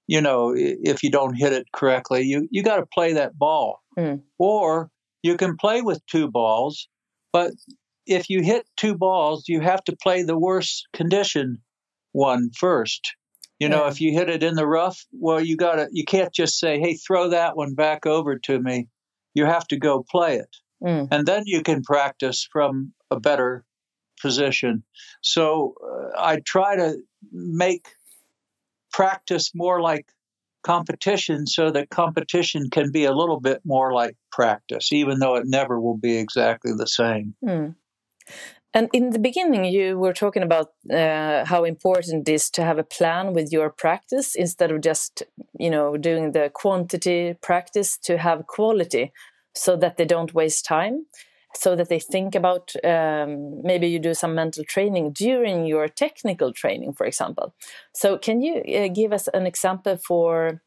you 0.07 0.21
know, 0.21 0.53
if 0.57 1.03
you 1.03 1.11
don't 1.11 1.35
hit 1.35 1.53
it 1.53 1.67
correctly, 1.73 2.23
you, 2.23 2.49
you 2.51 2.63
got 2.63 2.77
to 2.77 2.87
play 2.87 3.15
that 3.15 3.39
ball. 3.39 3.81
Mm. 3.99 4.23
Or 4.39 4.91
you 5.23 5.37
can 5.37 5.57
play 5.57 5.83
with 5.83 6.05
two 6.07 6.29
balls, 6.29 6.89
but 7.33 7.53
if 8.07 8.29
you 8.29 8.43
hit 8.43 8.67
two 8.77 8.97
balls, 8.97 9.45
you 9.49 9.61
have 9.61 9.83
to 9.85 9.97
play 9.97 10.23
the 10.23 10.39
worst 10.39 10.89
condition 10.93 11.59
one 12.13 12.51
first. 12.59 13.15
You 13.59 13.69
know, 13.69 13.85
yeah. 13.85 13.91
if 13.91 14.01
you 14.01 14.13
hit 14.13 14.29
it 14.29 14.43
in 14.43 14.55
the 14.55 14.67
rough, 14.67 15.05
well, 15.13 15.41
you 15.41 15.57
got 15.57 15.77
to, 15.77 15.89
you 15.93 16.05
can't 16.05 16.35
just 16.35 16.59
say, 16.59 16.81
hey, 16.81 16.95
throw 16.95 17.29
that 17.29 17.57
one 17.57 17.75
back 17.75 18.07
over 18.07 18.39
to 18.41 18.59
me. 18.59 18.89
You 19.35 19.47
have 19.47 19.69
to 19.69 19.77
go 19.77 20.05
play 20.11 20.37
it. 20.37 20.57
mm. 20.83 21.09
and 21.11 21.27
then 21.27 21.45
you 21.47 21.63
can 21.63 21.83
practice 21.83 22.49
from 22.51 22.93
a 23.11 23.21
better 23.21 23.65
position. 24.21 24.83
So 25.21 25.75
uh, 25.85 26.21
I 26.21 26.41
try 26.45 26.77
to 26.77 26.97
make 27.31 27.87
practice 28.93 29.53
more 29.55 29.81
like 29.81 30.07
competition 30.63 31.47
so 31.47 31.71
that 31.71 31.91
competition 31.91 32.71
can 32.71 32.93
be 32.93 33.05
a 33.05 33.13
little 33.13 33.41
bit 33.41 33.61
more 33.65 33.93
like 33.93 34.17
practice, 34.31 34.93
even 34.93 35.19
though 35.19 35.35
it 35.35 35.47
never 35.47 35.81
will 35.81 35.99
be 35.99 36.17
exactly 36.17 36.73
the 36.77 36.87
same. 36.87 37.35
Mm. 37.45 37.75
And 38.75 38.89
in 38.93 39.11
the 39.11 39.19
beginning, 39.19 39.65
you 39.67 39.99
were 39.99 40.15
talking 40.15 40.43
about 40.43 40.69
uh, 40.91 41.45
how 41.45 41.65
important 41.65 42.29
it 42.29 42.33
is 42.33 42.51
to 42.51 42.63
have 42.63 42.79
a 42.79 42.85
plan 42.85 43.35
with 43.35 43.53
your 43.53 43.69
practice 43.71 44.35
instead 44.35 44.71
of 44.71 44.81
just, 44.81 45.23
you 45.59 45.69
know, 45.69 45.99
doing 45.99 46.33
the 46.33 46.51
quantity 46.55 47.35
practice 47.43 47.99
to 47.99 48.17
have 48.17 48.47
quality, 48.47 49.13
so 49.55 49.77
that 49.77 49.97
they 49.99 50.07
don't 50.07 50.33
waste 50.33 50.65
time, 50.65 51.05
so 51.55 51.77
that 51.77 51.89
they 51.89 52.01
think 52.01 52.35
about. 52.35 52.73
Um, 52.85 53.63
maybe 53.63 53.89
you 53.89 53.99
do 53.99 54.15
some 54.15 54.35
mental 54.35 54.65
training 54.65 55.13
during 55.13 55.67
your 55.67 55.89
technical 55.89 56.53
training, 56.53 56.93
for 56.95 57.07
example. 57.07 57.55
So, 57.95 58.19
can 58.19 58.41
you 58.41 58.63
uh, 58.63 58.89
give 58.89 59.13
us 59.13 59.29
an 59.29 59.47
example 59.47 59.97
for 59.97 60.63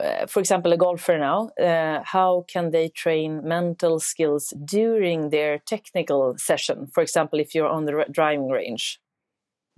uh, 0.00 0.26
for 0.26 0.38
example, 0.38 0.72
a 0.72 0.76
golfer 0.76 1.18
now, 1.18 1.48
uh, 1.60 2.00
how 2.04 2.44
can 2.48 2.70
they 2.70 2.88
train 2.88 3.40
mental 3.42 3.98
skills 3.98 4.52
during 4.64 5.30
their 5.30 5.58
technical 5.58 6.34
session? 6.38 6.86
For 6.94 7.02
example, 7.02 7.40
if 7.40 7.52
you're 7.54 7.68
on 7.68 7.84
the 7.84 8.04
driving 8.10 8.48
range. 8.48 9.00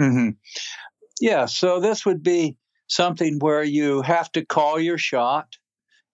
Mm-hmm. 0.00 0.30
Yeah, 1.20 1.46
so 1.46 1.80
this 1.80 2.04
would 2.04 2.22
be 2.22 2.56
something 2.86 3.38
where 3.38 3.62
you 3.62 4.02
have 4.02 4.30
to 4.32 4.44
call 4.44 4.78
your 4.78 4.98
shot 4.98 5.56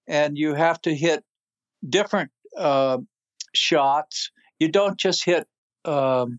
and 0.06 0.38
you 0.38 0.54
have 0.54 0.80
to 0.82 0.94
hit 0.94 1.24
different 1.88 2.30
uh, 2.56 2.98
shots. 3.56 4.30
You 4.58 4.68
don't 4.68 4.98
just 4.98 5.24
hit 5.24 5.46
um, 5.84 6.38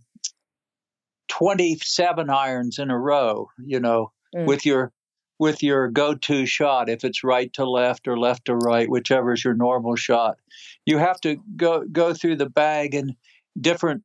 27 1.30 2.30
irons 2.30 2.80
in 2.80 2.90
a 2.90 2.98
row, 2.98 3.50
you 3.64 3.80
know, 3.80 4.12
mm. 4.36 4.46
with 4.46 4.66
your 4.66 4.92
with 5.40 5.62
your 5.62 5.88
go-to 5.88 6.46
shot 6.46 6.90
if 6.90 7.04
it's 7.04 7.24
right 7.24 7.54
to 7.54 7.70
left 7.70 8.08
or 8.08 8.18
left 8.18 8.46
to 8.46 8.56
right 8.56 8.90
whichever 8.90 9.34
is 9.34 9.44
your 9.44 9.54
normal 9.54 9.96
shot 9.96 10.38
you 10.86 10.98
have 10.98 11.20
to 11.22 11.38
go 11.56 11.84
go 11.92 12.14
through 12.14 12.36
the 12.36 12.50
bag 12.50 12.96
in 12.96 13.16
different 13.60 14.04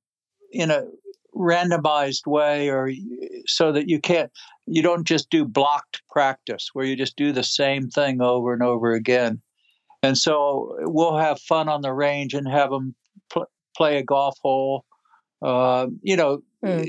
in 0.50 0.70
a 0.70 0.84
randomized 1.34 2.26
way 2.26 2.68
or 2.68 2.90
so 3.46 3.72
that 3.72 3.88
you 3.88 3.98
can't 3.98 4.30
you 4.66 4.82
don't 4.82 5.06
just 5.06 5.30
do 5.30 5.44
blocked 5.44 6.02
practice 6.10 6.70
where 6.74 6.84
you 6.84 6.94
just 6.94 7.16
do 7.16 7.32
the 7.32 7.42
same 7.42 7.88
thing 7.88 8.20
over 8.20 8.52
and 8.52 8.62
over 8.62 8.92
again 8.92 9.40
and 10.02 10.18
so 10.18 10.76
we'll 10.80 11.16
have 11.16 11.40
fun 11.40 11.68
on 11.68 11.80
the 11.80 11.92
range 11.92 12.34
and 12.34 12.46
have 12.46 12.70
them 12.70 12.94
play 13.76 13.98
a 13.98 14.02
golf 14.02 14.36
hole 14.42 14.84
uh, 15.42 15.86
you 16.02 16.16
know 16.16 16.42
mm. 16.64 16.88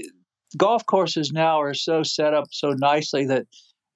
golf 0.58 0.86
courses 0.86 1.32
now 1.32 1.62
are 1.62 1.74
so 1.74 2.04
set 2.04 2.34
up 2.34 2.46
so 2.52 2.74
nicely 2.78 3.26
that 3.26 3.46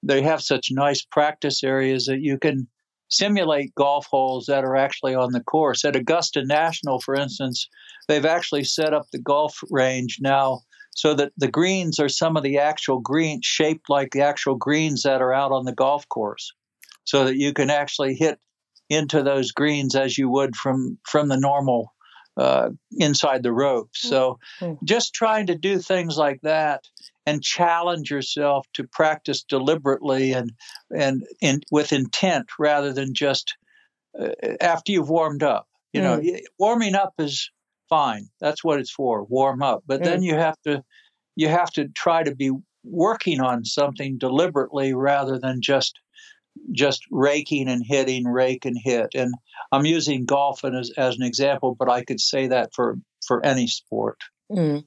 they 0.02 0.22
have 0.22 0.42
such 0.42 0.68
nice 0.70 1.02
practice 1.02 1.64
areas 1.64 2.06
that 2.06 2.20
you 2.20 2.38
can 2.38 2.68
simulate 3.10 3.74
golf 3.74 4.06
holes 4.06 4.46
that 4.46 4.64
are 4.64 4.76
actually 4.76 5.14
on 5.14 5.32
the 5.32 5.42
course. 5.42 5.84
At 5.84 5.96
Augusta 5.96 6.44
National, 6.44 7.00
for 7.00 7.14
instance, 7.14 7.68
they've 8.06 8.24
actually 8.24 8.64
set 8.64 8.92
up 8.92 9.06
the 9.10 9.18
golf 9.18 9.58
range 9.70 10.18
now 10.20 10.60
so 10.94 11.14
that 11.14 11.32
the 11.36 11.50
greens 11.50 11.98
are 11.98 12.08
some 12.08 12.36
of 12.36 12.42
the 12.42 12.58
actual 12.58 13.00
greens 13.00 13.46
shaped 13.46 13.88
like 13.88 14.10
the 14.10 14.22
actual 14.22 14.56
greens 14.56 15.02
that 15.02 15.22
are 15.22 15.32
out 15.32 15.52
on 15.52 15.64
the 15.64 15.74
golf 15.74 16.08
course 16.08 16.52
so 17.04 17.24
that 17.24 17.36
you 17.36 17.52
can 17.52 17.70
actually 17.70 18.14
hit 18.14 18.38
into 18.90 19.22
those 19.22 19.52
greens 19.52 19.94
as 19.94 20.18
you 20.18 20.28
would 20.28 20.56
from 20.56 20.98
from 21.04 21.28
the 21.28 21.36
normal 21.36 21.92
uh, 22.38 22.70
inside 22.92 23.42
the 23.42 23.52
ropes. 23.52 24.00
So 24.00 24.38
mm-hmm. 24.60 24.84
just 24.84 25.12
trying 25.12 25.46
to 25.48 25.56
do 25.56 25.78
things 25.78 26.16
like 26.16 26.40
that 26.42 26.84
and 27.26 27.42
challenge 27.42 28.10
yourself 28.10 28.66
to 28.74 28.84
practice 28.84 29.42
deliberately 29.42 30.32
and 30.32 30.52
and 30.96 31.26
in, 31.42 31.60
with 31.70 31.92
intent 31.92 32.46
rather 32.58 32.92
than 32.92 33.12
just 33.12 33.54
uh, 34.18 34.30
after 34.60 34.92
you've 34.92 35.10
warmed 35.10 35.42
up. 35.42 35.66
You 35.92 36.00
mm. 36.00 36.04
know, 36.04 36.38
warming 36.58 36.94
up 36.94 37.14
is 37.18 37.50
fine. 37.88 38.28
That's 38.40 38.62
what 38.62 38.78
it's 38.78 38.90
for. 38.90 39.24
Warm 39.24 39.62
up. 39.62 39.82
But 39.86 40.00
mm. 40.00 40.04
then 40.04 40.22
you 40.22 40.34
have 40.34 40.56
to 40.64 40.82
you 41.36 41.48
have 41.48 41.70
to 41.72 41.88
try 41.88 42.22
to 42.22 42.34
be 42.34 42.52
working 42.84 43.40
on 43.40 43.64
something 43.64 44.18
deliberately 44.18 44.94
rather 44.94 45.38
than 45.38 45.60
just 45.60 45.98
just 46.72 47.02
raking 47.10 47.68
and 47.68 47.84
hitting, 47.86 48.24
rake 48.26 48.64
and 48.64 48.76
hit. 48.82 49.08
And 49.14 49.34
I'm 49.70 49.86
using 49.86 50.24
golf 50.24 50.64
as, 50.64 50.90
as 50.96 51.16
an 51.16 51.22
example, 51.22 51.76
but 51.78 51.90
I 51.90 52.04
could 52.04 52.20
say 52.20 52.48
that 52.48 52.74
for, 52.74 52.96
for 53.26 53.44
any 53.44 53.66
sport. 53.66 54.18
Mm. 54.50 54.84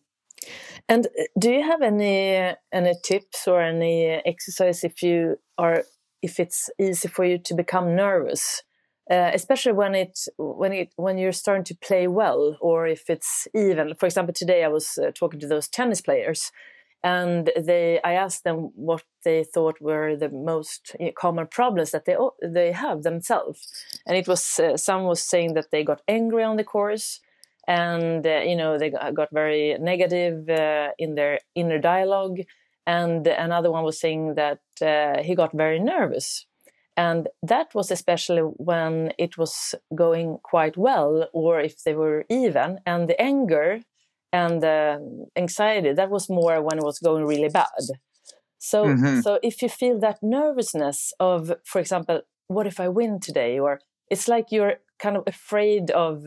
And 0.90 1.06
uh, 1.08 1.24
do 1.40 1.52
you 1.52 1.64
have 1.64 1.82
any 1.82 2.56
any 2.72 2.94
tips 3.04 3.48
or 3.48 3.62
any 3.62 4.06
exercise 4.26 4.84
if 4.84 5.04
you 5.04 5.38
are 5.58 5.84
if 6.22 6.40
it's 6.40 6.70
easy 6.80 7.08
for 7.08 7.26
you 7.26 7.38
to 7.40 7.54
become 7.54 7.96
nervous, 7.96 8.62
uh, 9.10 9.32
especially 9.34 9.74
when 9.74 9.96
it 9.96 10.20
when 10.38 10.74
it 10.74 10.94
when 10.96 11.18
you're 11.18 11.32
starting 11.32 11.64
to 11.66 11.76
play 11.76 12.08
well, 12.08 12.58
or 12.62 12.88
if 12.88 13.10
it's 13.10 13.48
even. 13.56 13.94
For 13.96 14.06
example, 14.06 14.34
today 14.34 14.64
I 14.64 14.68
was 14.68 14.98
uh, 14.98 15.12
talking 15.14 15.40
to 15.40 15.48
those 15.48 15.68
tennis 15.68 16.02
players, 16.02 16.52
and 17.04 17.52
they 17.58 18.00
I 18.04 18.14
asked 18.14 18.44
them 18.44 18.72
what 18.76 19.04
they 19.24 19.44
thought 19.44 19.82
were 19.82 20.16
the 20.16 20.30
most 20.30 20.96
common 21.16 21.48
problems 21.48 21.92
that 21.92 22.06
they 22.06 22.18
they 22.44 22.72
have 22.72 23.04
themselves, 23.04 23.68
and 24.06 24.18
it 24.18 24.28
was 24.28 24.60
uh, 24.60 24.78
some 24.78 25.04
was 25.04 25.22
saying 25.22 25.54
that 25.56 25.72
they 25.72 25.84
got 25.84 26.02
angry 26.08 26.44
on 26.44 26.58
the 26.58 26.64
course 26.64 27.20
and 27.68 28.26
uh, 28.26 28.40
you 28.40 28.56
know 28.56 28.78
they 28.78 28.90
got 28.90 29.30
very 29.32 29.78
negative 29.80 30.50
uh, 30.50 30.90
in 30.98 31.16
their 31.16 31.40
inner 31.56 31.80
dialogue. 31.80 32.40
And 32.88 33.28
another 33.28 33.72
one 33.72 33.84
was 33.84 34.00
saying 34.00 34.36
that 34.36 34.60
he 35.24 35.36
got 35.36 35.54
very 35.54 35.80
nervous. 35.80 36.48
And 36.98 37.30
that 37.44 37.74
was 37.74 37.92
especially 37.92 38.42
when 38.42 39.14
it 39.18 39.38
was 39.38 39.76
going 39.96 40.40
quite 40.44 40.78
well 40.78 41.30
or 41.32 41.62
if 41.62 41.84
they 41.84 41.94
were 41.94 42.26
even. 42.30 42.80
And 42.86 43.08
the 43.08 43.20
anger 43.22 43.82
and 44.34 44.62
the 44.62 45.28
anxiety 45.36 45.94
that 45.94 46.10
was 46.10 46.30
more 46.30 46.62
when 46.62 46.78
it 46.78 46.84
was 46.84 47.00
going 47.00 47.26
really 47.26 47.50
bad. 47.50 47.66
So 48.60 48.86
mm-hmm. 48.86 49.22
so 49.22 49.40
if 49.42 49.62
you 49.62 49.70
feel 49.70 50.00
that 50.00 50.20
nervousness 50.22 51.14
of 51.20 51.54
for 51.66 51.80
example 51.80 52.22
what 52.48 52.68
if 52.68 52.80
i 52.80 52.88
win 52.88 53.20
today? 53.20 53.60
or 53.60 53.80
it's 54.10 54.28
like 54.28 54.52
you're 54.52 54.76
kind 55.00 55.18
of 55.18 55.24
afraid 55.26 55.90
of 55.92 56.26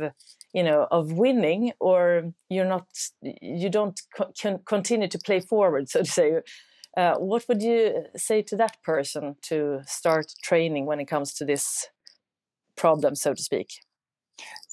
you 0.52 0.62
know 0.62 0.88
of 0.90 1.12
winning 1.12 1.72
or 1.80 2.32
you're 2.48 2.64
not 2.64 2.86
you 3.22 3.70
don't 3.70 4.00
co- 4.16 4.58
continue 4.66 5.08
to 5.08 5.18
play 5.18 5.40
forward 5.40 5.88
so 5.88 6.00
to 6.00 6.10
say. 6.10 6.32
Uh, 6.96 7.16
what 7.16 7.44
would 7.48 7.60
you 7.60 8.04
say 8.16 8.40
to 8.40 8.54
that 8.56 8.80
person 8.84 9.34
to 9.42 9.80
start 9.84 10.26
training 10.44 10.86
when 10.86 11.00
it 11.00 11.06
comes 11.06 11.34
to 11.34 11.44
this 11.44 11.88
problem 12.76 13.16
so 13.16 13.34
to 13.34 13.42
speak 13.42 13.68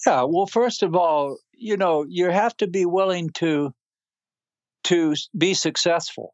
yeah 0.06 0.24
well 0.24 0.46
first 0.46 0.84
of 0.84 0.96
all 0.96 1.38
you 1.54 1.78
know 1.78 2.06
you 2.08 2.30
have 2.30 2.56
to 2.58 2.68
be 2.68 2.86
willing 2.86 3.30
to 3.30 3.74
to 4.84 5.14
be 5.38 5.54
successful. 5.54 6.34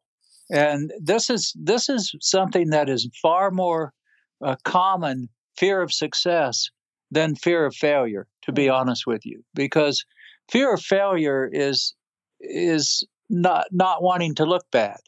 And 0.50 0.92
this 1.00 1.30
is 1.30 1.52
this 1.54 1.88
is 1.88 2.14
something 2.20 2.70
that 2.70 2.88
is 2.88 3.08
far 3.20 3.50
more 3.50 3.92
uh, 4.42 4.56
common 4.64 5.28
fear 5.56 5.82
of 5.82 5.92
success 5.92 6.70
than 7.10 7.34
fear 7.34 7.66
of 7.66 7.74
failure, 7.74 8.26
to 8.42 8.52
be 8.52 8.68
honest 8.68 9.06
with 9.06 9.26
you, 9.26 9.44
because 9.54 10.04
fear 10.50 10.72
of 10.72 10.80
failure 10.80 11.48
is 11.50 11.94
is 12.40 13.06
not 13.28 13.66
not 13.70 14.02
wanting 14.02 14.36
to 14.36 14.46
look 14.46 14.64
bad, 14.72 15.00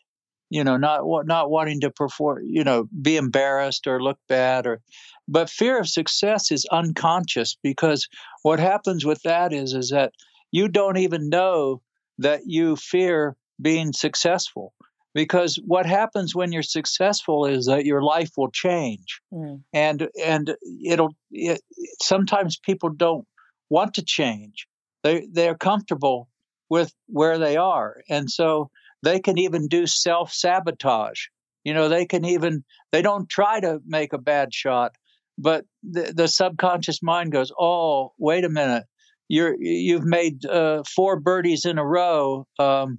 you 0.50 0.64
know, 0.64 0.76
not 0.76 1.02
not 1.26 1.50
wanting 1.50 1.80
to 1.80 1.90
perform, 1.90 2.44
you 2.44 2.64
know, 2.64 2.88
be 3.00 3.16
embarrassed 3.16 3.86
or 3.86 4.02
look 4.02 4.18
bad, 4.28 4.66
or 4.66 4.80
but 5.28 5.48
fear 5.48 5.78
of 5.78 5.88
success 5.88 6.50
is 6.50 6.66
unconscious 6.70 7.56
because 7.62 8.08
what 8.42 8.58
happens 8.58 9.04
with 9.04 9.22
that 9.22 9.52
is 9.52 9.72
is 9.72 9.90
that 9.90 10.12
you 10.50 10.68
don't 10.68 10.98
even 10.98 11.28
know 11.28 11.80
that 12.18 12.42
you 12.46 12.76
fear 12.76 13.36
being 13.60 13.92
successful 13.92 14.72
because 15.14 15.58
what 15.64 15.86
happens 15.86 16.34
when 16.34 16.52
you're 16.52 16.62
successful 16.62 17.46
is 17.46 17.66
that 17.66 17.84
your 17.84 18.02
life 18.02 18.30
will 18.36 18.50
change 18.50 19.20
mm. 19.32 19.60
and 19.72 20.08
and 20.22 20.54
it'll 20.84 21.14
it, 21.30 21.60
sometimes 22.00 22.58
people 22.58 22.90
don't 22.90 23.26
want 23.68 23.94
to 23.94 24.04
change 24.04 24.66
they 25.02 25.26
they're 25.30 25.56
comfortable 25.56 26.28
with 26.68 26.92
where 27.06 27.38
they 27.38 27.56
are 27.56 28.02
and 28.08 28.30
so 28.30 28.70
they 29.02 29.20
can 29.20 29.38
even 29.38 29.68
do 29.68 29.86
self 29.86 30.32
sabotage 30.32 31.26
you 31.64 31.74
know 31.74 31.88
they 31.88 32.06
can 32.06 32.24
even 32.24 32.64
they 32.92 33.02
don't 33.02 33.28
try 33.28 33.60
to 33.60 33.80
make 33.86 34.12
a 34.12 34.18
bad 34.18 34.52
shot 34.54 34.92
but 35.40 35.64
the, 35.82 36.12
the 36.14 36.28
subconscious 36.28 37.02
mind 37.02 37.32
goes 37.32 37.50
oh 37.58 38.12
wait 38.18 38.44
a 38.44 38.48
minute. 38.48 38.84
You're 39.28 39.56
you've 39.58 40.04
made 40.04 40.44
uh, 40.44 40.82
four 40.94 41.18
birdies 41.18 41.64
in 41.64 41.78
a 41.78 41.86
row. 41.86 42.46
Um, 42.58 42.98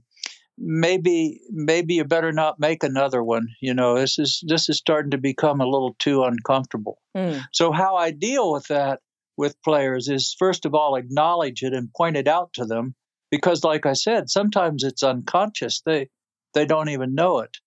maybe 0.57 1.41
maybe 1.49 1.95
you 1.95 2.05
better 2.05 2.31
not 2.31 2.59
make 2.59 2.83
another 2.83 3.23
one. 3.23 3.47
You 3.61 3.73
know 3.73 3.95
this 3.95 4.17
is 4.17 4.43
this 4.47 4.69
is 4.69 4.77
starting 4.77 5.11
to 5.11 5.17
become 5.17 5.61
a 5.61 5.67
little 5.67 5.95
too 5.99 6.23
uncomfortable. 6.23 6.99
Mm. 7.15 7.43
so 7.51 7.73
how 7.73 7.97
i 7.97 8.11
deal 8.11 8.53
with 8.53 8.67
that 8.67 9.01
with 9.35 9.61
players 9.63 10.07
is 10.07 10.33
first 10.39 10.65
of 10.65 10.73
all 10.73 10.95
acknowledge 10.95 11.61
it 11.61 11.73
and 11.73 11.93
point 11.93 12.15
it 12.15 12.25
out 12.25 12.53
to 12.53 12.63
them 12.63 12.95
because 13.31 13.63
like 13.63 13.85
I 13.85 13.93
said, 13.93 14.29
sometimes 14.29 14.83
it's 14.83 15.01
unconscious. 15.01 15.81
They 15.85 16.09
they 16.53 16.65
don't 16.65 16.89
even 16.89 17.15
know 17.15 17.39
it. 17.39 17.57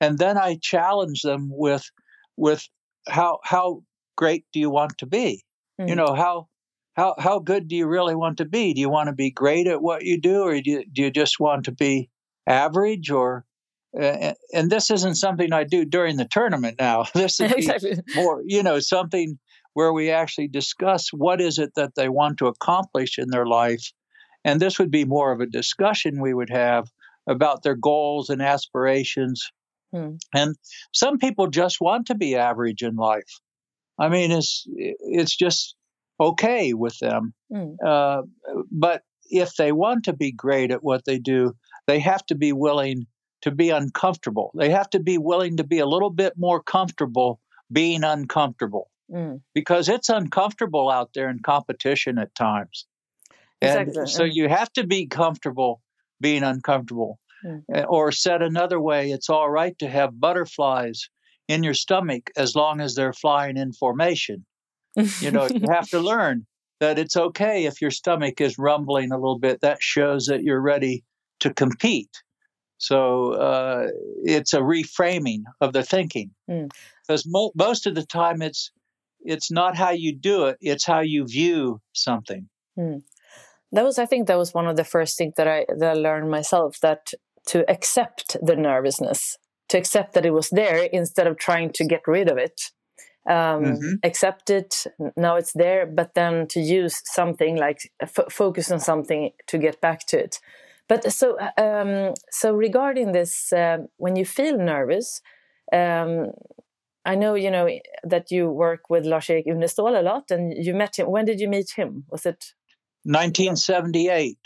And 0.00 0.18
then 0.18 0.38
I 0.38 0.58
challenge 0.60 1.22
them 1.22 1.48
with 1.50 1.84
with 2.36 2.66
how 3.06 3.38
how 3.44 3.82
great 4.16 4.44
do 4.52 4.58
you 4.58 4.70
want 4.70 4.98
to 4.98 5.06
be? 5.06 5.44
Mm. 5.80 5.90
You 5.90 5.94
know, 5.94 6.14
how 6.14 6.48
how 6.94 7.14
how 7.18 7.38
good 7.38 7.68
do 7.68 7.76
you 7.76 7.86
really 7.86 8.14
want 8.14 8.38
to 8.38 8.46
be? 8.46 8.74
Do 8.74 8.80
you 8.80 8.90
want 8.90 9.08
to 9.08 9.14
be 9.14 9.30
great 9.30 9.66
at 9.66 9.82
what 9.82 10.02
you 10.02 10.20
do 10.20 10.42
or 10.42 10.60
do 10.60 10.70
you, 10.70 10.84
do 10.90 11.02
you 11.02 11.10
just 11.10 11.38
want 11.38 11.66
to 11.66 11.72
be 11.72 12.08
average 12.46 13.10
or 13.10 13.44
uh, 13.98 14.34
and 14.54 14.70
this 14.70 14.90
isn't 14.90 15.16
something 15.16 15.52
I 15.52 15.64
do 15.64 15.84
during 15.84 16.16
the 16.16 16.24
tournament 16.24 16.76
now. 16.78 17.06
This 17.14 17.40
is 17.40 17.52
exactly. 17.52 17.98
more, 18.14 18.42
you 18.46 18.62
know, 18.62 18.78
something 18.78 19.38
where 19.74 19.92
we 19.92 20.10
actually 20.10 20.48
discuss 20.48 21.08
what 21.12 21.40
is 21.40 21.58
it 21.58 21.72
that 21.76 21.94
they 21.96 22.08
want 22.08 22.38
to 22.38 22.46
accomplish 22.46 23.18
in 23.18 23.30
their 23.30 23.46
life. 23.46 23.92
And 24.44 24.60
this 24.60 24.78
would 24.78 24.90
be 24.90 25.04
more 25.04 25.32
of 25.32 25.40
a 25.40 25.46
discussion 25.46 26.20
we 26.20 26.34
would 26.34 26.50
have 26.50 26.88
about 27.28 27.62
their 27.62 27.74
goals 27.74 28.30
and 28.30 28.40
aspirations. 28.40 29.50
Hmm. 29.92 30.14
And 30.34 30.56
some 30.92 31.18
people 31.18 31.48
just 31.48 31.80
want 31.80 32.06
to 32.06 32.14
be 32.14 32.36
average 32.36 32.82
in 32.82 32.96
life. 32.96 33.40
I 33.98 34.08
mean, 34.08 34.30
it's 34.30 34.64
it's 34.68 35.36
just 35.36 35.74
okay 36.18 36.72
with 36.72 36.98
them. 36.98 37.34
Hmm. 37.52 37.74
Uh, 37.84 38.22
but 38.70 39.02
if 39.26 39.54
they 39.56 39.72
want 39.72 40.04
to 40.04 40.12
be 40.12 40.32
great 40.32 40.70
at 40.70 40.82
what 40.82 41.04
they 41.04 41.18
do, 41.18 41.54
they 41.86 42.00
have 42.00 42.24
to 42.26 42.34
be 42.34 42.52
willing 42.52 43.06
to 43.42 43.50
be 43.50 43.70
uncomfortable. 43.70 44.50
They 44.54 44.70
have 44.70 44.90
to 44.90 45.00
be 45.00 45.18
willing 45.18 45.56
to 45.58 45.64
be 45.64 45.78
a 45.78 45.86
little 45.86 46.10
bit 46.10 46.34
more 46.36 46.62
comfortable 46.62 47.40
being 47.72 48.04
uncomfortable 48.04 48.90
mm. 49.10 49.40
because 49.54 49.88
it's 49.88 50.08
uncomfortable 50.08 50.90
out 50.90 51.10
there 51.14 51.30
in 51.30 51.40
competition 51.40 52.18
at 52.18 52.34
times. 52.34 52.86
Exactly. 53.60 54.06
So 54.06 54.24
you 54.24 54.48
have 54.48 54.72
to 54.72 54.86
be 54.86 55.06
comfortable 55.06 55.82
being 56.20 56.42
uncomfortable. 56.42 57.18
Mm. 57.44 57.86
Or 57.88 58.12
said 58.12 58.42
another 58.42 58.80
way, 58.80 59.10
it's 59.10 59.30
all 59.30 59.50
right 59.50 59.78
to 59.78 59.88
have 59.88 60.20
butterflies 60.20 61.08
in 61.48 61.62
your 61.62 61.74
stomach 61.74 62.30
as 62.36 62.54
long 62.54 62.80
as 62.80 62.94
they're 62.94 63.12
flying 63.12 63.56
in 63.56 63.72
formation. 63.72 64.44
you 65.20 65.30
know, 65.30 65.48
you 65.48 65.66
have 65.70 65.88
to 65.88 66.00
learn 66.12 66.46
that 66.80 66.98
it's 66.98 67.16
okay 67.16 67.64
if 67.64 67.80
your 67.80 67.90
stomach 67.90 68.40
is 68.40 68.58
rumbling 68.58 69.12
a 69.12 69.16
little 69.16 69.38
bit. 69.38 69.60
That 69.60 69.82
shows 69.82 70.26
that 70.26 70.42
you're 70.42 70.60
ready 70.60 71.04
to 71.40 71.52
compete. 71.52 72.22
So 72.78 73.32
uh, 73.32 73.88
it's 74.24 74.54
a 74.54 74.60
reframing 74.60 75.42
of 75.60 75.74
the 75.74 75.82
thinking, 75.82 76.30
because 76.46 77.24
mm. 77.24 77.26
mo- 77.26 77.52
most 77.54 77.86
of 77.86 77.94
the 77.94 78.06
time 78.06 78.40
it's 78.40 78.70
it's 79.20 79.50
not 79.50 79.76
how 79.76 79.90
you 79.90 80.16
do 80.16 80.46
it; 80.46 80.56
it's 80.62 80.86
how 80.86 81.00
you 81.00 81.26
view 81.26 81.80
something. 81.92 82.48
Mm. 82.78 83.02
That 83.72 83.84
was, 83.84 83.98
I 83.98 84.06
think, 84.06 84.26
that 84.26 84.38
was 84.38 84.52
one 84.52 84.66
of 84.66 84.76
the 84.76 84.84
first 84.84 85.16
things 85.16 85.34
that 85.36 85.48
I 85.48 85.66
that 85.78 85.90
I 85.90 85.94
learned 85.94 86.30
myself 86.30 86.78
that 86.80 87.12
to 87.48 87.68
accept 87.70 88.36
the 88.42 88.56
nervousness, 88.56 89.36
to 89.68 89.78
accept 89.78 90.14
that 90.14 90.26
it 90.26 90.32
was 90.32 90.50
there 90.50 90.84
instead 90.92 91.26
of 91.26 91.38
trying 91.38 91.70
to 91.72 91.84
get 91.84 92.02
rid 92.06 92.30
of 92.30 92.38
it. 92.38 92.60
Um, 93.28 93.64
mm-hmm. 93.64 93.94
accept 94.02 94.48
it 94.48 94.86
now 95.14 95.36
it's 95.36 95.52
there 95.52 95.84
but 95.84 96.14
then 96.14 96.46
to 96.48 96.58
use 96.58 97.02
something 97.04 97.54
like 97.58 97.80
f- 98.00 98.32
focus 98.32 98.70
on 98.70 98.80
something 98.80 99.32
to 99.46 99.58
get 99.58 99.78
back 99.82 100.06
to 100.06 100.18
it 100.18 100.38
but 100.90 101.12
so, 101.12 101.38
um, 101.56 102.14
so 102.32 102.52
regarding 102.52 103.12
this, 103.12 103.52
uh, 103.52 103.78
when 103.98 104.16
you 104.16 104.24
feel 104.24 104.58
nervous, 104.58 105.20
um, 105.72 106.32
I 107.04 107.14
know 107.14 107.34
you 107.36 107.48
know 107.48 107.68
that 108.02 108.32
you 108.32 108.50
work 108.50 108.90
with 108.90 109.06
Lars-Eric 109.06 109.46
Uneståhl 109.46 109.96
a 109.96 110.02
lot, 110.02 110.32
and 110.32 110.52
you 110.52 110.74
met 110.74 110.98
him. 110.98 111.08
When 111.08 111.26
did 111.26 111.38
you 111.38 111.48
meet 111.48 111.70
him? 111.76 112.06
Was 112.10 112.26
it 112.26 112.44
1978? 113.04 114.38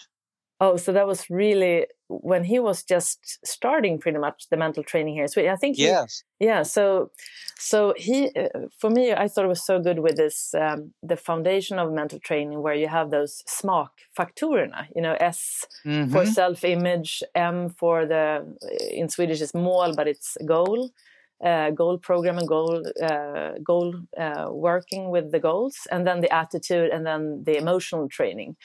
Oh, 0.60 0.76
so 0.76 0.92
that 0.92 1.06
was 1.06 1.28
really 1.28 1.86
when 2.08 2.44
he 2.44 2.58
was 2.58 2.84
just 2.84 3.38
starting 3.44 3.98
pretty 3.98 4.18
much 4.18 4.48
the 4.50 4.56
mental 4.56 4.82
training 4.82 5.14
here 5.14 5.26
So 5.26 5.40
I 5.50 5.56
think 5.56 5.76
he, 5.76 5.84
yes, 5.84 6.22
yeah. 6.38 6.62
So, 6.62 7.10
so 7.58 7.94
he 7.96 8.30
uh, 8.36 8.68
for 8.78 8.90
me, 8.90 9.12
I 9.12 9.26
thought 9.26 9.44
it 9.44 9.48
was 9.48 9.66
so 9.66 9.80
good 9.80 9.98
with 9.98 10.16
this 10.16 10.54
um, 10.54 10.92
the 11.02 11.16
foundation 11.16 11.78
of 11.78 11.92
mental 11.92 12.20
training 12.20 12.62
where 12.62 12.74
you 12.74 12.88
have 12.88 13.10
those 13.10 13.42
smak 13.48 13.88
faktorerna. 14.16 14.86
You 14.94 15.02
know, 15.02 15.16
S 15.18 15.66
mm-hmm. 15.84 16.12
for 16.12 16.24
self 16.24 16.64
image, 16.64 17.22
M 17.34 17.70
for 17.70 18.06
the 18.06 18.56
in 18.92 19.08
Swedish 19.08 19.40
is 19.40 19.52
mål, 19.52 19.96
but 19.96 20.06
it's 20.06 20.36
goal. 20.46 20.90
Uh, 21.44 21.70
goal 21.70 21.98
program 21.98 22.38
and 22.38 22.48
goal 22.48 22.82
uh, 23.02 23.52
goal 23.62 23.94
uh, 24.16 24.48
working 24.50 25.10
with 25.10 25.30
the 25.30 25.38
goals, 25.38 25.86
and 25.90 26.06
then 26.06 26.20
the 26.20 26.32
attitude, 26.32 26.90
and 26.90 27.04
then 27.04 27.44
the 27.44 27.58
emotional 27.58 28.08
training. 28.08 28.56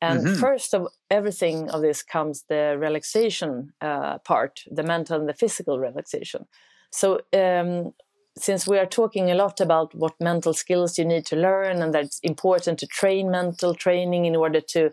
And 0.00 0.20
mm-hmm. 0.20 0.34
first 0.34 0.74
of 0.74 0.88
everything 1.10 1.70
of 1.70 1.80
this 1.80 2.02
comes 2.02 2.44
the 2.48 2.76
relaxation 2.78 3.72
uh, 3.80 4.18
part, 4.18 4.60
the 4.70 4.82
mental 4.82 5.18
and 5.18 5.28
the 5.28 5.34
physical 5.34 5.78
relaxation. 5.78 6.46
So, 6.90 7.20
um, 7.32 7.94
since 8.36 8.68
we 8.68 8.78
are 8.78 8.86
talking 8.86 9.30
a 9.30 9.34
lot 9.34 9.60
about 9.60 9.94
what 9.94 10.14
mental 10.20 10.52
skills 10.52 10.98
you 10.98 11.04
need 11.04 11.26
to 11.26 11.36
learn, 11.36 11.82
and 11.82 11.92
that 11.94 12.04
it's 12.04 12.20
important 12.20 12.78
to 12.80 12.86
train 12.86 13.30
mental 13.30 13.74
training 13.74 14.26
in 14.26 14.36
order 14.36 14.60
to 14.60 14.90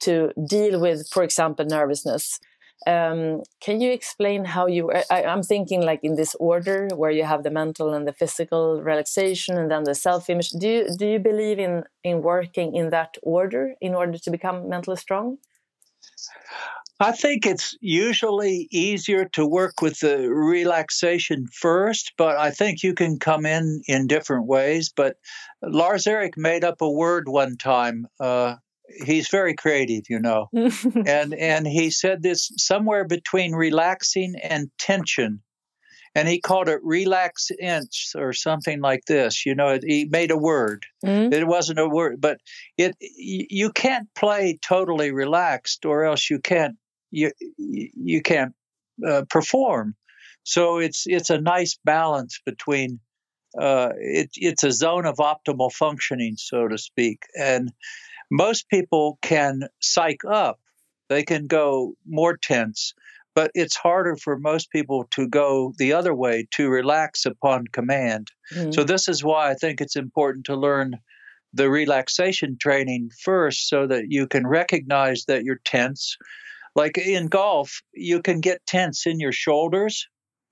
to 0.00 0.32
deal 0.46 0.80
with, 0.80 1.08
for 1.10 1.22
example, 1.22 1.64
nervousness, 1.66 2.40
um, 2.86 3.42
can 3.60 3.80
you 3.80 3.92
explain 3.92 4.44
how 4.44 4.66
you? 4.66 4.90
I, 5.10 5.22
am 5.22 5.42
thinking 5.42 5.82
like 5.82 6.00
in 6.02 6.16
this 6.16 6.34
order 6.40 6.88
where 6.94 7.10
you 7.10 7.24
have 7.24 7.42
the 7.42 7.50
mental 7.50 7.92
and 7.92 8.08
the 8.08 8.12
physical 8.12 8.82
relaxation, 8.82 9.58
and 9.58 9.70
then 9.70 9.84
the 9.84 9.94
self-image. 9.94 10.50
Do 10.50 10.68
you 10.68 10.96
do 10.96 11.06
you 11.06 11.18
believe 11.18 11.58
in 11.58 11.84
in 12.02 12.22
working 12.22 12.74
in 12.74 12.90
that 12.90 13.16
order 13.22 13.74
in 13.80 13.94
order 13.94 14.18
to 14.18 14.30
become 14.30 14.68
mentally 14.68 14.96
strong? 14.96 15.38
I 17.02 17.12
think 17.12 17.46
it's 17.46 17.74
usually 17.80 18.68
easier 18.70 19.24
to 19.32 19.46
work 19.46 19.80
with 19.80 20.00
the 20.00 20.28
relaxation 20.28 21.46
first, 21.50 22.12
but 22.18 22.36
I 22.36 22.50
think 22.50 22.82
you 22.82 22.92
can 22.92 23.18
come 23.18 23.46
in 23.46 23.80
in 23.86 24.06
different 24.06 24.46
ways. 24.46 24.92
But 24.94 25.16
Lars 25.62 26.06
Eric 26.06 26.34
made 26.36 26.62
up 26.62 26.82
a 26.82 26.90
word 26.90 27.26
one 27.26 27.56
time. 27.56 28.06
Uh, 28.20 28.56
he's 29.04 29.28
very 29.28 29.54
creative, 29.54 30.04
you 30.08 30.20
know. 30.20 30.48
and 30.52 31.34
and 31.34 31.66
he 31.66 31.90
said 31.90 32.22
this 32.22 32.50
somewhere 32.56 33.04
between 33.04 33.52
relaxing 33.52 34.34
and 34.42 34.70
tension. 34.78 35.42
And 36.12 36.26
he 36.26 36.40
called 36.40 36.68
it 36.68 36.80
relax 36.82 37.52
inch 37.60 38.12
or 38.16 38.32
something 38.32 38.80
like 38.80 39.04
this. 39.06 39.46
You 39.46 39.54
know, 39.54 39.78
he 39.80 40.08
made 40.10 40.32
a 40.32 40.36
word. 40.36 40.84
Mm-hmm. 41.04 41.32
It 41.32 41.46
wasn't 41.46 41.78
a 41.78 41.88
word, 41.88 42.20
but 42.20 42.38
it 42.76 42.96
you 42.98 43.70
can't 43.70 44.08
play 44.16 44.58
totally 44.60 45.12
relaxed, 45.12 45.84
or 45.84 46.04
else 46.04 46.28
you 46.28 46.40
can't 46.40 46.76
you 47.10 47.30
you 47.56 48.22
can't 48.22 48.54
uh, 49.06 49.22
perform. 49.30 49.94
So 50.42 50.78
it's 50.78 51.04
it's 51.06 51.30
a 51.30 51.40
nice 51.40 51.78
balance 51.84 52.40
between 52.44 52.98
uh, 53.58 53.90
it, 53.96 54.30
it's 54.34 54.64
a 54.64 54.72
zone 54.72 55.06
of 55.06 55.16
optimal 55.16 55.72
functioning, 55.72 56.36
so 56.36 56.68
to 56.68 56.78
speak, 56.78 57.22
and 57.38 57.72
most 58.30 58.68
people 58.68 59.18
can 59.22 59.62
psych 59.80 60.20
up, 60.28 60.60
they 61.08 61.24
can 61.24 61.46
go 61.46 61.94
more 62.06 62.36
tense, 62.36 62.94
but 63.34 63.50
it's 63.54 63.76
harder 63.76 64.16
for 64.16 64.38
most 64.38 64.70
people 64.70 65.04
to 65.12 65.26
go 65.26 65.72
the 65.78 65.92
other 65.92 66.14
way, 66.14 66.46
to 66.52 66.68
relax 66.68 67.26
upon 67.26 67.66
command. 67.72 68.28
Mm-hmm. 68.54 68.72
So, 68.72 68.84
this 68.84 69.08
is 69.08 69.24
why 69.24 69.50
I 69.50 69.54
think 69.54 69.80
it's 69.80 69.96
important 69.96 70.46
to 70.46 70.56
learn 70.56 70.94
the 71.52 71.68
relaxation 71.68 72.56
training 72.60 73.10
first 73.22 73.68
so 73.68 73.86
that 73.86 74.04
you 74.08 74.26
can 74.26 74.46
recognize 74.46 75.24
that 75.26 75.42
you're 75.42 75.60
tense. 75.64 76.16
Like 76.76 76.96
in 76.96 77.26
golf, 77.26 77.80
you 77.92 78.22
can 78.22 78.40
get 78.40 78.64
tense 78.66 79.06
in 79.06 79.18
your 79.18 79.32
shoulders. 79.32 80.06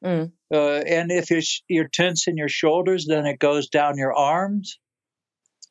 Mm. 0.04 0.32
Uh, 0.52 0.78
and 0.78 1.12
if 1.12 1.30
you're, 1.30 1.42
you're 1.68 1.88
tense 1.92 2.26
in 2.26 2.36
your 2.36 2.48
shoulders, 2.48 3.06
then 3.06 3.26
it 3.26 3.38
goes 3.38 3.68
down 3.68 3.98
your 3.98 4.12
arms 4.12 4.78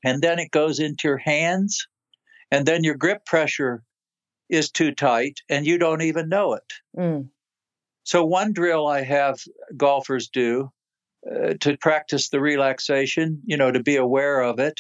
and 0.04 0.22
then 0.22 0.40
it 0.40 0.52
goes 0.52 0.80
into 0.80 1.08
your 1.10 1.18
hands 1.18 1.88
and 2.52 2.66
then 2.66 2.84
your 2.84 2.96
grip 2.96 3.26
pressure 3.26 3.84
is 4.50 4.72
too 4.72 4.94
tight 4.94 5.40
and 5.50 5.66
you 5.66 5.78
don't 5.78 6.02
even 6.02 6.30
know 6.30 6.54
it. 6.54 6.74
Mm. 6.98 7.30
So, 8.04 8.26
one 8.26 8.54
drill 8.54 8.88
I 8.88 9.02
have 9.02 9.40
golfers 9.76 10.30
do 10.30 10.72
uh, 11.30 11.56
to 11.60 11.78
practice 11.78 12.30
the 12.30 12.40
relaxation, 12.40 13.42
you 13.46 13.58
know, 13.58 13.72
to 13.72 13.84
be 13.84 13.98
aware 13.98 14.42
of 14.42 14.60
it, 14.60 14.80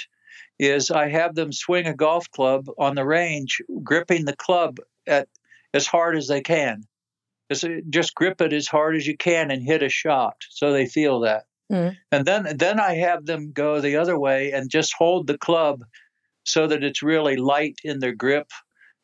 is 0.59 0.91
I 0.91 1.09
have 1.09 1.35
them 1.35 1.51
swing 1.51 1.87
a 1.87 1.93
golf 1.93 2.31
club 2.31 2.67
on 2.77 2.95
the 2.95 3.05
range, 3.05 3.61
gripping 3.83 4.25
the 4.25 4.35
club 4.35 4.77
at 5.05 5.27
as 5.73 5.87
hard 5.87 6.15
as 6.15 6.27
they 6.27 6.41
can. 6.41 6.83
Just, 7.51 7.65
just 7.89 8.15
grip 8.15 8.41
it 8.41 8.51
as 8.51 8.67
hard 8.67 8.95
as 8.95 9.07
you 9.07 9.15
can 9.15 9.51
and 9.51 9.63
hit 9.63 9.83
a 9.83 9.89
shot 9.89 10.35
so 10.49 10.71
they 10.71 10.85
feel 10.85 11.21
that. 11.21 11.45
Mm. 11.71 11.97
And 12.11 12.25
then 12.25 12.57
then 12.57 12.79
I 12.79 12.95
have 12.95 13.25
them 13.25 13.51
go 13.51 13.81
the 13.81 13.97
other 13.97 14.17
way 14.17 14.51
and 14.51 14.69
just 14.69 14.93
hold 14.97 15.27
the 15.27 15.37
club 15.37 15.83
so 16.47 16.67
that 16.67 16.83
it's 16.83 17.03
really 17.03 17.35
light 17.35 17.79
in 17.83 17.99
their 17.99 18.15
grip. 18.15 18.49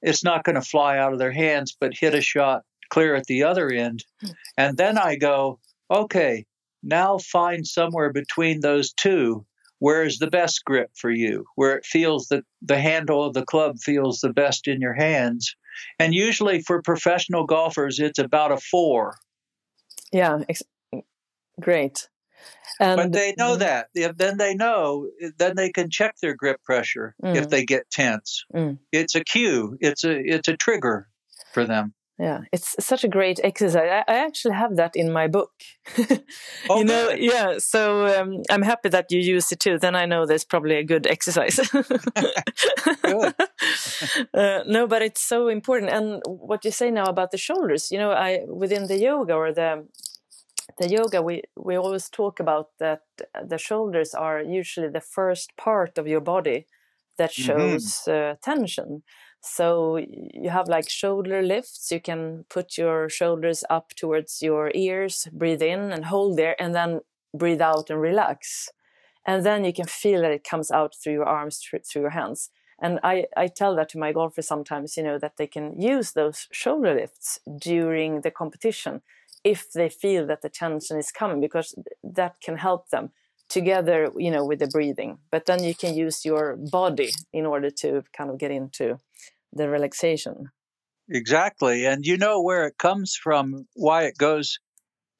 It's 0.01 0.23
not 0.23 0.43
going 0.43 0.55
to 0.55 0.61
fly 0.61 0.97
out 0.97 1.13
of 1.13 1.19
their 1.19 1.31
hands, 1.31 1.75
but 1.79 1.97
hit 1.97 2.15
a 2.15 2.21
shot 2.21 2.63
clear 2.89 3.15
at 3.15 3.25
the 3.25 3.43
other 3.43 3.69
end. 3.69 4.03
Hmm. 4.21 4.31
And 4.57 4.77
then 4.77 4.97
I 4.97 5.15
go, 5.15 5.59
okay, 5.91 6.45
now 6.81 7.17
find 7.17 7.65
somewhere 7.65 8.11
between 8.11 8.61
those 8.61 8.93
two 8.93 9.45
where 9.79 10.05
is 10.05 10.17
the 10.17 10.29
best 10.29 10.63
grip 10.63 10.91
for 10.95 11.11
you, 11.11 11.45
where 11.55 11.75
it 11.75 11.85
feels 11.85 12.29
that 12.29 12.45
the 12.61 12.79
handle 12.79 13.21
of 13.21 13.33
the 13.33 13.43
club 13.43 13.77
feels 13.79 14.19
the 14.19 14.31
best 14.31 14.65
in 14.65 14.79
your 14.79 14.93
hands. 14.93 15.57
And 15.99 16.13
usually 16.13 16.61
for 16.61 16.81
professional 16.81 17.45
golfers, 17.45 17.99
it's 17.99 18.19
about 18.19 18.53
a 18.53 18.57
four. 18.57 19.17
Yeah, 20.13 20.39
ex- 20.47 20.63
great. 21.59 22.07
And, 22.79 22.97
but 22.97 23.11
they 23.11 23.33
know 23.37 23.51
mm-hmm. 23.51 23.59
that. 23.59 23.87
If 23.93 24.17
then 24.17 24.37
they 24.37 24.55
know, 24.55 25.09
then 25.37 25.55
they 25.55 25.71
can 25.71 25.89
check 25.89 26.15
their 26.21 26.35
grip 26.35 26.63
pressure 26.63 27.15
mm. 27.23 27.35
if 27.35 27.49
they 27.49 27.65
get 27.65 27.89
tense. 27.91 28.45
Mm. 28.53 28.79
It's 28.91 29.15
a 29.15 29.23
cue. 29.23 29.77
It's 29.79 30.03
a 30.03 30.17
it's 30.17 30.47
a 30.47 30.57
trigger 30.57 31.07
for 31.53 31.65
them. 31.65 31.93
Yeah, 32.19 32.41
it's 32.51 32.75
such 32.79 33.03
a 33.03 33.07
great 33.07 33.39
exercise. 33.43 33.89
I, 33.89 34.03
I 34.07 34.17
actually 34.25 34.53
have 34.53 34.75
that 34.75 34.95
in 34.95 35.11
my 35.11 35.27
book. 35.27 35.49
oh, 36.69 36.79
you 36.79 36.85
know, 36.85 37.09
yeah. 37.09 37.57
So 37.57 38.05
um, 38.05 38.43
I'm 38.51 38.61
happy 38.61 38.89
that 38.89 39.11
you 39.11 39.19
use 39.19 39.51
it 39.51 39.59
too. 39.59 39.79
Then 39.79 39.95
I 39.95 40.05
know 40.05 40.27
there's 40.27 40.45
probably 40.45 40.75
a 40.75 40.83
good 40.83 41.07
exercise. 41.07 41.55
good. 41.71 43.33
uh, 44.33 44.63
no, 44.67 44.85
but 44.87 45.01
it's 45.01 45.21
so 45.21 45.47
important. 45.47 45.91
And 45.91 46.21
what 46.27 46.63
you 46.63 46.71
say 46.71 46.91
now 46.91 47.05
about 47.05 47.31
the 47.31 47.37
shoulders, 47.37 47.89
you 47.91 47.97
know, 47.97 48.11
I 48.11 48.41
within 48.47 48.87
the 48.87 48.99
yoga 48.99 49.33
or 49.33 49.51
the 49.51 49.87
the 50.77 50.89
yoga, 50.89 51.21
we 51.21 51.43
we 51.55 51.75
always 51.75 52.09
talk 52.09 52.39
about 52.39 52.69
that 52.79 53.01
the 53.43 53.57
shoulders 53.57 54.13
are 54.13 54.41
usually 54.41 54.89
the 54.89 55.01
first 55.01 55.55
part 55.57 55.97
of 55.97 56.07
your 56.07 56.21
body 56.21 56.65
that 57.17 57.31
mm-hmm. 57.31 57.45
shows 57.47 57.83
mm 58.05 58.13
-hmm. 58.13 58.31
uh, 58.31 58.35
tension 58.41 59.03
so 59.45 59.97
you 59.97 60.49
have 60.49 60.69
like 60.69 60.89
shoulder 60.89 61.41
lifts. 61.41 61.91
You 61.91 61.99
can 61.99 62.45
put 62.49 62.77
your 62.77 63.09
shoulders 63.09 63.65
up 63.69 63.89
towards 63.89 64.41
your 64.41 64.71
ears, 64.73 65.27
breathe 65.33 65.61
in 65.61 65.91
and 65.91 66.05
hold 66.05 66.37
there, 66.37 66.55
and 66.59 66.73
then 66.73 67.01
breathe 67.33 67.61
out 67.61 67.89
and 67.89 67.99
relax. 67.99 68.69
And 69.25 69.45
then 69.45 69.65
you 69.65 69.73
can 69.73 69.85
feel 69.85 70.21
that 70.21 70.31
it 70.31 70.47
comes 70.49 70.71
out 70.71 70.95
through 70.95 71.13
your 71.13 71.25
arms, 71.25 71.57
through, 71.57 71.79
through 71.79 72.03
your 72.03 72.11
hands. 72.11 72.51
And 72.81 72.99
I, 73.03 73.25
I 73.35 73.47
tell 73.47 73.75
that 73.75 73.89
to 73.89 73.97
my 73.97 74.13
golfers 74.13 74.47
sometimes, 74.47 74.95
you 74.95 75.03
know, 75.03 75.19
that 75.19 75.35
they 75.37 75.47
can 75.47 75.79
use 75.79 76.13
those 76.13 76.47
shoulder 76.51 76.93
lifts 76.93 77.39
during 77.59 78.21
the 78.21 78.31
competition 78.31 79.01
if 79.43 79.71
they 79.71 79.89
feel 79.89 80.25
that 80.27 80.41
the 80.41 80.49
tension 80.49 80.97
is 80.97 81.11
coming, 81.11 81.41
because 81.41 81.75
that 82.03 82.35
can 82.41 82.57
help 82.57 82.89
them 82.89 83.11
together, 83.49 84.11
you 84.17 84.31
know, 84.31 84.45
with 84.45 84.59
the 84.59 84.67
breathing. 84.67 85.19
But 85.31 85.45
then 85.45 85.63
you 85.63 85.75
can 85.75 85.95
use 85.95 86.25
your 86.25 86.55
body 86.55 87.11
in 87.31 87.45
order 87.45 87.69
to 87.69 88.03
kind 88.15 88.29
of 88.29 88.37
get 88.37 88.51
into 88.51 88.99
the 89.51 89.69
relaxation. 89.69 90.49
Exactly. 91.09 91.85
And 91.85 92.05
you 92.05 92.17
know 92.17 92.41
where 92.41 92.65
it 92.65 92.77
comes 92.77 93.15
from, 93.21 93.67
why 93.75 94.03
it 94.03 94.17
goes 94.17 94.59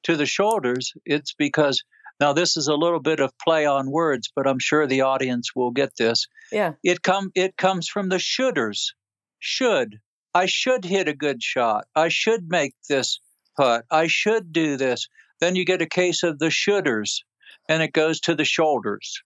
to 0.04 0.16
the 0.16 0.26
shoulders. 0.26 0.92
It's 1.04 1.34
because 1.34 1.84
now 2.20 2.32
this 2.32 2.56
is 2.56 2.68
a 2.68 2.74
little 2.74 3.00
bit 3.00 3.20
of 3.20 3.36
play 3.38 3.66
on 3.66 3.90
words, 3.90 4.30
but 4.34 4.46
I'm 4.46 4.58
sure 4.58 4.86
the 4.86 5.02
audience 5.02 5.50
will 5.54 5.70
get 5.70 5.96
this. 5.96 6.26
Yeah. 6.50 6.72
It 6.82 7.02
come 7.02 7.30
it 7.34 7.56
comes 7.56 7.88
from 7.88 8.08
the 8.08 8.18
shoulders. 8.18 8.94
Should. 9.38 10.00
I 10.34 10.46
should 10.46 10.84
hit 10.84 11.06
a 11.06 11.14
good 11.14 11.42
shot. 11.42 11.86
I 11.94 12.08
should 12.08 12.48
make 12.48 12.74
this 12.88 13.20
putt. 13.56 13.84
I 13.90 14.06
should 14.06 14.52
do 14.52 14.76
this. 14.76 15.08
Then 15.40 15.56
you 15.56 15.64
get 15.64 15.82
a 15.82 15.86
case 15.86 16.22
of 16.22 16.38
the 16.38 16.50
shoulders 16.50 17.24
and 17.68 17.82
it 17.82 17.92
goes 17.92 18.20
to 18.20 18.34
the 18.34 18.44
shoulders 18.44 19.22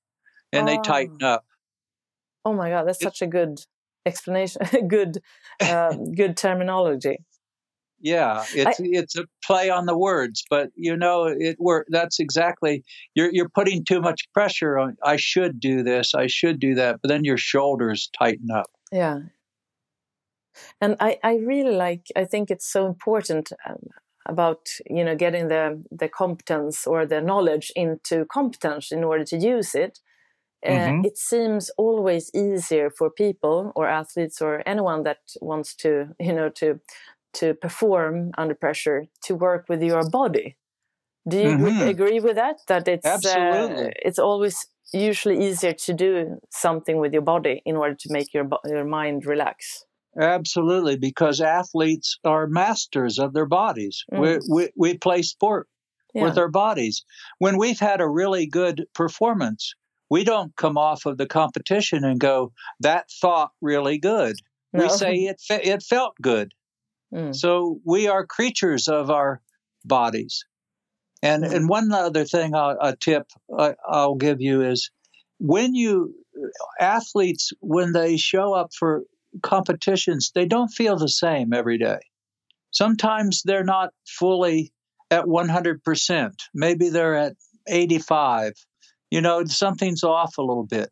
and 0.53 0.69
oh. 0.69 0.73
they 0.73 0.79
tighten 0.79 1.23
up. 1.23 1.45
Oh 2.45 2.53
my 2.53 2.71
god, 2.71 2.87
that's 2.87 3.01
it, 3.01 3.05
such 3.05 3.23
a 3.23 3.27
good 3.27 3.61
explanation, 4.07 4.63
good, 4.89 5.19
uh, 5.61 5.95
good 6.17 6.37
terminology. 6.37 7.19
Yeah, 8.01 8.45
it's 8.55 8.81
I, 8.81 8.85
it's 8.85 9.17
a 9.17 9.25
play 9.45 9.71
on 9.71 9.87
the 9.87 9.99
words, 9.99 10.45
but 10.49 10.71
you 10.77 10.97
know 10.97 11.25
it. 11.27 11.57
That's 11.89 12.21
exactly 12.21 12.85
you're 13.15 13.31
you're 13.33 13.49
putting 13.49 13.85
too 13.85 14.01
much 14.01 14.29
pressure 14.33 14.79
on. 14.79 14.97
I 15.03 15.17
should 15.17 15.59
do 15.59 15.83
this. 15.83 16.15
I 16.15 16.29
should 16.29 16.61
do 16.61 16.77
that, 16.77 17.01
but 17.03 17.09
then 17.09 17.25
your 17.25 17.39
shoulders 17.39 18.09
tighten 18.17 18.53
up. 18.53 18.71
Yeah, 18.93 19.19
and 20.81 20.97
I 21.01 21.19
I 21.25 21.37
really 21.37 21.75
like. 21.75 22.07
I 22.15 22.25
think 22.25 22.53
it's 22.53 22.71
so 22.71 22.87
important. 22.87 23.53
Um, 23.69 23.89
about 24.29 24.69
you 24.89 25.05
know 25.05 25.17
getting 25.17 25.49
the 25.49 25.83
the 25.91 26.09
competence 26.09 26.87
or 26.87 27.07
the 27.07 27.21
knowledge 27.21 27.73
into 27.75 28.25
competence 28.27 28.93
in 28.93 29.03
order 29.03 29.25
to 29.25 29.37
use 29.37 29.75
it 29.75 29.99
uh, 30.67 30.71
mm-hmm. 30.71 31.05
it 31.05 31.17
seems 31.17 31.71
always 31.79 32.31
easier 32.35 32.91
for 32.91 33.11
people 33.11 33.73
or 33.75 33.89
athletes 33.89 34.43
or 34.43 34.63
anyone 34.67 35.03
that 35.03 35.19
wants 35.41 35.75
to 35.75 36.09
you 36.21 36.33
know 36.33 36.49
to 36.49 36.81
to 37.33 37.55
perform 37.55 38.31
under 38.37 38.55
pressure 38.55 39.07
to 39.23 39.35
work 39.35 39.67
with 39.69 39.83
your 39.83 40.09
body 40.11 40.57
do 41.29 41.39
you 41.39 41.57
mm-hmm. 41.57 41.89
agree 41.89 42.21
with 42.21 42.37
that 42.37 42.57
that 42.69 42.87
it's 42.87 43.27
uh, 43.27 43.91
it's 44.03 44.19
always 44.19 44.67
usually 44.93 45.47
easier 45.47 45.73
to 45.73 45.93
do 45.93 46.39
something 46.51 46.99
with 46.99 47.13
your 47.13 47.23
body 47.23 47.63
in 47.65 47.77
order 47.77 47.95
to 47.95 48.09
make 48.11 48.33
your 48.33 48.49
your 48.65 48.85
mind 48.85 49.27
relax 49.27 49.85
absolutely 50.19 50.97
because 50.97 51.41
athletes 51.41 52.19
are 52.25 52.47
masters 52.47 53.19
of 53.19 53.33
their 53.33 53.47
bodies 53.47 54.05
mm. 54.13 54.21
we, 54.21 54.39
we, 54.55 54.71
we 54.77 54.99
play 54.99 55.23
sport 55.23 55.69
yeah. 56.15 56.23
with 56.23 56.39
our 56.39 56.49
bodies 56.49 57.05
when 57.39 57.59
we've 57.59 57.81
had 57.81 58.01
a 58.01 58.09
really 58.09 58.47
good 58.47 58.87
performance 58.95 59.75
we 60.11 60.25
don't 60.25 60.55
come 60.57 60.79
off 60.79 61.07
of 61.07 61.19
the 61.19 61.27
competition 61.27 62.05
and 62.05 62.19
go, 62.19 62.53
that 62.81 63.11
thought 63.21 63.51
really 63.61 63.99
good. 63.99 64.37
No. 64.73 64.85
We 64.85 64.89
say 64.91 65.15
it, 65.15 65.41
it 65.51 65.83
felt 65.83 66.15
good. 66.21 66.53
Mm. 67.11 67.35
So 67.35 67.81
we 67.87 68.07
are 68.07 68.27
creatures 68.27 68.87
of 68.87 69.09
our 69.11 69.41
bodies. 69.83 70.45
And, 71.23 71.43
mm. 71.43 71.55
and 71.55 71.67
one 71.67 71.91
other 71.91 72.27
thing, 72.27 72.55
I'll, 72.55 72.77
a 72.79 72.95
tip 72.95 73.29
I, 73.59 73.77
I'll 73.89 74.17
give 74.17 74.43
you 74.43 74.61
is 74.61 74.91
when 75.39 75.75
you, 75.75 76.15
athletes, 76.79 77.51
when 77.61 77.93
they 77.93 78.19
show 78.19 78.53
up 78.53 78.75
for 78.79 79.05
competitions, 79.43 80.33
they 80.35 80.47
don't 80.47 80.69
feel 80.69 80.97
the 80.97 81.09
same 81.09 81.53
every 81.53 81.79
day. 81.79 82.01
Sometimes 82.71 83.43
they're 83.45 83.65
not 83.65 83.91
fully 84.07 84.73
at 85.11 85.25
100%. 85.25 86.33
Maybe 86.55 86.91
they're 86.91 87.17
at 87.17 87.35
85 87.67 88.53
you 89.11 89.21
know, 89.21 89.45
something's 89.45 90.05
off 90.05 90.39
a 90.39 90.43
little 90.43 90.67
bit. 90.67 90.91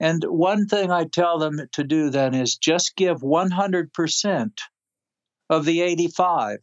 And 0.00 0.22
one 0.24 0.66
thing 0.66 0.90
I 0.90 1.04
tell 1.04 1.38
them 1.38 1.60
to 1.72 1.84
do 1.84 2.10
then 2.10 2.34
is 2.34 2.56
just 2.56 2.96
give 2.96 3.20
100% 3.20 4.50
of 5.50 5.64
the 5.64 5.80
85. 5.80 6.58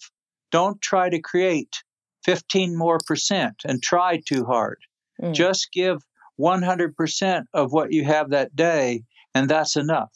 Don't 0.52 0.82
try 0.82 1.10
to 1.10 1.20
create 1.20 1.84
15 2.26 2.78
more 2.78 3.00
percent 3.06 3.62
and 3.66 3.82
try 3.82 4.22
too 4.26 4.46
hard. 4.46 4.80
Mm. 5.22 5.34
Just 5.34 5.70
give 5.72 6.00
100% 6.40 7.46
of 7.54 7.72
what 7.72 7.92
you 7.92 8.04
have 8.04 8.32
that 8.32 8.56
day, 8.56 9.04
and 9.34 9.50
that's 9.50 9.78
enough. 9.78 10.12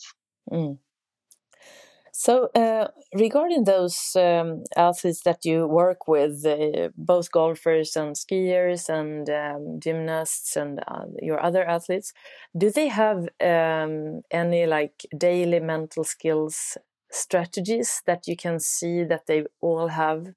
Mm. 0.52 0.78
So, 2.18 2.48
uh, 2.56 2.88
regarding 3.14 3.66
those 3.66 4.16
um, 4.16 4.64
athletes 4.78 5.24
that 5.24 5.44
you 5.44 5.68
work 5.68 6.08
with, 6.08 6.46
uh, 6.46 6.88
both 6.96 7.30
golfers 7.30 7.98
and 7.98 8.16
skiers 8.16 8.88
and 8.88 9.30
um, 9.30 9.82
gymnasts 9.82 10.56
and 10.56 10.80
uh, 10.88 11.08
your 11.22 11.44
other 11.44 11.66
athletes, 11.68 12.14
do 12.58 12.72
they 12.72 12.88
have 12.88 13.28
um, 13.42 14.22
any 14.32 14.66
like 14.66 15.06
daily 15.18 15.60
mental 15.60 16.06
skills 16.06 16.78
strategies 17.12 18.02
that 18.06 18.28
you 18.28 18.38
can 18.38 18.62
see 18.62 19.04
that 19.04 19.28
they 19.28 19.44
all 19.60 19.90
have 19.90 20.28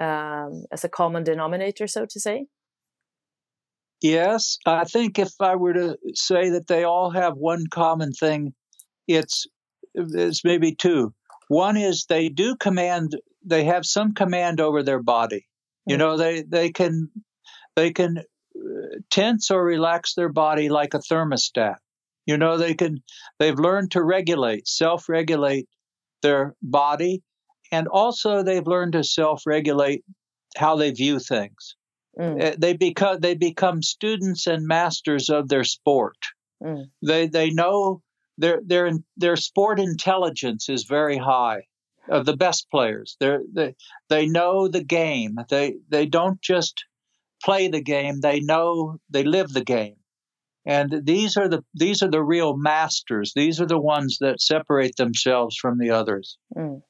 um, 0.00 0.64
as 0.72 0.82
a 0.82 0.88
common 0.88 1.22
denominator, 1.22 1.86
so 1.86 2.06
to 2.06 2.18
say? 2.18 2.46
Yes, 4.02 4.58
I 4.66 4.82
think 4.84 5.20
if 5.20 5.32
I 5.40 5.54
were 5.54 5.74
to 5.74 5.96
say 6.14 6.50
that 6.50 6.66
they 6.66 6.82
all 6.82 7.10
have 7.10 7.36
one 7.36 7.66
common 7.68 8.12
thing, 8.12 8.52
it's 9.06 9.46
it's 9.94 10.44
maybe 10.44 10.74
two. 10.74 11.14
One 11.48 11.76
is 11.76 12.06
they 12.06 12.28
do 12.28 12.56
command, 12.56 13.16
they 13.44 13.64
have 13.64 13.84
some 13.84 14.14
command 14.14 14.60
over 14.60 14.82
their 14.82 15.02
body. 15.02 15.46
You 15.86 15.98
know, 15.98 16.16
they, 16.16 16.42
they 16.42 16.72
can, 16.72 17.10
they 17.76 17.92
can 17.92 18.18
uh, 18.18 18.98
tense 19.10 19.50
or 19.50 19.62
relax 19.62 20.14
their 20.14 20.30
body 20.30 20.70
like 20.70 20.94
a 20.94 20.98
thermostat. 20.98 21.76
You 22.24 22.38
know, 22.38 22.56
they 22.56 22.72
can, 22.72 23.02
they've 23.38 23.58
learned 23.58 23.90
to 23.90 24.02
regulate, 24.02 24.66
self 24.66 25.10
regulate 25.10 25.68
their 26.22 26.54
body. 26.62 27.22
And 27.70 27.86
also 27.86 28.42
they've 28.42 28.66
learned 28.66 28.92
to 28.94 29.04
self 29.04 29.42
regulate 29.46 30.04
how 30.56 30.76
they 30.76 30.90
view 30.90 31.18
things. 31.18 31.76
Mm. 32.18 32.58
They 32.58 32.74
become 32.74 33.20
they 33.20 33.34
become 33.34 33.82
students 33.82 34.46
and 34.46 34.66
masters 34.66 35.30
of 35.30 35.48
their 35.48 35.64
sport. 35.64 36.16
Mm. 36.62 36.84
They 37.02 37.26
they 37.26 37.50
know 37.50 38.02
their 38.38 38.60
their 38.64 38.90
their 39.16 39.36
sport 39.36 39.78
intelligence 39.80 40.68
is 40.68 40.84
very 40.84 41.18
high 41.18 41.62
of 42.08 42.26
the 42.26 42.36
best 42.36 42.68
players. 42.70 43.16
They're, 43.20 43.42
they 43.52 43.74
they 44.08 44.26
know 44.26 44.68
the 44.68 44.84
game. 44.84 45.36
They 45.48 45.76
they 45.88 46.06
don't 46.06 46.40
just 46.40 46.84
play 47.42 47.68
the 47.68 47.82
game. 47.82 48.20
They 48.20 48.40
know 48.40 48.98
they 49.10 49.24
live 49.24 49.52
the 49.52 49.64
game. 49.64 49.96
And 50.66 51.04
these 51.04 51.36
are 51.36 51.48
the 51.48 51.62
these 51.74 52.02
are 52.02 52.10
the 52.10 52.22
real 52.22 52.56
masters. 52.56 53.32
These 53.34 53.60
are 53.60 53.66
the 53.66 53.80
ones 53.80 54.18
that 54.20 54.40
separate 54.40 54.96
themselves 54.96 55.56
from 55.56 55.78
the 55.78 55.90
others. 55.90 56.38
Mm. 56.56 56.82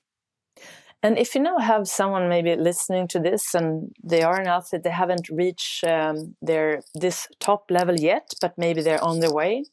And 1.03 1.19
if 1.19 1.35
you 1.35 1.43
now 1.43 1.59
have 1.59 1.87
someone 1.87 2.31
maybe 2.31 2.57
listening 2.57 3.09
to 3.09 3.21
this 3.21 3.53
and 3.53 3.95
they 4.03 4.23
are 4.23 4.41
an 4.41 4.47
athlete, 4.47 4.85
they 4.85 4.91
haven't 4.91 5.29
reached 5.29 5.85
um, 5.85 6.35
their 6.41 6.81
this 6.95 7.29
top 7.41 7.71
level 7.71 7.97
yet, 8.01 8.33
but 8.41 8.57
maybe 8.57 8.81
they're 8.81 9.05
on 9.05 9.21
their 9.21 9.33
way, 9.33 9.65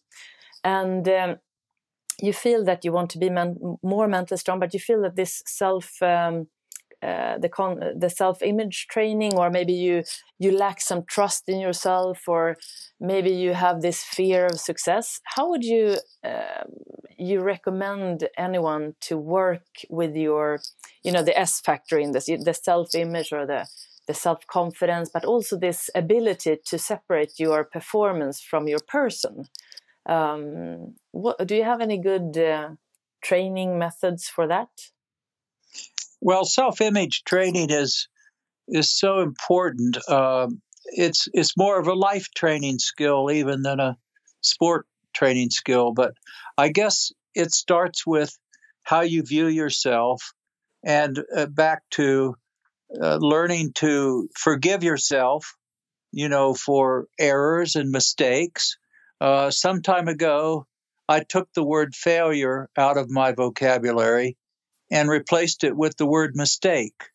and 0.63 1.07
um, 1.07 1.38
you 2.22 2.34
feel 2.34 2.63
that 2.65 2.86
you 2.86 2.91
want 2.91 3.09
to 3.11 3.17
be 3.17 3.30
men 3.30 3.57
more 3.84 4.07
mentally 4.07 4.38
strong, 4.38 4.59
but 4.59 4.74
you 4.74 4.80
feel 4.80 5.01
that 5.01 5.15
this 5.15 5.41
self 5.45 6.01
um, 6.01 6.47
uh, 7.03 7.38
the 7.39 7.49
con 7.49 7.80
the 7.97 8.09
self 8.09 8.43
image 8.43 8.88
training, 8.88 9.34
or 9.36 9.49
maybe 9.49 9.74
you 9.74 10.03
you 10.38 10.51
lack 10.51 10.80
some 10.80 11.03
trust 11.05 11.49
in 11.49 11.59
yourself, 11.59 12.28
or 12.28 12.57
maybe 12.99 13.32
you 13.32 13.53
have 13.53 13.82
this 13.82 14.03
fear 14.03 14.45
of 14.45 14.59
success. 14.59 15.19
How 15.24 15.49
would 15.49 15.63
you 15.63 15.97
uh, 16.24 16.63
you 17.17 17.41
recommend 17.41 18.28
anyone 18.38 18.93
to 19.01 19.17
work 19.17 19.65
with 19.89 20.15
your 20.15 20.59
you 21.03 21.11
know 21.11 21.24
the 21.24 21.38
S 21.38 21.59
factor 21.59 21.97
in 21.97 22.11
this, 22.11 22.26
the 22.26 22.53
self 22.53 22.93
image 22.93 23.34
or 23.34 23.47
the 23.47 23.67
the 24.07 24.13
self 24.13 24.45
confidence, 24.45 25.09
but 25.11 25.26
also 25.26 25.57
this 25.57 25.89
ability 25.95 26.57
to 26.65 26.78
separate 26.78 27.39
your 27.39 27.63
performance 27.63 28.41
from 28.41 28.67
your 28.67 28.80
person? 28.88 29.45
Um, 30.05 30.95
what, 31.12 31.45
do 31.45 31.55
you 31.55 31.64
have 31.64 31.82
any 31.82 31.97
good 31.97 32.38
uh, 32.38 32.70
training 33.22 33.78
methods 33.78 34.28
for 34.28 34.47
that? 34.47 34.70
Well, 36.22 36.45
self-image 36.45 37.24
training 37.24 37.70
is 37.72 38.07
is 38.68 38.89
so 38.89 39.20
important. 39.22 39.97
Um, 40.09 40.62
it's 40.86 41.28
it's 41.34 41.57
more 41.57 41.80
of 41.80 41.88
a 41.88 41.93
life 41.93 42.28
training 42.36 42.80
skill 42.80 43.32
even 43.32 43.64
than 43.64 43.80
a 43.80 43.97
sport 44.41 44.88
training 45.14 45.49
skill. 45.49 45.93
But 45.93 46.14
I 46.57 46.70
guess 46.70 47.12
it 47.34 47.53
starts 47.53 48.05
with 48.05 48.38
how 48.84 49.01
you 49.01 49.24
view 49.24 49.47
yourself, 49.47 50.34
and 50.84 51.20
uh, 51.36 51.47
back 51.47 51.84
to 51.91 52.36
uh, 53.01 53.18
learning 53.18 53.74
to 53.76 54.30
forgive 54.38 54.84
yourself. 54.84 55.55
You 56.14 56.28
know, 56.28 56.53
for 56.53 57.07
errors 57.18 57.78
and 57.78 57.89
mistakes, 57.89 58.78
uh, 59.22 59.49
some 59.49 59.82
time 59.82 60.09
ago, 60.09 60.68
I 61.08 61.22
took 61.22 61.52
the 61.54 61.64
word 61.64 61.95
failure 61.95 62.70
out 62.78 62.97
of 62.97 63.10
my 63.10 63.32
vocabulary 63.34 64.38
and 64.89 65.10
replaced 65.10 65.64
it 65.64 65.76
with 65.76 65.97
the 65.97 66.06
word 66.06 66.36
mistake 66.36 67.10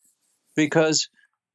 because 0.55 1.09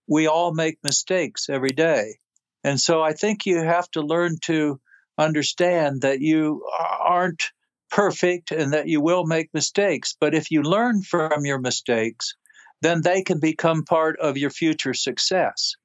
we 0.08 0.28
all 0.28 0.54
make 0.54 0.78
mistakes 0.84 1.50
every 1.50 1.72
day. 1.72 2.18
And 2.64 2.80
so 2.80 3.02
I 3.02 3.14
think 3.14 3.46
you 3.46 3.58
have 3.58 3.90
to 3.92 4.02
learn 4.02 4.38
to 4.44 4.80
understand 5.18 6.02
that 6.02 6.22
you 6.22 6.66
aren't 6.80 7.52
perfect 7.90 8.52
and 8.52 8.74
that 8.74 8.88
you 8.88 9.02
will 9.02 9.26
make 9.26 9.54
mistakes. 9.54 10.16
But 10.20 10.34
if 10.34 10.52
you 10.52 10.62
learn 10.62 11.02
from 11.02 11.46
your 11.46 11.60
mistakes, 11.60 12.36
then 12.82 13.02
they 13.02 13.22
can 13.22 13.40
become 13.40 13.84
part 13.84 14.20
of 14.20 14.38
your 14.38 14.50
future 14.50 14.94
success. 14.94 15.76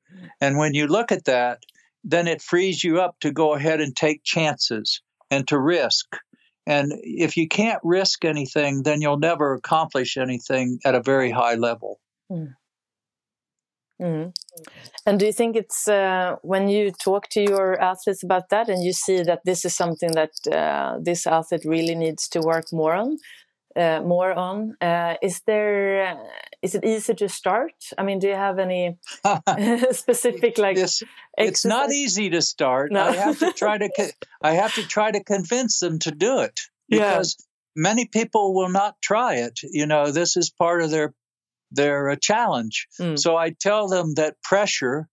And 0.41 0.57
when 0.57 0.75
you 0.75 0.87
look 0.87 1.13
at 1.13 1.25
that, 1.25 1.63
then 2.05 2.29
it 2.29 2.41
frees 2.41 2.83
you 2.83 3.01
up 3.01 3.19
to 3.21 3.33
go 3.33 3.55
ahead 3.55 3.81
and 3.81 3.95
take 3.95 4.23
chances 4.23 5.03
and 5.31 5.47
to 5.49 5.59
risk. 5.59 6.17
And 6.67 6.93
if 7.03 7.37
you 7.37 7.47
can't 7.47 7.81
risk 7.85 8.25
anything, 8.25 8.83
then 8.83 9.01
you'll 9.01 9.19
never 9.19 9.55
accomplish 9.55 10.17
anything 10.17 10.79
at 10.85 10.95
a 10.95 11.03
very 11.03 11.31
high 11.31 11.55
level. 11.55 12.01
Mm. 12.31 12.55
Mm. 14.01 14.35
And 15.07 15.19
do 15.19 15.27
you 15.27 15.33
think 15.33 15.57
it's 15.57 15.89
uh, 15.89 16.37
when 16.43 16.69
you 16.69 16.91
talk 16.91 17.29
to 17.31 17.41
your 17.41 17.81
athletes 17.81 18.23
about 18.23 18.51
that 18.51 18.69
and 18.69 18.85
you 18.85 18.93
see 18.93 19.23
that 19.23 19.41
this 19.45 19.65
is 19.65 19.75
something 19.75 20.11
that 20.13 20.33
uh, 20.53 20.99
this 21.01 21.27
athlete 21.27 21.65
really 21.65 21.95
needs 21.95 22.29
to 22.29 22.41
work 22.41 22.73
more 22.73 22.95
on? 22.95 23.19
Uh, 23.77 24.01
more 24.01 24.33
on. 24.33 24.77
Uh, 24.81 25.17
is 25.23 25.43
there? 25.47 26.19
Is 26.63 26.75
it 26.75 26.85
easy 26.85 27.15
to 27.15 27.29
start? 27.29 27.75
I 27.99 28.03
mean, 28.03 28.19
do 28.19 28.29
you 28.29 28.35
have 28.35 28.59
any 28.59 28.99
specific 29.93 30.59
like? 30.59 30.79
It's, 30.79 31.03
it's 31.37 31.65
not 31.65 31.91
easy 31.93 32.31
to 32.31 32.43
start. 32.43 32.93
No. 32.93 33.03
I 33.03 33.17
have 33.17 33.39
to 33.41 33.53
try 33.57 33.79
to. 33.79 34.13
I 34.43 34.53
have 34.53 34.75
to 34.75 34.87
try 34.87 35.11
to 35.11 35.23
convince 35.23 35.79
them 35.81 35.99
to 36.01 36.11
do 36.11 36.41
it 36.41 36.59
because 36.89 37.37
yeah. 37.39 37.83
many 37.83 38.07
people 38.07 38.55
will 38.55 38.71
not 38.71 38.95
try 39.03 39.37
it. 39.37 39.61
You 39.63 39.87
know, 39.87 40.11
this 40.11 40.37
is 40.37 40.51
part 40.51 40.83
of 40.83 40.91
their 40.91 41.15
their 41.71 42.11
uh, 42.11 42.17
challenge. 42.21 42.89
Mm. 42.99 43.19
So 43.19 43.37
I 43.37 43.51
tell 43.51 43.89
them 43.89 44.15
that 44.15 44.41
pressure. 44.43 45.09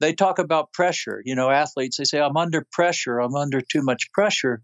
They 0.00 0.12
talk 0.12 0.38
about 0.38 0.72
pressure. 0.72 1.22
You 1.24 1.34
know, 1.34 1.50
athletes. 1.50 1.96
They 1.96 2.04
say, 2.04 2.20
"I'm 2.20 2.36
under 2.36 2.66
pressure. 2.70 3.18
I'm 3.18 3.34
under 3.34 3.62
too 3.62 3.82
much 3.82 4.12
pressure," 4.12 4.62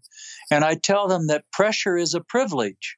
and 0.51 0.63
I 0.63 0.75
tell 0.75 1.07
them 1.07 1.27
that 1.27 1.43
pressure 1.51 1.97
is 1.97 2.13
a 2.13 2.21
privilege 2.21 2.97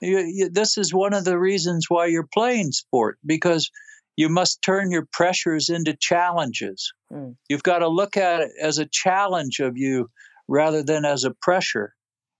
you, 0.00 0.18
you, 0.18 0.48
this 0.50 0.78
is 0.78 0.92
one 0.92 1.14
of 1.14 1.24
the 1.24 1.38
reasons 1.38 1.86
why 1.88 2.06
you're 2.06 2.28
playing 2.32 2.72
sport 2.72 3.18
because 3.24 3.70
you 4.16 4.28
must 4.28 4.62
turn 4.62 4.90
your 4.90 5.06
pressures 5.12 5.68
into 5.68 5.94
challenges. 5.94 6.92
Mm. 7.12 7.36
You've 7.48 7.62
got 7.62 7.78
to 7.78 7.88
look 7.88 8.16
at 8.16 8.40
it 8.40 8.52
as 8.60 8.78
a 8.78 8.86
challenge 8.86 9.60
of 9.60 9.76
you 9.76 10.10
rather 10.48 10.82
than 10.82 11.04
as 11.04 11.24
a 11.24 11.34
pressure. 11.42 11.94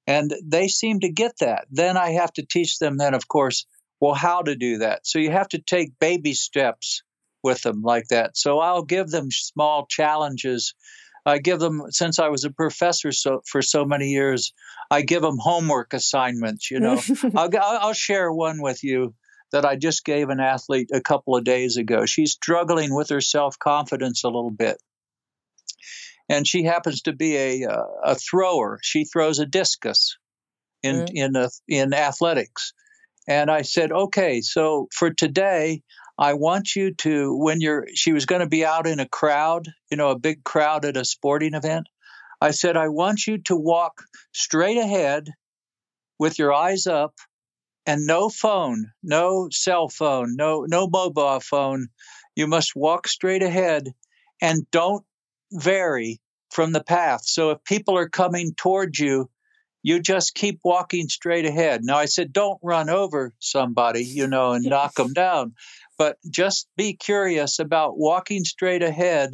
And 0.07 0.33
they 0.45 0.69
seem 0.69 1.01
to 1.01 1.11
get 1.11 1.33
that. 1.41 1.67
Then 1.71 1.97
I 1.97 2.13
have 2.13 2.33
to 2.35 2.47
teach 2.47 2.79
them, 2.79 2.97
then, 2.97 3.15
of 3.15 3.29
course, 3.29 3.67
well, 4.01 4.15
how 4.15 4.43
to 4.43 4.55
do 4.55 4.79
that. 4.79 5.07
So 5.07 5.19
you 5.19 5.31
have 5.31 5.49
to 5.49 5.59
take 5.59 5.99
baby 5.99 6.33
steps 6.33 7.03
with 7.43 7.63
them 7.63 7.83
like 7.83 8.09
that. 8.09 8.37
So 8.37 8.61
I'll 8.61 8.85
give 8.85 9.09
them 9.09 9.31
small 9.31 9.87
challenges 9.87 10.75
I 11.27 11.39
give 11.39 11.59
them 11.59 11.83
since 11.91 12.21
I 12.21 12.29
was 12.29 12.45
a 12.45 12.51
professor 12.51 13.11
so 13.11 13.43
for 13.47 13.61
so 13.61 13.85
many 13.85 14.11
years. 14.11 14.53
I 14.91 15.03
give 15.03 15.23
them 15.23 15.39
homework 15.39 15.93
assignments. 15.93 16.71
You 16.71 16.79
know, 16.79 17.03
I'll, 17.35 17.51
I'll 17.53 17.93
share 17.93 18.33
one 18.33 18.63
with 18.63 18.85
you 18.85 19.15
that 19.51 19.65
I 19.65 19.75
just 19.75 20.05
gave 20.05 20.29
an 20.29 20.39
athlete 20.39 20.91
a 20.93 21.01
couple 21.01 21.37
of 21.37 21.45
days 21.45 21.77
ago. 21.77 22.07
She's 22.07 22.33
struggling 22.33 22.95
with 22.95 23.09
her 23.09 23.21
self 23.21 23.59
confidence 23.59 24.23
a 24.23 24.29
little 24.29 24.53
bit, 24.53 24.81
and 26.29 26.47
she 26.47 26.63
happens 26.63 27.03
to 27.03 27.13
be 27.13 27.37
a 27.37 27.69
a 28.05 28.15
thrower. 28.15 28.79
She 28.83 29.05
throws 29.05 29.41
a 29.41 29.47
discus 29.47 30.17
in 30.85 31.07
mm. 31.07 31.11
in 31.13 31.37
a, 31.37 31.49
in 31.67 31.93
athletics, 31.93 32.73
and 33.27 33.51
I 33.51 33.63
said, 33.63 33.91
okay, 33.91 34.41
so 34.43 34.87
for 34.93 35.11
today, 35.11 35.83
I 36.19 36.35
want 36.35 36.75
you 36.75 36.95
to, 36.95 37.37
when 37.37 37.61
you're, 37.61 37.87
she 37.95 38.13
was 38.13 38.27
going 38.27 38.41
to 38.41 38.49
be 38.49 38.65
out 38.65 38.87
in 38.87 39.01
a 39.01 39.09
crowd, 39.09 39.69
you 39.91 39.97
know, 39.97 40.11
a 40.11 40.19
big 40.19 40.45
crowd 40.45 40.85
at 40.85 40.97
a 40.97 41.05
sporting 41.05 41.55
event. 41.55 41.89
I 42.41 42.53
said, 42.53 42.77
I 42.77 42.89
want 42.89 43.27
you 43.27 43.39
to 43.45 43.57
walk 43.57 44.03
straight 44.33 44.79
ahead 44.79 45.29
with 46.19 46.39
your 46.39 46.53
eyes 46.53 46.87
up 46.87 47.15
and 47.85 48.07
no 48.07 48.29
phone, 48.29 48.93
no 49.03 49.49
cell 49.51 49.89
phone, 49.89 50.37
no, 50.37 50.65
no 50.69 50.89
mobile 50.89 51.41
phone. 51.41 51.89
You 52.35 52.47
must 52.47 52.75
walk 52.75 53.09
straight 53.09 53.43
ahead 53.43 53.93
and 54.41 54.71
don't 54.71 55.05
vary 55.53 56.21
from 56.51 56.73
the 56.73 56.83
path. 56.83 57.23
So 57.25 57.51
if 57.51 57.65
people 57.65 57.97
are 57.99 58.09
coming 58.09 58.55
towards 58.57 58.99
you, 58.99 59.31
you 59.83 60.01
just 60.01 60.35
keep 60.35 60.61
walking 60.65 61.09
straight 61.09 61.47
ahead. 61.47 61.85
Now, 61.85 61.97
I 61.97 62.07
said, 62.07 62.33
don't 62.33 62.59
run 62.63 62.91
over 62.91 63.33
somebody, 63.39 64.05
you 64.05 64.27
know, 64.27 64.53
and 64.53 64.65
knock 64.65 64.95
them 64.97 65.13
down 65.13 65.55
but 65.99 66.19
just 66.31 66.69
be 66.77 66.95
curious 66.95 67.59
about 67.59 67.99
walking 67.99 68.45
straight 68.45 68.83
ahead 68.83 69.31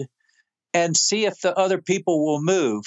and 0.74 0.96
see 0.96 1.26
if 1.26 1.40
the 1.40 1.56
other 1.56 1.80
people 1.80 2.24
will 2.24 2.42
move. 2.42 2.84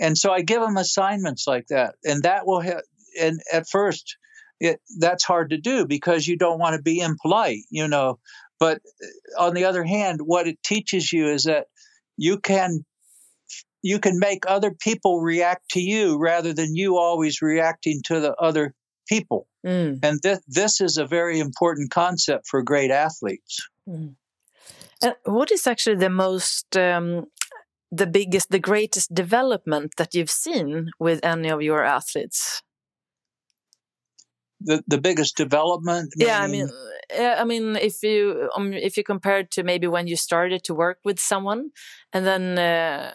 And 0.00 0.16
so 0.16 0.32
I 0.32 0.42
give 0.42 0.60
them 0.60 0.76
assignments 0.76 1.46
like 1.46 1.66
that, 1.68 1.94
and 2.04 2.22
that 2.22 2.46
will 2.46 2.60
have. 2.60 2.82
And 3.20 3.40
at 3.52 3.68
first, 3.68 4.16
it 4.58 4.80
that's 4.98 5.24
hard 5.24 5.50
to 5.50 5.58
do 5.58 5.86
because 5.86 6.26
you 6.26 6.36
don't 6.36 6.58
want 6.58 6.76
to 6.76 6.82
be 6.82 7.00
impolite, 7.00 7.64
you 7.70 7.88
know. 7.88 8.18
But 8.58 8.80
uh, 9.38 9.42
on 9.42 9.54
the 9.54 9.64
other 9.64 9.84
hand, 9.84 10.20
what 10.22 10.48
it 10.48 10.62
teaches 10.62 11.12
you 11.12 11.28
is 11.28 11.44
that 11.44 11.66
you 12.16 12.38
can 12.38 12.84
you 13.82 13.98
can 13.98 14.18
make 14.18 14.44
other 14.46 14.70
people 14.70 15.20
react 15.20 15.70
to 15.70 15.80
you 15.80 16.16
rather 16.18 16.52
than 16.52 16.74
you 16.74 16.96
always 16.96 17.42
reacting 17.42 18.00
to 18.06 18.20
the 18.20 18.34
other 18.36 18.74
people. 19.14 19.46
Mm. 19.66 19.98
And 20.02 20.22
th- 20.22 20.44
this 20.48 20.80
is 20.80 20.98
a 20.98 21.06
very 21.06 21.38
important 21.38 21.90
concept 21.90 22.46
for 22.50 22.62
great 22.62 22.90
athletes. 22.90 23.68
Mm. 23.88 24.14
And 25.02 25.14
what 25.24 25.50
is 25.50 25.66
actually 25.66 25.96
the 25.96 26.10
most, 26.10 26.76
um, 26.76 27.26
the 27.90 28.06
biggest, 28.06 28.50
the 28.50 28.58
greatest 28.70 29.12
development 29.14 29.94
that 29.96 30.14
you've 30.14 30.30
seen 30.30 30.90
with 30.98 31.24
any 31.24 31.50
of 31.50 31.60
your 31.60 31.84
athletes? 31.84 32.62
The, 34.64 34.82
the 34.86 35.00
biggest 35.00 35.36
development. 35.36 36.12
Yeah, 36.16 36.40
I 36.40 36.46
mean, 36.46 36.68
I 37.18 37.44
mean, 37.44 37.76
if 37.76 38.02
you 38.02 38.48
um, 38.56 38.72
if 38.72 38.96
you 38.96 39.02
compare 39.04 39.40
it 39.40 39.50
to 39.50 39.64
maybe 39.64 39.88
when 39.88 40.06
you 40.06 40.16
started 40.16 40.62
to 40.64 40.74
work 40.74 40.98
with 41.04 41.18
someone, 41.18 41.70
and 42.12 42.24
then 42.24 42.58
uh, 42.58 43.10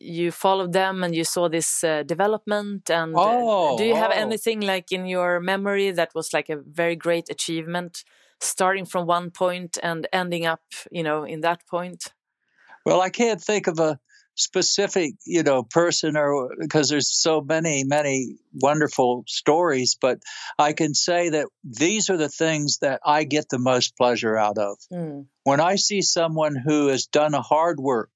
you 0.00 0.32
followed 0.32 0.72
them 0.72 1.04
and 1.04 1.14
you 1.14 1.24
saw 1.24 1.48
this 1.48 1.84
uh, 1.84 2.02
development 2.02 2.90
and 2.90 3.14
oh, 3.16 3.74
uh, 3.74 3.76
do 3.76 3.84
you 3.84 3.94
have 3.94 4.10
oh. 4.10 4.20
anything 4.20 4.60
like 4.60 4.90
in 4.90 5.06
your 5.06 5.40
memory 5.40 5.90
that 5.90 6.10
was 6.14 6.32
like 6.32 6.48
a 6.48 6.56
very 6.56 6.96
great 6.96 7.28
achievement 7.28 8.02
starting 8.40 8.86
from 8.86 9.06
one 9.06 9.30
point 9.30 9.76
and 9.82 10.06
ending 10.12 10.46
up 10.46 10.62
you 10.90 11.02
know 11.02 11.24
in 11.24 11.42
that 11.42 11.66
point 11.66 12.14
well 12.86 13.00
i 13.00 13.10
can't 13.10 13.42
think 13.42 13.66
of 13.66 13.78
a 13.78 14.00
specific, 14.40 15.14
you 15.26 15.42
know, 15.42 15.62
person 15.62 16.16
or 16.16 16.50
because 16.58 16.88
there's 16.88 17.12
so 17.12 17.40
many, 17.40 17.84
many 17.84 18.36
wonderful 18.54 19.24
stories, 19.26 19.96
but 20.00 20.22
I 20.58 20.72
can 20.72 20.94
say 20.94 21.30
that 21.30 21.46
these 21.62 22.10
are 22.10 22.16
the 22.16 22.28
things 22.28 22.78
that 22.80 23.00
I 23.04 23.24
get 23.24 23.48
the 23.48 23.58
most 23.58 23.96
pleasure 23.96 24.36
out 24.36 24.58
of. 24.58 24.78
Mm. 24.92 25.26
When 25.44 25.60
I 25.60 25.76
see 25.76 26.02
someone 26.02 26.56
who 26.56 26.88
has 26.88 27.06
done 27.06 27.34
a 27.34 27.42
hard 27.42 27.78
work 27.78 28.10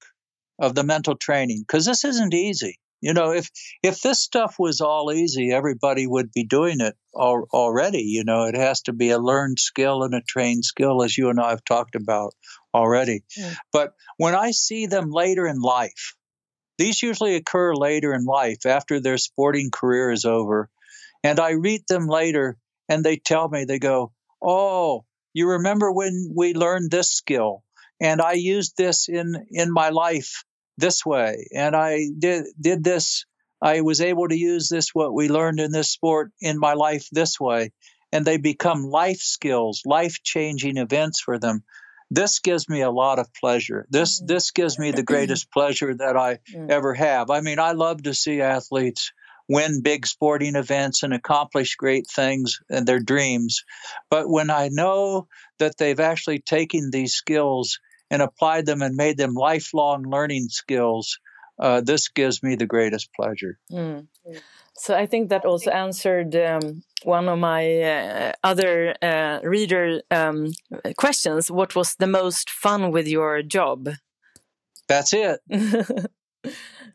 of 0.59 0.75
the 0.75 0.83
mental 0.83 1.15
training, 1.15 1.61
because 1.61 1.85
this 1.85 2.03
isn't 2.03 2.33
easy. 2.33 2.79
You 3.01 3.13
know, 3.13 3.33
if 3.33 3.51
if 3.83 4.01
this 4.01 4.21
stuff 4.21 4.55
was 4.57 4.81
all 4.81 5.11
easy, 5.11 5.51
everybody 5.51 6.07
would 6.07 6.31
be 6.31 6.43
doing 6.43 6.79
it 6.79 6.95
al- 7.15 7.47
already. 7.53 8.01
You 8.01 8.23
know, 8.23 8.45
it 8.45 8.55
has 8.55 8.81
to 8.83 8.93
be 8.93 9.11
a 9.11 9.19
learned 9.19 9.59
skill 9.59 10.03
and 10.03 10.15
a 10.15 10.21
trained 10.21 10.65
skill, 10.65 11.03
as 11.03 11.17
you 11.17 11.29
and 11.29 11.39
I 11.39 11.49
have 11.51 11.63
talked 11.65 11.95
about 11.95 12.33
already. 12.73 13.23
Mm. 13.37 13.55
But 13.71 13.93
when 14.17 14.33
I 14.33 14.51
see 14.51 14.87
them 14.87 15.11
later 15.11 15.45
in 15.45 15.59
life, 15.59 16.15
these 16.77 17.03
usually 17.03 17.35
occur 17.35 17.75
later 17.75 18.13
in 18.13 18.25
life 18.25 18.65
after 18.65 18.99
their 18.99 19.17
sporting 19.17 19.71
career 19.71 20.09
is 20.09 20.25
over, 20.25 20.69
and 21.23 21.39
I 21.39 21.51
read 21.51 21.83
them 21.87 22.07
later, 22.07 22.57
and 22.89 23.03
they 23.03 23.17
tell 23.17 23.49
me 23.49 23.65
they 23.65 23.77
go, 23.79 24.13
"Oh, 24.41 25.05
you 25.33 25.49
remember 25.49 25.91
when 25.91 26.31
we 26.33 26.53
learned 26.53 26.91
this 26.91 27.11
skill?" 27.11 27.64
And 28.01 28.21
I 28.21 28.33
used 28.33 28.75
this 28.77 29.07
in 29.09 29.45
in 29.51 29.71
my 29.71 29.89
life 29.89 30.43
this 30.77 31.05
way. 31.05 31.47
And 31.53 31.75
i 31.75 32.07
did 32.17 32.45
did 32.59 32.83
this 32.83 33.25
i 33.61 33.81
was 33.81 34.01
able 34.01 34.27
to 34.27 34.37
use 34.37 34.69
this 34.69 34.89
what 34.93 35.13
we 35.13 35.29
learned 35.29 35.59
in 35.59 35.71
this 35.71 35.89
sport 35.89 36.31
in 36.41 36.59
my 36.59 36.73
life 36.73 37.07
this 37.11 37.39
way 37.39 37.71
and 38.11 38.25
they 38.25 38.37
become 38.37 38.83
life 38.83 39.19
skills 39.19 39.81
life 39.85 40.21
changing 40.23 40.77
events 40.77 41.19
for 41.19 41.39
them. 41.39 41.63
This 42.11 42.39
gives 42.39 42.69
me 42.69 42.81
a 42.81 42.91
lot 42.91 43.17
of 43.17 43.33
pleasure. 43.33 43.87
This 43.89 44.21
mm. 44.21 44.27
this 44.27 44.51
gives 44.51 44.77
me 44.77 44.91
the 44.91 45.03
greatest 45.03 45.51
pleasure 45.53 45.93
that 45.95 46.17
i 46.17 46.39
mm. 46.53 46.69
ever 46.69 46.93
have. 46.93 47.29
I 47.29 47.41
mean 47.41 47.59
i 47.59 47.71
love 47.71 48.03
to 48.03 48.13
see 48.13 48.41
athletes 48.41 49.11
win 49.47 49.81
big 49.83 50.07
sporting 50.07 50.55
events 50.55 51.03
and 51.03 51.13
accomplish 51.13 51.75
great 51.75 52.07
things 52.07 52.59
and 52.69 52.87
their 52.87 52.99
dreams. 52.99 53.63
But 54.09 54.29
when 54.29 54.49
i 54.49 54.69
know 54.69 55.27
that 55.59 55.77
they've 55.77 55.99
actually 56.11 56.39
taken 56.39 56.91
these 56.91 57.13
skills 57.13 57.79
and 58.09 58.21
applied 58.21 58.65
them 58.65 58.81
and 58.81 58.95
made 58.95 59.17
them 59.17 59.33
lifelong 59.33 60.03
learning 60.03 60.49
skills, 60.49 61.19
uh, 61.59 61.81
this 61.81 62.09
gives 62.09 62.43
me 62.43 62.55
the 62.55 62.65
greatest 62.65 63.09
pleasure. 63.13 63.57
Mm. 63.71 64.07
So 64.77 64.95
I 64.95 65.05
think 65.05 65.29
that 65.29 65.45
also 65.45 65.71
answered 65.71 66.35
um, 66.35 66.83
one 67.03 67.29
of 67.29 67.39
my 67.39 67.81
uh, 67.81 68.31
other 68.43 68.95
uh, 69.01 69.39
reader 69.41 70.01
um, 70.11 70.51
questions. 70.97 71.49
What 71.49 71.75
was 71.75 71.95
the 71.95 72.07
most 72.07 72.49
fun 72.49 72.91
with 72.91 73.07
your 73.07 73.41
job? 73.41 73.89
That's 74.87 75.13
it. 75.13 75.39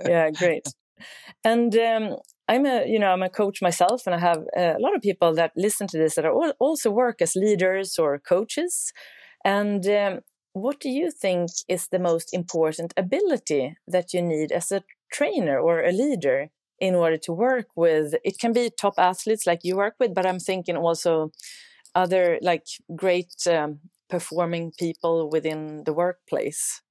yeah, 0.04 0.30
great. 0.30 0.68
and 1.42 1.74
um, 1.76 2.16
I'm 2.48 2.66
a 2.66 2.86
you 2.86 2.98
know 2.98 3.12
I'm 3.12 3.22
a 3.22 3.30
coach 3.30 3.62
myself, 3.62 4.02
and 4.06 4.14
I 4.14 4.18
have 4.18 4.44
a 4.56 4.76
lot 4.78 4.94
of 4.94 5.00
people 5.00 5.34
that 5.34 5.52
listen 5.56 5.86
to 5.88 5.98
this 5.98 6.16
that 6.16 6.26
are 6.26 6.52
also 6.58 6.90
work 6.90 7.22
as 7.22 7.34
leaders 7.34 7.98
or 7.98 8.18
coaches. 8.18 8.92
And 9.42 9.86
um, 9.86 10.20
what 10.52 10.80
do 10.80 10.88
you 10.88 11.10
think 11.10 11.50
is 11.68 11.88
the 11.88 11.98
most 11.98 12.34
important 12.34 12.92
ability 12.96 13.76
that 13.86 14.12
you 14.12 14.22
need 14.22 14.50
as 14.52 14.72
a 14.72 14.82
trainer 15.12 15.58
or 15.58 15.82
a 15.82 15.92
leader 15.92 16.50
in 16.78 16.94
order 16.94 17.16
to 17.18 17.32
work 17.32 17.66
with? 17.76 18.14
It 18.24 18.38
can 18.38 18.52
be 18.52 18.70
top 18.70 18.94
athletes 18.98 19.46
like 19.46 19.60
you 19.62 19.76
work 19.76 19.94
with 20.00 20.14
but 20.14 20.26
i'm 20.26 20.38
thinking 20.38 20.76
also 20.76 21.30
other 21.94 22.38
like 22.42 22.66
great 22.94 23.34
um, 23.48 23.80
performing 24.08 24.72
people 24.78 25.30
within 25.30 25.84
the 25.84 25.92
workplace. 25.92 26.82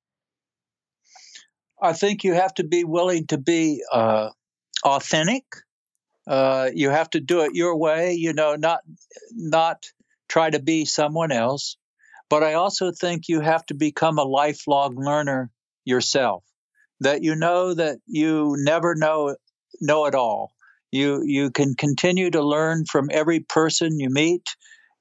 I 1.81 1.93
think 1.93 2.23
you 2.23 2.33
have 2.33 2.53
to 2.55 2.63
be 2.63 2.83
willing 2.83 3.27
to 3.27 3.37
be 3.37 3.81
uh, 3.91 4.29
authentic. 4.83 5.43
Uh, 6.27 6.69
you 6.73 6.89
have 6.89 7.09
to 7.11 7.19
do 7.19 7.41
it 7.41 7.55
your 7.55 7.75
way 7.75 8.13
you 8.13 8.33
know 8.33 8.55
not 8.55 8.81
not 9.33 9.87
try 10.27 10.49
to 10.49 10.59
be 10.59 10.85
someone 10.85 11.31
else 11.31 11.75
but 12.29 12.43
I 12.43 12.53
also 12.53 12.91
think 12.91 13.27
you 13.27 13.41
have 13.41 13.65
to 13.67 13.73
become 13.73 14.17
a 14.17 14.23
lifelong 14.23 14.95
learner 14.95 15.51
yourself. 15.85 16.43
That 17.01 17.23
you 17.23 17.35
know 17.35 17.73
that 17.73 17.99
you 18.07 18.55
never 18.57 18.93
know 18.95 19.35
know 19.79 20.05
it 20.05 20.15
all. 20.15 20.53
You 20.91 21.21
you 21.23 21.51
can 21.51 21.75
continue 21.75 22.29
to 22.31 22.41
learn 22.41 22.85
from 22.85 23.09
every 23.11 23.39
person 23.39 23.99
you 23.99 24.09
meet, 24.09 24.49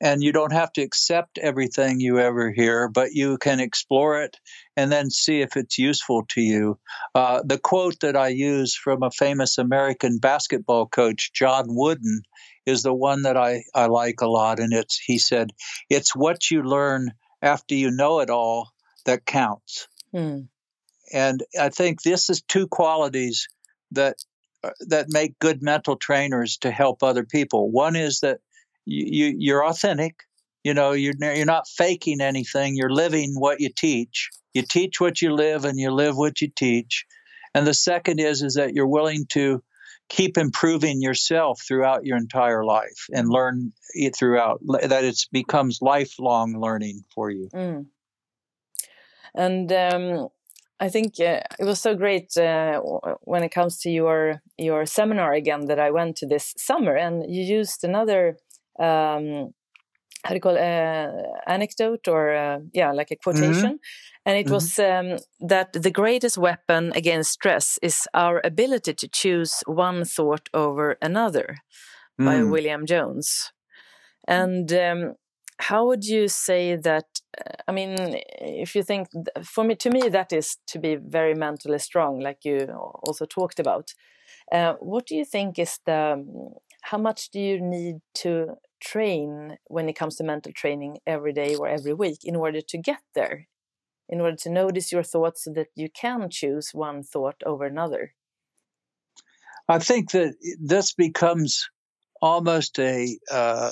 and 0.00 0.22
you 0.22 0.32
don't 0.32 0.52
have 0.52 0.72
to 0.74 0.82
accept 0.82 1.38
everything 1.38 1.98
you 2.00 2.18
ever 2.18 2.52
hear, 2.52 2.88
but 2.88 3.12
you 3.12 3.36
can 3.38 3.58
explore 3.58 4.22
it 4.22 4.36
and 4.76 4.92
then 4.92 5.10
see 5.10 5.40
if 5.40 5.56
it's 5.56 5.78
useful 5.78 6.24
to 6.28 6.40
you. 6.40 6.78
Uh, 7.14 7.42
the 7.44 7.58
quote 7.58 7.98
that 8.00 8.16
I 8.16 8.28
use 8.28 8.76
from 8.76 9.02
a 9.02 9.10
famous 9.10 9.58
American 9.58 10.18
basketball 10.18 10.86
coach, 10.86 11.32
John 11.32 11.64
Wooden, 11.68 12.22
is 12.68 12.82
the 12.82 12.94
one 12.94 13.22
that 13.22 13.36
I, 13.36 13.64
I 13.74 13.86
like 13.86 14.20
a 14.20 14.28
lot. 14.28 14.60
And 14.60 14.72
it's 14.72 14.98
he 14.98 15.18
said, 15.18 15.52
it's 15.88 16.14
what 16.14 16.50
you 16.50 16.62
learn 16.62 17.12
after 17.40 17.74
you 17.74 17.90
know 17.90 18.20
it 18.20 18.30
all 18.30 18.70
that 19.04 19.24
counts. 19.24 19.88
Mm. 20.14 20.48
And 21.12 21.42
I 21.58 21.70
think 21.70 22.02
this 22.02 22.28
is 22.28 22.42
two 22.42 22.66
qualities 22.66 23.48
that 23.92 24.16
uh, 24.62 24.70
that 24.88 25.06
make 25.08 25.38
good 25.38 25.62
mental 25.62 25.96
trainers 25.96 26.58
to 26.58 26.70
help 26.70 27.02
other 27.02 27.24
people. 27.24 27.70
One 27.70 27.96
is 27.96 28.20
that 28.20 28.40
you, 28.84 29.34
you 29.38 29.54
are 29.54 29.64
authentic. 29.64 30.24
You 30.64 30.74
know, 30.74 30.92
you're 30.92 31.14
you're 31.20 31.46
not 31.46 31.68
faking 31.68 32.20
anything. 32.20 32.76
You're 32.76 32.90
living 32.90 33.34
what 33.36 33.60
you 33.60 33.70
teach. 33.74 34.30
You 34.52 34.62
teach 34.62 35.00
what 35.00 35.22
you 35.22 35.32
live, 35.34 35.64
and 35.64 35.78
you 35.78 35.90
live 35.92 36.16
what 36.16 36.40
you 36.40 36.48
teach. 36.48 37.06
And 37.54 37.66
the 37.66 37.74
second 37.74 38.18
is 38.18 38.42
is 38.42 38.54
that 38.54 38.74
you're 38.74 38.88
willing 38.88 39.26
to 39.30 39.62
keep 40.08 40.38
improving 40.38 41.02
yourself 41.02 41.62
throughout 41.66 42.04
your 42.04 42.16
entire 42.16 42.64
life 42.64 43.06
and 43.12 43.28
learn 43.28 43.72
it 43.94 44.16
throughout 44.16 44.60
that 44.82 45.04
it 45.04 45.26
becomes 45.32 45.80
lifelong 45.82 46.60
learning 46.60 47.04
for 47.14 47.30
you 47.30 47.48
mm. 47.54 47.84
and 49.34 49.72
um, 49.72 50.28
i 50.80 50.88
think 50.88 51.20
uh, 51.20 51.40
it 51.58 51.64
was 51.64 51.80
so 51.80 51.94
great 51.94 52.36
uh, 52.36 52.80
when 53.22 53.42
it 53.42 53.50
comes 53.50 53.78
to 53.78 53.90
your 53.90 54.42
your 54.56 54.86
seminar 54.86 55.32
again 55.32 55.66
that 55.66 55.78
i 55.78 55.90
went 55.90 56.16
to 56.16 56.26
this 56.26 56.54
summer 56.56 56.96
and 56.96 57.24
you 57.34 57.42
used 57.42 57.84
another 57.84 58.36
um, 58.78 59.52
how 60.24 60.30
do 60.30 60.34
you 60.34 60.40
call 60.40 60.56
it, 60.56 60.60
uh, 60.60 61.10
anecdote 61.46 62.08
or 62.08 62.34
uh, 62.34 62.58
yeah, 62.72 62.92
like 62.92 63.10
a 63.10 63.14
mm-hmm. 63.14 63.30
quotation. 63.30 63.74
Mm-hmm. 63.74 64.17
And 64.28 64.36
it 64.36 64.44
mm-hmm. 64.44 64.54
was 64.54 64.78
um, 64.78 65.16
that 65.40 65.72
the 65.72 65.90
greatest 65.90 66.36
weapon 66.36 66.92
against 66.94 67.32
stress 67.32 67.78
is 67.80 68.06
our 68.12 68.42
ability 68.44 68.92
to 68.92 69.08
choose 69.08 69.62
one 69.66 70.04
thought 70.04 70.50
over 70.52 70.98
another 71.00 71.56
mm. 72.20 72.26
by 72.26 72.42
William 72.42 72.84
James. 72.84 73.50
And 74.28 74.70
um, 74.70 75.14
how 75.58 75.86
would 75.86 76.04
you 76.04 76.28
say 76.28 76.76
that? 76.76 77.06
I 77.66 77.72
mean, 77.72 78.20
if 78.38 78.74
you 78.74 78.82
think, 78.82 79.08
for 79.42 79.64
me, 79.64 79.74
to 79.76 79.88
me, 79.88 80.10
that 80.10 80.30
is 80.30 80.58
to 80.66 80.78
be 80.78 80.96
very 80.96 81.34
mentally 81.34 81.78
strong, 81.78 82.20
like 82.20 82.44
you 82.44 82.68
also 83.04 83.24
talked 83.24 83.58
about. 83.58 83.94
Uh, 84.52 84.74
what 84.74 85.06
do 85.06 85.16
you 85.16 85.24
think 85.24 85.58
is 85.58 85.80
the, 85.86 86.22
how 86.82 86.98
much 86.98 87.30
do 87.30 87.40
you 87.40 87.62
need 87.62 88.00
to 88.16 88.56
train 88.78 89.56
when 89.68 89.88
it 89.88 89.94
comes 89.94 90.16
to 90.16 90.22
mental 90.22 90.52
training 90.52 90.98
every 91.06 91.32
day 91.32 91.54
or 91.54 91.66
every 91.66 91.94
week 91.94 92.18
in 92.24 92.36
order 92.36 92.60
to 92.60 92.76
get 92.76 93.00
there 93.14 93.48
in 94.08 94.20
order 94.20 94.36
to 94.36 94.50
notice 94.50 94.92
your 94.92 95.02
thoughts 95.02 95.44
so 95.44 95.52
that 95.52 95.68
you 95.74 95.88
can 95.90 96.30
choose 96.30 96.70
one 96.72 97.02
thought 97.02 97.42
over 97.44 97.64
another. 97.66 98.14
I 99.68 99.78
think 99.78 100.12
that 100.12 100.34
this 100.60 100.92
becomes 100.94 101.68
almost 102.20 102.78
a 102.78 103.16
uh, 103.30 103.70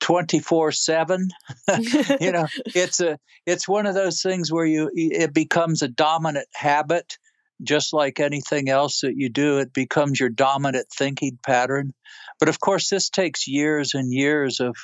24 0.00 0.72
7 0.72 1.28
you 2.20 2.32
know 2.32 2.46
it's 2.66 3.00
a 3.00 3.18
it's 3.46 3.68
one 3.68 3.86
of 3.86 3.94
those 3.94 4.20
things 4.22 4.50
where 4.50 4.64
you 4.64 4.90
it 4.94 5.32
becomes 5.32 5.82
a 5.82 5.88
dominant 5.88 6.48
habit 6.54 7.18
just 7.62 7.92
like 7.92 8.20
anything 8.20 8.68
else 8.68 9.00
that 9.00 9.16
you 9.16 9.28
do, 9.28 9.58
it 9.58 9.72
becomes 9.72 10.20
your 10.20 10.28
dominant 10.28 10.86
thinking 10.94 11.38
pattern. 11.44 11.92
But 12.38 12.48
of 12.48 12.60
course, 12.60 12.88
this 12.88 13.10
takes 13.10 13.48
years 13.48 13.94
and 13.94 14.12
years 14.12 14.60
of 14.60 14.76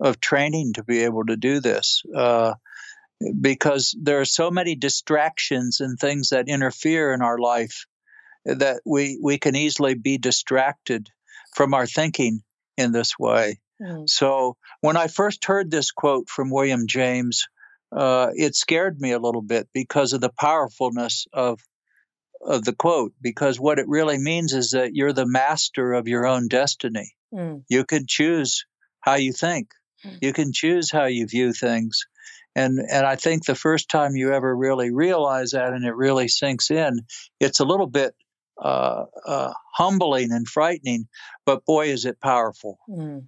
of 0.00 0.20
training 0.20 0.72
to 0.74 0.82
be 0.82 1.04
able 1.04 1.24
to 1.24 1.36
do 1.36 1.60
this, 1.60 2.02
uh, 2.16 2.54
because 3.40 3.96
there 4.00 4.20
are 4.20 4.24
so 4.24 4.50
many 4.50 4.74
distractions 4.74 5.80
and 5.80 5.98
things 5.98 6.30
that 6.30 6.48
interfere 6.48 7.12
in 7.12 7.22
our 7.22 7.38
life 7.38 7.86
that 8.44 8.80
we 8.84 9.18
we 9.22 9.38
can 9.38 9.56
easily 9.56 9.94
be 9.94 10.18
distracted 10.18 11.08
from 11.54 11.74
our 11.74 11.86
thinking 11.86 12.42
in 12.76 12.92
this 12.92 13.18
way. 13.18 13.60
Mm. 13.80 14.08
So 14.08 14.56
when 14.80 14.96
I 14.96 15.06
first 15.08 15.44
heard 15.44 15.70
this 15.70 15.90
quote 15.90 16.28
from 16.28 16.50
William 16.50 16.86
James, 16.86 17.46
uh, 17.94 18.30
it 18.34 18.54
scared 18.54 19.00
me 19.00 19.12
a 19.12 19.18
little 19.18 19.42
bit 19.42 19.68
because 19.72 20.12
of 20.12 20.20
the 20.20 20.32
powerfulness 20.38 21.26
of 21.32 21.60
of 22.40 22.64
the 22.64 22.74
quote 22.74 23.12
because 23.22 23.58
what 23.58 23.78
it 23.78 23.88
really 23.88 24.18
means 24.18 24.52
is 24.52 24.70
that 24.70 24.94
you're 24.94 25.14
the 25.14 25.26
master 25.26 25.94
of 25.94 26.08
your 26.08 26.26
own 26.26 26.48
destiny. 26.48 27.14
Mm. 27.32 27.64
You 27.68 27.84
can 27.84 28.04
choose 28.06 28.66
how 29.00 29.14
you 29.14 29.32
think. 29.32 29.70
Mm. 30.04 30.18
You 30.20 30.32
can 30.32 30.52
choose 30.52 30.90
how 30.90 31.06
you 31.06 31.26
view 31.26 31.52
things. 31.52 32.04
And 32.56 32.78
and 32.78 33.06
I 33.06 33.16
think 33.16 33.44
the 33.44 33.54
first 33.54 33.88
time 33.88 34.16
you 34.16 34.32
ever 34.32 34.54
really 34.56 34.90
realize 34.90 35.50
that 35.50 35.72
and 35.72 35.84
it 35.84 35.94
really 35.94 36.28
sinks 36.28 36.70
in, 36.70 37.00
it's 37.40 37.60
a 37.60 37.64
little 37.64 37.86
bit 37.86 38.14
uh, 38.62 39.06
uh, 39.26 39.52
humbling 39.74 40.32
and 40.32 40.46
frightening, 40.46 41.08
but 41.44 41.64
boy, 41.64 41.86
is 41.86 42.04
it 42.04 42.20
powerful. 42.20 42.78
Mm 42.88 43.24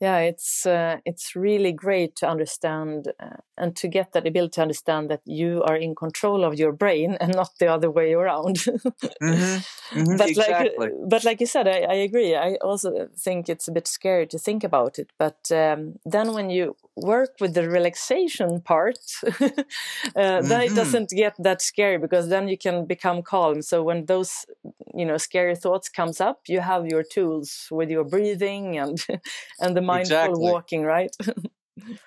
yeah 0.00 0.18
it's 0.18 0.66
uh, 0.66 0.96
it's 1.04 1.36
really 1.36 1.72
great 1.72 2.16
to 2.16 2.26
understand 2.28 3.12
uh, 3.20 3.36
and 3.56 3.76
to 3.76 3.88
get 3.88 4.12
that 4.12 4.26
ability 4.26 4.54
to 4.56 4.62
understand 4.62 5.08
that 5.08 5.20
you 5.24 5.62
are 5.62 5.76
in 5.76 5.94
control 5.94 6.44
of 6.44 6.58
your 6.58 6.72
brain 6.72 7.16
and 7.20 7.34
not 7.34 7.50
the 7.58 7.66
other 7.66 7.90
way 7.90 8.12
around 8.12 8.56
mm-hmm. 8.56 9.58
Mm-hmm. 9.94 10.16
but 10.16 10.28
exactly. 10.28 10.70
like 10.78 10.92
but 11.08 11.24
like 11.24 11.40
you 11.40 11.46
said 11.46 11.68
I, 11.68 11.78
I, 11.94 11.94
agree 12.08 12.34
i 12.34 12.54
also 12.68 13.08
think 13.16 13.48
it's 13.48 13.68
a 13.68 13.72
bit 13.72 13.86
scary 13.86 14.26
to 14.26 14.38
think 14.38 14.64
about 14.64 14.98
it 14.98 15.10
but 15.18 15.40
um, 15.52 15.98
then 16.04 16.32
when 16.32 16.50
you 16.50 16.76
work 16.96 17.30
with 17.40 17.54
the 17.54 17.68
relaxation 17.68 18.60
part 18.60 18.98
uh, 19.24 19.30
mm-hmm. 19.30 20.48
then 20.48 20.60
it 20.60 20.66
mm-hmm. 20.66 20.76
doesn't 20.76 21.10
get 21.10 21.34
that 21.38 21.60
scary 21.60 21.98
because 21.98 22.28
then 22.28 22.46
you 22.46 22.56
can 22.56 22.86
become 22.86 23.20
calm 23.22 23.60
so 23.62 23.82
when 23.82 24.06
those 24.06 24.46
you 24.94 25.04
know 25.04 25.16
scary 25.16 25.56
thoughts 25.56 25.88
comes 25.88 26.20
up 26.20 26.42
you 26.46 26.60
have 26.60 26.86
your 26.86 27.02
tools 27.02 27.66
with 27.70 27.90
your 27.90 28.04
breathing 28.04 28.78
and 28.78 29.04
and 29.60 29.76
the 29.76 29.80
mindful 29.80 30.16
exactly. 30.16 30.50
walking 30.50 30.82
right 30.82 31.16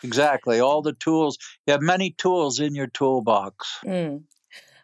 exactly 0.04 0.60
all 0.62 0.82
the 0.82 0.94
tools 0.94 1.38
you 1.66 1.72
have 1.74 1.82
many 1.82 2.12
tools 2.12 2.60
in 2.60 2.74
your 2.74 2.88
toolbox 2.88 3.80
mm. 3.86 4.22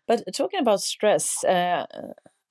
but 0.05 0.21
talking 0.35 0.59
about 0.59 0.81
stress 0.81 1.43
uh, 1.45 1.85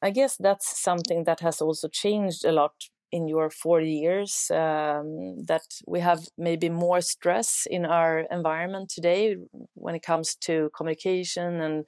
i 0.00 0.08
guess 0.10 0.36
that's 0.38 0.80
something 0.80 1.24
that 1.24 1.40
has 1.40 1.60
also 1.60 1.86
changed 1.86 2.46
a 2.46 2.52
lot 2.52 2.72
in 3.12 3.28
your 3.28 3.50
40 3.50 3.90
years 3.90 4.50
um, 4.50 5.44
that 5.44 5.62
we 5.86 6.00
have 6.00 6.26
maybe 6.38 6.68
more 6.70 7.02
stress 7.02 7.66
in 7.70 7.84
our 7.84 8.20
environment 8.30 8.88
today 8.88 9.36
when 9.74 9.94
it 9.94 10.02
comes 10.02 10.34
to 10.36 10.70
communication 10.74 11.60
and 11.60 11.86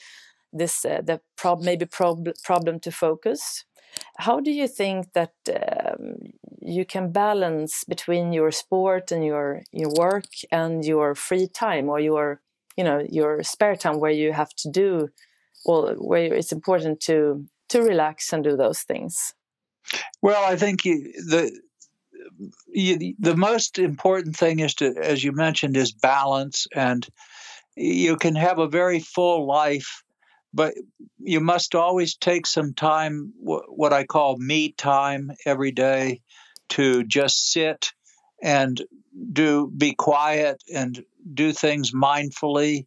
this 0.53 0.85
uh, 0.85 1.01
the 1.03 1.21
prob 1.37 1.63
maybe 1.63 1.87
prob 1.87 2.29
problem 2.45 2.79
to 2.81 2.93
focus. 2.93 3.65
How 4.19 4.41
do 4.41 4.51
you 4.51 4.69
think 4.69 5.13
that 5.15 5.35
um, 5.49 6.17
you 6.61 6.85
can 6.85 7.13
balance 7.13 7.85
between 7.85 8.33
your 8.33 8.51
sport 8.51 9.11
and 9.11 9.25
your 9.25 9.63
your 9.73 9.93
work 9.97 10.27
and 10.53 10.85
your 10.85 11.15
free 11.15 11.49
time 11.49 11.89
or 11.89 12.01
your 12.01 12.41
you 12.77 12.85
know 12.85 13.05
your 13.09 13.43
spare 13.43 13.77
time 13.77 13.99
where 13.99 14.13
you 14.13 14.33
have 14.33 14.55
to 14.57 14.71
do 14.71 15.09
well 15.65 15.95
where 15.99 16.35
it's 16.35 16.53
important 16.53 17.01
to 17.01 17.45
to 17.69 17.83
relax 17.83 18.33
and 18.33 18.45
do 18.45 18.57
those 18.57 18.83
things 18.83 19.35
well 20.23 20.45
i 20.45 20.57
think 20.57 20.85
you, 20.85 21.13
the 21.29 21.59
you, 22.67 23.15
the 23.19 23.37
most 23.37 23.79
important 23.79 24.37
thing 24.37 24.61
is 24.61 24.75
to 24.75 24.95
as 24.97 25.23
you 25.23 25.33
mentioned 25.33 25.77
is 25.77 25.93
balance 25.93 26.67
and 26.75 27.07
you 27.77 28.17
can 28.17 28.35
have 28.35 28.59
a 28.59 28.69
very 28.69 29.01
full 29.01 29.47
life 29.47 30.05
but 30.55 30.75
you 31.19 31.41
must 31.41 31.75
always 31.75 32.17
take 32.17 32.47
some 32.47 32.75
time, 32.75 33.33
what 33.41 33.93
I 33.93 34.05
call 34.05 34.37
me 34.39 34.73
time 34.73 35.33
every 35.45 35.73
day, 35.73 36.21
to 36.71 37.03
just 37.03 37.51
sit 37.51 37.91
and 38.41 38.81
do 39.33 39.71
be 39.77 39.95
quiet 39.95 40.63
and 40.73 41.05
do 41.35 41.53
things 41.53 41.93
mindfully 41.93 42.87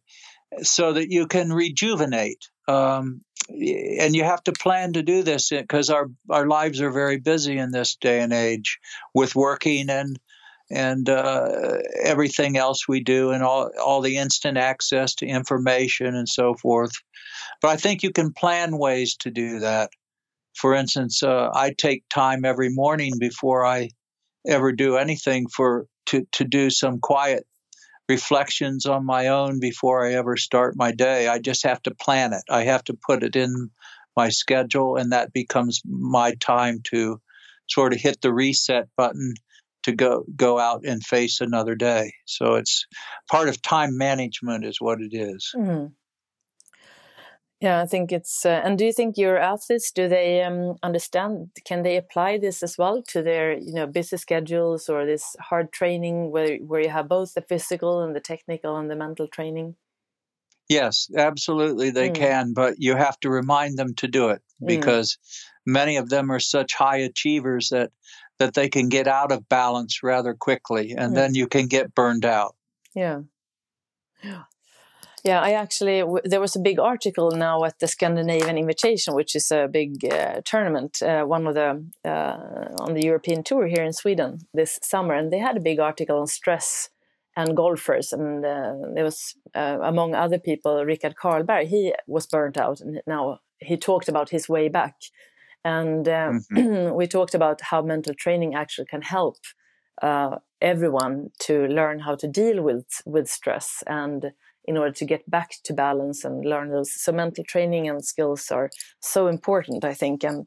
so 0.62 0.94
that 0.94 1.10
you 1.10 1.26
can 1.26 1.52
rejuvenate. 1.52 2.48
Um, 2.66 3.20
and 3.48 4.14
you 4.14 4.24
have 4.24 4.42
to 4.44 4.52
plan 4.52 4.92
to 4.92 5.02
do 5.02 5.22
this 5.22 5.50
because 5.50 5.90
our, 5.90 6.08
our 6.30 6.46
lives 6.46 6.80
are 6.80 6.90
very 6.90 7.18
busy 7.18 7.58
in 7.58 7.70
this 7.70 7.96
day 7.96 8.20
and 8.20 8.32
age 8.32 8.78
with 9.14 9.34
working 9.34 9.88
and 9.90 10.18
and 10.70 11.08
uh, 11.08 11.78
everything 12.02 12.58
else 12.58 12.86
we 12.86 13.02
do 13.02 13.30
and 13.30 13.42
all, 13.42 13.70
all 13.82 14.02
the 14.02 14.18
instant 14.18 14.58
access 14.58 15.14
to 15.14 15.26
information 15.26 16.14
and 16.14 16.28
so 16.28 16.52
forth. 16.52 16.92
But 17.62 17.68
I 17.68 17.76
think 17.76 18.02
you 18.02 18.12
can 18.12 18.34
plan 18.34 18.76
ways 18.76 19.16
to 19.20 19.30
do 19.30 19.60
that. 19.60 19.88
For 20.54 20.74
instance, 20.74 21.22
uh, 21.22 21.48
I 21.54 21.72
take 21.76 22.04
time 22.10 22.44
every 22.44 22.68
morning 22.68 23.14
before 23.18 23.64
I 23.64 23.88
ever 24.46 24.72
do 24.72 24.96
anything 24.98 25.46
for 25.48 25.86
to, 26.06 26.26
to 26.32 26.44
do 26.44 26.68
some 26.68 26.98
quiet 27.00 27.46
reflections 28.08 28.86
on 28.86 29.04
my 29.04 29.28
own 29.28 29.60
before 29.60 30.06
I 30.06 30.14
ever 30.14 30.36
start 30.36 30.74
my 30.76 30.92
day. 30.92 31.28
I 31.28 31.38
just 31.38 31.64
have 31.64 31.82
to 31.82 31.94
plan 31.94 32.32
it. 32.32 32.42
I 32.48 32.64
have 32.64 32.84
to 32.84 32.96
put 33.06 33.22
it 33.22 33.36
in 33.36 33.70
my 34.16 34.30
schedule, 34.30 34.96
and 34.96 35.12
that 35.12 35.32
becomes 35.32 35.80
my 35.84 36.34
time 36.40 36.80
to 36.84 37.20
sort 37.68 37.92
of 37.92 38.00
hit 38.00 38.20
the 38.20 38.32
reset 38.32 38.88
button 38.96 39.34
to 39.84 39.92
go 39.92 40.24
go 40.34 40.58
out 40.58 40.84
and 40.84 41.04
face 41.04 41.40
another 41.40 41.74
day. 41.74 42.12
So 42.24 42.54
it's 42.54 42.86
part 43.30 43.48
of 43.48 43.62
time 43.62 43.96
management 43.96 44.64
is 44.64 44.80
what 44.80 45.00
it 45.00 45.14
is. 45.14 45.52
Mm. 45.54 45.92
Yeah, 47.60 47.80
I 47.80 47.86
think 47.86 48.12
it's. 48.12 48.46
Uh, 48.46 48.60
and 48.64 48.78
do 48.78 48.84
you 48.84 48.92
think 48.92 49.18
your 49.18 49.36
athletes 49.36 49.90
do 49.90 50.08
they 50.08 50.42
um, 50.44 50.76
understand? 50.82 51.50
Can 51.64 51.82
they 51.82 51.96
apply 51.96 52.38
this 52.38 52.62
as 52.62 52.78
well 52.78 53.02
to 53.08 53.20
their 53.20 53.58
you 53.58 53.74
know 53.74 53.86
busy 53.86 54.16
schedules 54.16 54.88
or 54.88 55.04
this 55.04 55.34
hard 55.40 55.72
training 55.72 56.30
where 56.30 56.58
where 56.58 56.80
you 56.80 56.90
have 56.90 57.08
both 57.08 57.34
the 57.34 57.42
physical 57.42 58.00
and 58.02 58.14
the 58.14 58.20
technical 58.20 58.76
and 58.76 58.88
the 58.88 58.94
mental 58.94 59.26
training? 59.26 59.74
Yes, 60.68 61.10
absolutely, 61.16 61.90
they 61.90 62.10
mm. 62.10 62.14
can, 62.14 62.52
but 62.52 62.74
you 62.78 62.94
have 62.94 63.18
to 63.20 63.30
remind 63.30 63.76
them 63.76 63.94
to 63.94 64.06
do 64.06 64.28
it 64.28 64.42
mm. 64.62 64.66
because 64.68 65.14
mm. 65.14 65.72
many 65.72 65.96
of 65.96 66.10
them 66.10 66.30
are 66.30 66.40
such 66.40 66.74
high 66.74 66.98
achievers 66.98 67.70
that 67.70 67.90
that 68.38 68.54
they 68.54 68.68
can 68.68 68.88
get 68.88 69.08
out 69.08 69.32
of 69.32 69.48
balance 69.48 70.04
rather 70.04 70.32
quickly 70.32 70.94
and 70.96 71.10
mm. 71.12 71.14
then 71.16 71.34
you 71.34 71.48
can 71.48 71.66
get 71.66 71.92
burned 71.92 72.24
out. 72.24 72.54
Yeah. 72.94 73.22
Yeah, 75.24 75.40
I 75.40 75.52
actually 75.52 76.04
there 76.24 76.40
was 76.40 76.56
a 76.56 76.60
big 76.60 76.78
article 76.78 77.30
now 77.32 77.64
at 77.64 77.78
the 77.80 77.88
Scandinavian 77.88 78.56
Invitation, 78.56 79.14
which 79.14 79.34
is 79.34 79.50
a 79.50 79.68
big 79.68 80.04
uh, 80.04 80.40
tournament, 80.44 81.02
uh, 81.02 81.24
one 81.24 81.46
of 81.46 81.54
the 81.54 81.84
uh, 82.04 82.82
on 82.82 82.94
the 82.94 83.04
European 83.04 83.42
tour 83.42 83.66
here 83.66 83.84
in 83.84 83.92
Sweden 83.92 84.46
this 84.54 84.78
summer, 84.82 85.14
and 85.14 85.32
they 85.32 85.38
had 85.38 85.56
a 85.56 85.60
big 85.60 85.80
article 85.80 86.18
on 86.18 86.26
stress 86.26 86.90
and 87.36 87.56
golfers, 87.56 88.12
and 88.12 88.44
uh, 88.44 88.74
there 88.94 89.04
was 89.04 89.34
uh, 89.54 89.78
among 89.82 90.14
other 90.14 90.38
people 90.38 90.84
Rickard 90.84 91.14
Karlberg. 91.16 91.66
He 91.66 91.94
was 92.06 92.26
burnt 92.26 92.56
out, 92.56 92.80
and 92.80 93.00
now 93.06 93.40
he 93.58 93.76
talked 93.76 94.08
about 94.08 94.30
his 94.30 94.48
way 94.48 94.68
back 94.68 94.94
and 95.64 96.08
uh, 96.08 96.32
mm-hmm. 96.52 96.94
we 97.00 97.06
talked 97.06 97.34
about 97.34 97.60
how 97.60 97.82
mental 97.82 98.14
training 98.14 98.54
actually 98.54 98.86
can 98.86 99.02
help 99.02 99.38
uh, 100.02 100.36
everyone 100.60 101.30
to 101.40 101.66
learn 101.66 102.00
how 102.00 102.14
to 102.14 102.28
deal 102.28 102.62
with 102.62 103.02
with 103.04 103.28
stress 103.28 103.82
and 103.86 104.32
in 104.68 104.76
order 104.76 104.92
to 104.92 105.04
get 105.04 105.28
back 105.30 105.50
to 105.64 105.72
balance 105.72 106.24
and 106.24 106.44
learn 106.44 106.70
those 106.70 106.92
so 106.92 107.12
mental 107.12 107.44
training 107.44 107.88
and 107.88 108.04
skills 108.04 108.50
are 108.50 108.70
so 109.00 109.26
important 109.26 109.84
i 109.84 109.94
think 109.94 110.24
and 110.24 110.46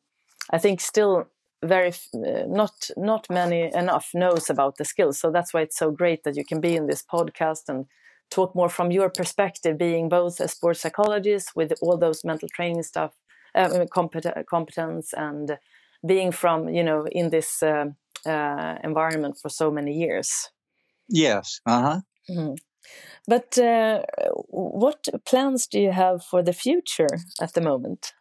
i 0.52 0.58
think 0.58 0.80
still 0.80 1.28
very 1.64 1.90
uh, 2.14 2.46
not 2.48 2.90
not 2.98 3.28
many 3.30 3.62
enough 3.74 4.10
knows 4.14 4.50
about 4.50 4.78
the 4.78 4.86
skills 4.86 5.20
so 5.20 5.32
that's 5.32 5.54
why 5.54 5.62
it's 5.62 5.78
so 5.78 5.92
great 5.92 6.24
that 6.24 6.36
you 6.36 6.46
can 6.46 6.60
be 6.62 6.76
in 6.76 6.88
this 6.88 7.04
podcast 7.04 7.64
and 7.68 7.86
talk 8.30 8.56
more 8.56 8.70
from 8.70 8.92
your 8.92 9.10
perspective 9.10 9.78
being 9.78 10.10
both 10.10 10.40
a 10.40 10.48
sports 10.48 10.82
psychologist 10.82 11.52
with 11.56 11.74
all 11.82 11.98
those 11.98 12.24
mental 12.24 12.50
training 12.50 12.84
stuff 12.84 13.12
uh, 13.56 13.86
compet- 13.94 14.46
competence 14.46 15.14
and 15.14 15.58
being 16.06 16.32
from 16.32 16.70
you 16.70 16.84
know 16.84 17.06
in 17.12 17.30
this 17.30 17.62
uh, 17.64 17.86
uh, 18.26 18.76
environment 18.84 19.38
for 19.42 19.50
so 19.50 19.72
many 19.72 19.94
years. 19.94 20.50
Yes. 21.10 21.62
Uh 21.66 21.82
huh. 21.82 22.02
Mm-hmm. 22.30 22.54
But 23.28 23.58
uh, 23.58 24.04
what 24.48 25.08
plans 25.26 25.68
do 25.68 25.80
you 25.80 25.92
have 25.92 26.24
for 26.24 26.42
the 26.42 26.54
future 26.54 27.20
at 27.40 27.54
the 27.54 27.62
moment? 27.62 28.14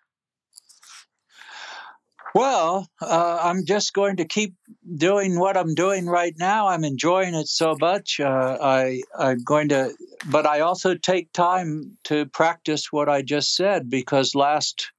Well, 2.34 2.88
uh, 3.02 3.38
I'm 3.42 3.64
just 3.64 3.92
going 3.92 4.16
to 4.16 4.24
keep 4.24 4.54
doing 4.96 5.38
what 5.38 5.56
I'm 5.56 5.74
doing 5.74 6.06
right 6.06 6.34
now. 6.38 6.68
I'm 6.68 6.84
enjoying 6.84 7.34
it 7.34 7.48
so 7.48 7.76
much. 7.80 8.20
Uh, 8.20 8.56
I, 8.60 9.02
I'm 9.18 9.42
going 9.42 9.68
to, 9.70 9.92
but 10.26 10.46
I 10.46 10.60
also 10.60 10.94
take 10.94 11.32
time 11.32 11.96
to 12.04 12.26
practice 12.26 12.92
what 12.92 13.08
I 13.08 13.22
just 13.22 13.56
said 13.56 13.90
because 13.90 14.36
last 14.36 14.92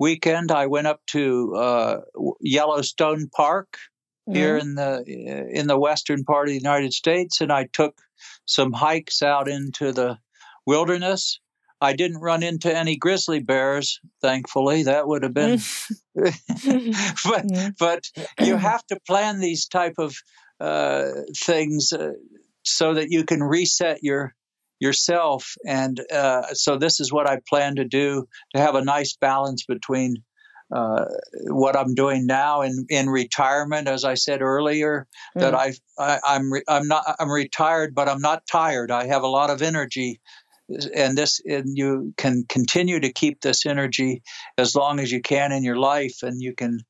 weekend, 0.00 0.50
I 0.50 0.66
went 0.66 0.88
up 0.88 1.00
to 1.08 1.54
uh, 1.54 2.00
Yellowstone 2.40 3.28
Park 3.28 3.78
mm-hmm. 4.28 4.36
here 4.36 4.56
in 4.56 4.74
the 4.74 5.04
in 5.52 5.68
the 5.68 5.78
western 5.78 6.24
part 6.24 6.48
of 6.48 6.50
the 6.50 6.58
United 6.58 6.92
States, 6.92 7.40
and 7.40 7.52
I 7.52 7.68
took 7.72 8.00
some 8.46 8.72
hikes 8.72 9.22
out 9.22 9.48
into 9.48 9.92
the 9.92 10.18
wilderness. 10.66 11.40
I 11.80 11.94
didn't 11.94 12.20
run 12.20 12.42
into 12.42 12.74
any 12.74 12.96
grizzly 12.96 13.40
bears, 13.40 14.00
thankfully. 14.22 14.84
That 14.84 15.06
would 15.06 15.22
have 15.22 15.34
been, 15.34 15.60
but 16.14 17.44
but 17.78 18.04
you 18.40 18.56
have 18.70 18.84
to 18.86 18.98
plan 19.06 19.40
these 19.40 19.66
type 19.66 19.94
of 19.98 20.14
uh, 20.60 21.10
things 21.36 21.92
uh, 21.92 22.12
so 22.62 22.94
that 22.94 23.10
you 23.10 23.24
can 23.24 23.42
reset 23.42 23.98
your 24.02 24.34
yourself. 24.80 25.54
And 25.66 26.00
uh, 26.12 26.54
so 26.54 26.76
this 26.78 27.00
is 27.00 27.12
what 27.12 27.28
I 27.28 27.38
plan 27.48 27.76
to 27.76 27.84
do 27.84 28.26
to 28.54 28.60
have 28.60 28.74
a 28.74 28.84
nice 28.84 29.16
balance 29.20 29.64
between 29.66 30.16
uh, 30.72 31.04
what 31.44 31.76
I'm 31.76 31.94
doing 31.94 32.26
now 32.26 32.62
in, 32.62 32.86
in 32.88 33.08
retirement, 33.08 33.88
as 33.88 34.04
I 34.04 34.14
said 34.14 34.42
earlier, 34.42 35.06
mm. 35.36 35.40
that 35.40 35.54
I, 35.54 35.72
I 35.98 36.18
I'm 36.24 36.52
re, 36.52 36.62
I'm 36.68 36.88
not 36.88 37.04
I'm 37.18 37.30
retired, 37.30 37.94
but 37.94 38.08
I'm 38.08 38.20
not 38.20 38.46
tired. 38.46 38.90
I 38.90 39.06
have 39.06 39.22
a 39.22 39.28
lot 39.28 39.50
of 39.50 39.62
energy, 39.62 40.20
and 40.94 41.16
this 41.16 41.40
and 41.44 41.76
you 41.76 42.14
can 42.16 42.44
continue 42.48 43.00
to 43.00 43.12
keep 43.12 43.40
this 43.40 43.66
energy 43.66 44.22
as 44.58 44.74
long 44.74 45.00
as 45.00 45.12
you 45.12 45.20
can 45.20 45.52
in 45.52 45.62
your 45.64 45.76
life, 45.76 46.22
and 46.22 46.40
you 46.40 46.54
can 46.54 46.80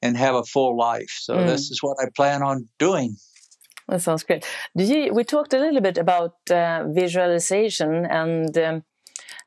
and 0.00 0.16
have 0.16 0.34
a 0.34 0.44
full 0.44 0.76
life. 0.76 1.12
So 1.20 1.36
mm. 1.36 1.46
this 1.46 1.70
is 1.70 1.82
what 1.82 1.96
I 2.00 2.08
plan 2.14 2.42
on 2.42 2.68
doing. 2.78 3.16
That 3.88 4.00
sounds 4.00 4.22
great. 4.22 4.46
You, 4.74 5.12
we 5.12 5.24
talked 5.24 5.52
a 5.52 5.58
little 5.58 5.80
bit 5.80 5.98
about 5.98 6.36
uh, 6.50 6.84
visualization 6.88 8.06
and 8.06 8.56
um, 8.58 8.84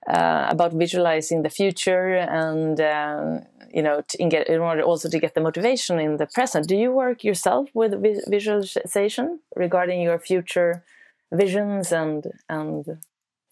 uh, 0.07 0.47
about 0.49 0.73
visualizing 0.73 1.43
the 1.43 1.49
future 1.49 2.15
and 2.15 2.79
uh, 2.79 3.39
you 3.73 3.81
know 3.81 4.01
in, 4.19 4.29
get, 4.29 4.47
in 4.47 4.59
order 4.59 4.81
also 4.81 5.09
to 5.09 5.19
get 5.19 5.33
the 5.35 5.41
motivation 5.41 5.99
in 5.99 6.17
the 6.17 6.27
present. 6.27 6.67
Do 6.67 6.75
you 6.75 6.91
work 6.91 7.23
yourself 7.23 7.69
with 7.73 8.01
visualization 8.29 9.39
regarding 9.55 10.01
your 10.01 10.19
future 10.19 10.83
visions 11.31 11.91
and 11.91 12.25
and 12.47 12.85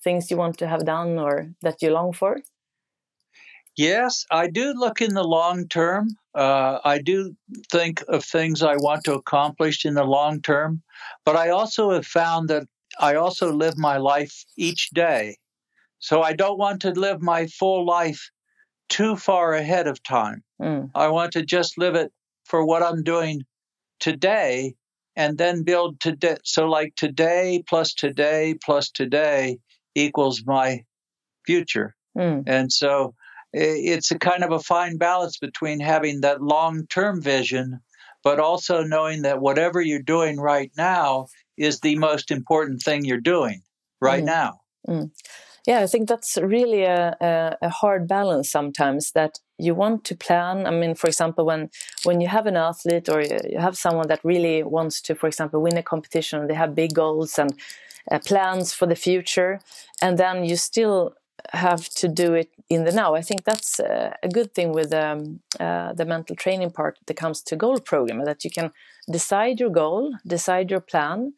things 0.04 0.32
you 0.32 0.38
want 0.38 0.58
to 0.60 0.68
have 0.68 0.86
done 0.86 1.20
or 1.20 1.50
that 1.62 1.82
you 1.82 1.90
long 1.92 2.14
for? 2.14 2.38
Yes, 3.78 4.26
I 4.32 4.48
do 4.48 4.74
look 4.74 5.02
in 5.02 5.14
the 5.14 5.24
long 5.24 5.68
term. 5.68 6.16
Uh, 6.34 6.80
I 6.86 7.00
do 7.00 7.36
think 7.70 8.04
of 8.08 8.24
things 8.24 8.64
I 8.64 8.78
want 8.78 9.04
to 9.06 9.16
accomplish 9.16 9.84
in 9.84 9.96
the 9.96 10.06
long 10.06 10.42
term, 10.42 10.82
but 11.26 11.36
I 11.36 11.50
also 11.50 11.92
have 11.92 12.08
found 12.08 12.50
that 12.50 12.64
I 12.98 13.16
also 13.16 13.52
live 13.52 13.78
my 13.78 13.98
life 13.98 14.46
each 14.58 14.92
day. 14.92 15.36
So 16.06 16.22
I 16.22 16.34
don't 16.34 16.60
want 16.60 16.82
to 16.82 16.92
live 16.92 17.20
my 17.20 17.48
full 17.48 17.84
life 17.84 18.30
too 18.90 19.16
far 19.16 19.56
ahead 19.56 19.88
of 19.88 20.04
time. 20.04 20.44
Mm. 20.62 20.92
I 20.94 21.08
want 21.08 21.32
to 21.32 21.44
just 21.44 21.80
live 21.80 21.96
it 21.96 22.12
for 22.44 22.64
what 22.64 22.84
I'm 22.84 23.02
doing 23.02 23.42
today 24.00 24.76
and 25.16 25.36
then 25.36 25.64
build 25.64 26.00
today. 26.00 26.38
So, 26.44 26.68
like 26.68 26.94
today 26.96 27.64
plus 27.68 27.96
today 27.96 28.54
plus 28.64 28.92
today 28.92 29.58
equals 29.96 30.44
my 30.46 30.84
future. 31.44 31.96
Mm. 32.16 32.44
And 32.46 32.72
so 32.72 33.16
it's 33.52 34.12
a 34.12 34.20
kind 34.20 34.44
of 34.44 34.52
a 34.52 34.60
fine 34.60 34.98
balance 34.98 35.40
between 35.40 35.80
having 35.80 36.22
that 36.22 36.40
long 36.40 36.86
term 36.86 37.20
vision, 37.20 37.80
but 38.24 38.40
also 38.40 38.84
knowing 38.84 39.24
that 39.24 39.42
whatever 39.42 39.82
you're 39.82 40.04
doing 40.04 40.40
right 40.40 40.70
now 40.78 41.26
is 41.58 41.80
the 41.80 41.98
most 41.98 42.30
important 42.30 42.84
thing 42.84 43.06
you're 43.06 43.20
doing 43.20 43.64
right 44.00 44.22
mm. 44.22 44.28
now. 44.28 44.60
Mm. 44.88 45.10
Yeah, 45.68 45.80
I 45.80 45.88
think 45.88 46.08
that's 46.08 46.38
really 46.38 46.84
a, 46.84 47.58
a, 47.62 47.70
hard 47.70 48.08
balance 48.08 48.52
sometimes 48.52 49.12
that 49.14 49.40
you 49.58 49.74
want 49.74 50.04
to 50.06 50.16
plan. 50.16 50.68
I 50.68 50.72
mean, 50.72 50.94
for 50.94 51.08
example, 51.08 51.46
when 51.46 51.70
when 52.04 52.22
you 52.22 52.28
have 52.28 52.46
an 52.46 52.56
athlete 52.56 53.10
or 53.10 53.22
you 53.22 53.58
have 53.58 53.76
someone 53.76 54.08
that 54.08 54.24
really 54.24 54.62
wants 54.62 55.02
to, 55.02 55.16
for 55.16 55.28
example, 55.28 55.62
win 55.62 55.78
a 55.78 55.84
competition, 55.84 56.48
they 56.48 56.54
have 56.54 56.76
big 56.76 56.94
goals 56.94 57.40
and 57.40 57.52
uh, 58.12 58.20
plans 58.20 58.74
for 58.74 58.86
the 58.86 58.96
future, 58.96 59.60
and 60.02 60.18
then 60.20 60.46
you 60.46 60.56
still 60.56 61.16
have 61.54 61.90
to 61.90 62.08
do 62.08 62.34
it 62.34 62.50
in 62.70 62.84
the 62.84 62.92
now. 62.92 63.16
I 63.16 63.22
think 63.22 63.44
that's 63.44 63.80
uh, 63.80 64.14
a 64.22 64.30
good 64.30 64.54
thing 64.54 64.72
with 64.72 64.94
um, 64.94 65.40
uh, 65.60 65.94
the 65.94 66.06
mental 66.06 66.36
training 66.36 66.72
part 66.72 67.00
that 67.06 67.18
comes 67.18 67.42
to 67.44 67.56
goal 67.56 67.80
program 67.80 68.24
that 68.26 68.44
you 68.44 68.52
can 68.52 68.72
decide 69.12 69.60
your 69.60 69.72
goal, 69.72 70.14
decide 70.28 70.70
your 70.70 70.82
plan, 70.82 71.34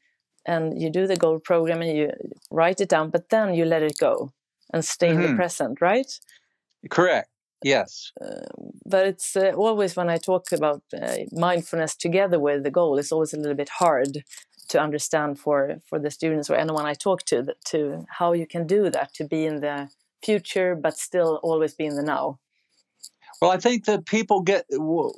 and 0.48 0.82
you 0.82 0.90
do 0.90 1.06
the 1.06 1.16
goal 1.16 1.40
program 1.40 1.82
and 1.82 1.98
you 1.98 2.12
write 2.50 2.82
it 2.82 2.90
down, 2.90 3.10
but 3.10 3.30
then 3.30 3.54
you 3.54 3.66
let 3.66 3.84
it 3.84 3.98
go 4.00 4.32
and 4.74 4.84
stay 4.84 5.10
mm-hmm. 5.10 5.18
in 5.18 5.22
the 5.22 5.28
mm-hmm. 5.30 5.38
present, 5.38 5.82
right? 5.82 6.20
Correct. 6.90 7.30
Yes. 7.64 8.12
Uh, 8.22 8.46
but 8.86 9.08
it's 9.08 9.36
uh, 9.36 9.52
always 9.56 9.96
when 9.96 10.10
I 10.10 10.18
talk 10.18 10.52
about 10.52 10.84
uh, 10.94 11.16
mindfulness 11.32 11.96
together 11.96 12.40
with 12.40 12.64
the 12.64 12.72
goal, 12.72 12.98
it's 12.98 13.12
always 13.12 13.34
a 13.34 13.38
little 13.38 13.56
bit 13.56 13.70
hard 13.70 14.24
to 14.70 14.80
understand 14.80 15.40
for 15.40 15.78
for 15.88 15.98
the 15.98 16.12
students 16.12 16.50
or 16.50 16.56
anyone 16.56 16.86
I 16.86 16.94
talk 16.94 17.24
to 17.26 17.42
that, 17.42 17.64
to 17.66 18.06
how 18.10 18.34
you 18.34 18.46
can 18.46 18.68
do 18.68 18.90
that 18.90 19.14
to 19.16 19.24
be 19.24 19.46
in 19.46 19.62
the 19.62 19.90
future 20.24 20.76
but 20.76 20.98
still 20.98 21.40
always 21.42 21.74
be 21.74 21.86
in 21.86 21.96
the 21.96 22.04
now. 22.04 22.40
Well, 23.42 23.52
I 23.52 23.58
think 23.58 23.86
that 23.86 24.06
people 24.06 24.42
get. 24.42 24.66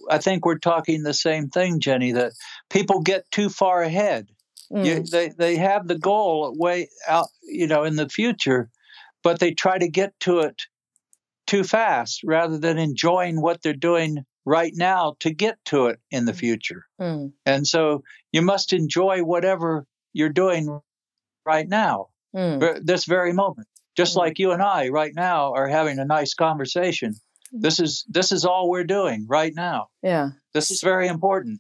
I 0.10 0.18
think 0.18 0.46
we're 0.46 0.58
talking 0.58 1.04
the 1.04 1.14
same 1.14 1.50
thing, 1.50 1.80
Jenny. 1.80 2.12
That 2.12 2.34
people 2.70 3.00
get 3.02 3.30
too 3.32 3.50
far 3.50 3.82
ahead. 3.82 4.30
Mm. 4.72 4.86
You, 4.86 5.04
they 5.04 5.30
they 5.30 5.56
have 5.58 5.88
the 5.88 5.98
goal 5.98 6.54
way 6.58 6.90
out, 7.08 7.28
you 7.44 7.68
know, 7.68 7.84
in 7.84 7.96
the 7.96 8.10
future, 8.10 8.70
but 9.24 9.40
they 9.40 9.54
try 9.54 9.78
to 9.78 9.90
get 9.90 10.14
to 10.22 10.40
it 10.40 10.62
too 11.48 11.64
fast 11.64 12.22
rather 12.24 12.60
than 12.60 12.78
enjoying 12.78 13.42
what 13.42 13.62
they're 13.62 13.74
doing 13.74 14.24
right 14.46 14.74
now 14.76 15.16
to 15.20 15.32
get 15.32 15.58
to 15.66 15.88
it 15.88 16.00
in 16.12 16.26
the 16.26 16.32
mm. 16.32 16.40
future. 16.40 16.86
Mm. 17.02 17.34
And 17.46 17.68
so 17.68 18.04
you 18.32 18.42
must 18.42 18.74
enjoy 18.74 19.24
whatever 19.24 19.86
you're 20.14 20.30
doing 20.30 20.80
right 21.46 21.68
now, 21.68 22.08
mm. 22.36 22.86
this 22.86 23.06
very 23.06 23.34
moment. 23.34 23.68
Just 23.98 24.14
mm. 24.14 24.20
like 24.20 24.40
you 24.40 24.52
and 24.52 24.62
I 24.62 24.90
right 24.90 25.14
now 25.16 25.54
are 25.54 25.68
having 25.68 26.00
a 26.00 26.06
nice 26.06 26.34
conversation. 26.34 27.14
Mm. 27.54 27.62
This 27.62 27.80
is 27.80 28.06
this 28.08 28.32
is 28.32 28.46
all 28.46 28.70
we're 28.70 28.84
doing 28.84 29.26
right 29.28 29.54
now. 29.56 29.88
Yeah. 30.04 30.30
This 30.54 30.72
is 30.72 30.82
very 30.82 31.08
important. 31.08 31.60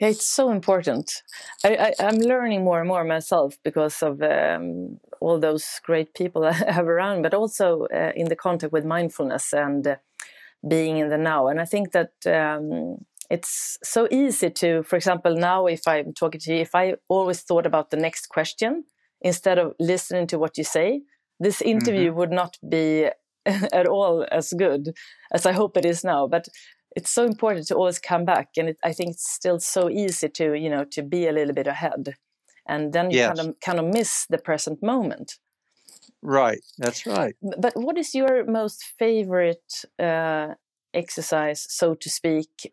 Yeah, 0.00 0.08
it's 0.08 0.26
so 0.26 0.50
important. 0.50 1.22
I, 1.64 1.92
I, 2.00 2.08
am 2.08 2.16
learning 2.16 2.64
more 2.64 2.80
and 2.80 2.88
more 2.88 3.04
myself 3.04 3.56
because 3.62 4.02
of 4.02 4.20
um, 4.22 4.98
all 5.20 5.38
those 5.38 5.80
great 5.84 6.14
people 6.14 6.44
I 6.46 6.52
have 6.52 6.88
around, 6.88 7.22
but 7.22 7.34
also 7.34 7.86
uh, 7.94 8.10
in 8.16 8.28
the 8.28 8.36
contact 8.36 8.72
with 8.72 8.84
mindfulness 8.84 9.52
and 9.52 9.86
uh, 9.86 9.96
being 10.66 10.98
in 10.98 11.10
the 11.10 11.18
now. 11.18 11.46
And 11.46 11.60
I 11.60 11.64
think 11.64 11.92
that 11.92 12.12
um, 12.26 13.04
it's 13.30 13.78
so 13.84 14.08
easy 14.10 14.50
to, 14.50 14.82
for 14.82 14.96
example, 14.96 15.36
now 15.36 15.66
if 15.66 15.86
I'm 15.86 16.12
talking 16.12 16.40
to 16.40 16.54
you, 16.54 16.60
if 16.60 16.74
I 16.74 16.94
always 17.08 17.42
thought 17.42 17.66
about 17.66 17.90
the 17.90 17.96
next 17.96 18.28
question 18.28 18.84
instead 19.20 19.58
of 19.58 19.74
listening 19.78 20.26
to 20.28 20.38
what 20.38 20.58
you 20.58 20.64
say, 20.64 21.02
this 21.38 21.62
interview 21.62 22.08
mm-hmm. 22.08 22.18
would 22.18 22.32
not 22.32 22.56
be 22.68 23.08
at 23.46 23.86
all 23.86 24.26
as 24.30 24.52
good 24.52 24.94
as 25.32 25.46
I 25.46 25.52
hope 25.52 25.76
it 25.76 25.84
is 25.84 26.04
now. 26.04 26.26
But 26.26 26.48
it's 26.96 27.10
so 27.10 27.24
important 27.24 27.66
to 27.66 27.74
always 27.74 27.98
come 27.98 28.24
back, 28.24 28.50
and 28.56 28.68
it, 28.70 28.78
I 28.84 28.92
think 28.92 29.12
it's 29.12 29.30
still 29.32 29.58
so 29.60 29.90
easy 29.90 30.28
to 30.28 30.54
you 30.54 30.70
know 30.70 30.84
to 30.92 31.02
be 31.02 31.26
a 31.26 31.32
little 31.32 31.54
bit 31.54 31.66
ahead, 31.66 32.14
and 32.66 32.92
then 32.92 33.10
you 33.10 33.18
yes. 33.18 33.36
kind 33.36 33.48
of 33.48 33.60
kind 33.60 33.78
of 33.78 33.86
miss 33.86 34.26
the 34.26 34.38
present 34.38 34.82
moment. 34.82 35.38
Right, 36.22 36.64
that's 36.78 37.06
right. 37.06 37.36
But 37.42 37.74
what 37.76 37.98
is 37.98 38.14
your 38.14 38.46
most 38.46 38.82
favorite 38.98 39.84
uh, 39.98 40.54
exercise, 40.94 41.66
so 41.68 41.94
to 41.94 42.08
speak, 42.08 42.70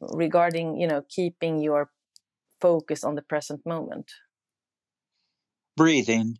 regarding 0.00 0.80
you 0.80 0.86
know 0.86 1.02
keeping 1.08 1.60
your 1.60 1.90
focus 2.60 3.04
on 3.04 3.14
the 3.14 3.22
present 3.22 3.66
moment? 3.66 4.12
Breathing, 5.76 6.38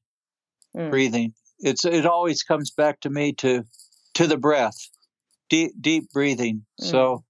mm. 0.77 0.91
breathing. 0.91 1.35
It's 1.59 1.85
it 1.85 2.07
always 2.07 2.43
comes 2.43 2.71
back 2.71 3.01
to 3.01 3.11
me 3.11 3.33
to 3.35 3.65
to 4.15 4.27
the 4.27 4.39
breath, 4.39 4.89
deep 5.51 5.73
deep 5.79 6.11
breathing. 6.13 6.65
Mm. 6.81 6.85
So, 6.85 7.25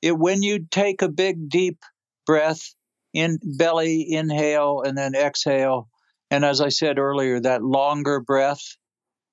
it 0.00 0.16
when 0.16 0.42
you 0.42 0.66
take 0.70 1.02
a 1.02 1.08
big 1.08 1.48
deep 1.48 1.78
breath 2.24 2.74
in 3.12 3.38
belly 3.42 4.06
inhale 4.08 4.82
and 4.82 4.96
then 4.96 5.14
exhale 5.14 5.88
and 6.32 6.46
as 6.46 6.62
I 6.62 6.70
said 6.70 6.98
earlier, 6.98 7.40
that 7.40 7.62
longer 7.62 8.18
breath, 8.18 8.62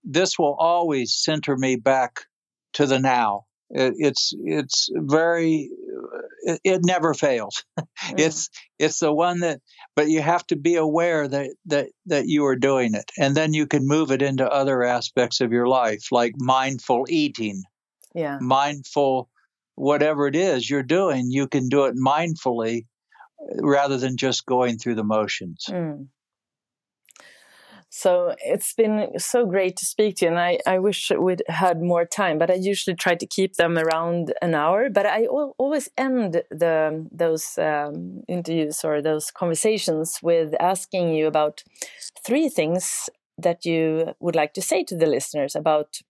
this 0.04 0.38
will 0.38 0.56
always 0.60 1.16
center 1.16 1.56
me 1.56 1.78
back 1.78 2.26
to 2.74 2.86
the 2.86 3.00
now. 3.00 3.46
It, 3.70 3.94
it's 3.98 4.34
it's 4.38 4.90
very 4.94 5.70
it, 6.44 6.60
it 6.64 6.82
never 6.84 7.14
fails. 7.14 7.64
Mm. 8.12 8.20
It's 8.22 8.50
it's 8.80 9.00
the 9.00 9.14
one 9.14 9.42
that 9.42 9.60
but 9.96 10.08
you 10.08 10.22
have 10.22 10.48
to 10.48 10.56
be 10.56 10.78
aware 10.78 11.28
that 11.28 11.50
that 11.66 11.90
that 12.06 12.28
you 12.28 12.46
are 12.46 12.56
doing 12.56 12.96
it 12.96 13.12
and 13.20 13.36
then 13.36 13.54
you 13.54 13.68
can 13.68 13.86
move 13.86 14.10
it 14.10 14.22
into 14.22 14.50
other 14.50 14.84
aspects 14.84 15.42
of 15.42 15.52
your 15.52 15.68
life 15.68 16.08
like 16.10 16.34
mindful 16.38 17.06
eating. 17.10 17.62
Yeah. 18.20 18.38
Mindful 18.42 19.30
whatever 19.80 20.28
it 20.28 20.36
is 20.36 20.70
you're 20.70 20.84
doing, 20.84 21.32
you 21.32 21.48
can 21.48 21.70
do 21.70 21.86
it 21.86 21.96
mindfully 21.96 22.86
rather 23.62 23.98
than 23.98 24.18
just 24.18 24.46
going 24.46 24.78
through 24.78 24.96
the 24.96 25.04
motions. 25.04 25.66
Mm. 25.70 26.08
So 27.90 28.36
it's 28.46 28.74
been 28.74 29.18
so 29.18 29.46
great 29.46 29.76
to 29.78 29.86
speak 29.86 30.18
to 30.18 30.26
you, 30.26 30.32
and 30.32 30.40
I, 30.40 30.60
I 30.68 30.78
wish 30.78 31.12
we'd 31.18 31.42
had 31.48 31.82
more 31.82 32.06
time. 32.06 32.38
But 32.38 32.52
I 32.52 32.54
usually 32.54 32.96
try 32.96 33.16
to 33.16 33.26
keep 33.26 33.56
them 33.56 33.80
around 33.80 34.32
an 34.44 34.54
hour. 34.54 34.90
But 34.90 35.08
I 35.08 35.26
always 35.26 35.90
end 35.98 36.44
the 36.52 37.08
those 37.12 37.58
um, 37.58 38.22
interviews 38.28 38.84
or 38.84 39.02
those 39.02 39.32
conversations 39.32 40.20
with 40.22 40.54
asking 40.60 41.16
you 41.16 41.26
about 41.26 41.64
three 42.24 42.48
things 42.48 43.10
that 43.40 43.66
you 43.66 44.14
would 44.20 44.36
like 44.36 44.54
to 44.54 44.62
say 44.62 44.84
to 44.84 44.96
the 44.96 45.08
listeners 45.08 45.56
about 45.56 46.02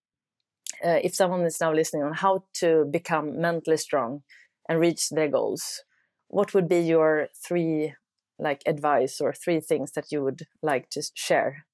uh, 0.84 1.00
if 1.04 1.16
someone 1.16 1.42
is 1.42 1.60
now 1.60 1.74
listening 1.74 2.04
on 2.04 2.14
how 2.14 2.44
to 2.56 2.86
become 2.92 3.40
mentally 3.40 3.78
strong 3.78 4.24
and 4.68 4.80
reach 4.80 5.10
their 5.10 5.28
goals. 5.28 5.84
What 6.28 6.54
would 6.54 6.68
be 6.68 6.80
your 6.82 7.28
three 7.46 7.96
like 8.38 8.62
advice 8.66 9.20
or 9.20 9.34
three 9.34 9.60
things 9.60 9.92
that 9.94 10.12
you 10.12 10.24
would 10.24 10.44
like 10.62 10.90
to 10.92 11.04
share? 11.14 11.66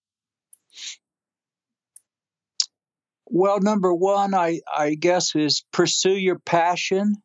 Well, 3.28 3.60
number 3.60 3.94
one, 3.94 4.34
I, 4.34 4.62
I 4.74 4.96
guess, 4.96 5.36
is 5.36 5.64
pursue 5.72 6.16
your 6.16 6.40
passion 6.40 7.16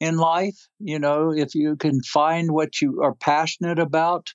in 0.00 0.16
life. 0.16 0.56
You 0.78 0.98
know, 0.98 1.32
if 1.32 1.54
you 1.54 1.76
can 1.76 2.02
find 2.02 2.50
what 2.50 2.80
you 2.80 3.02
are 3.02 3.14
passionate 3.14 3.78
about, 3.78 4.28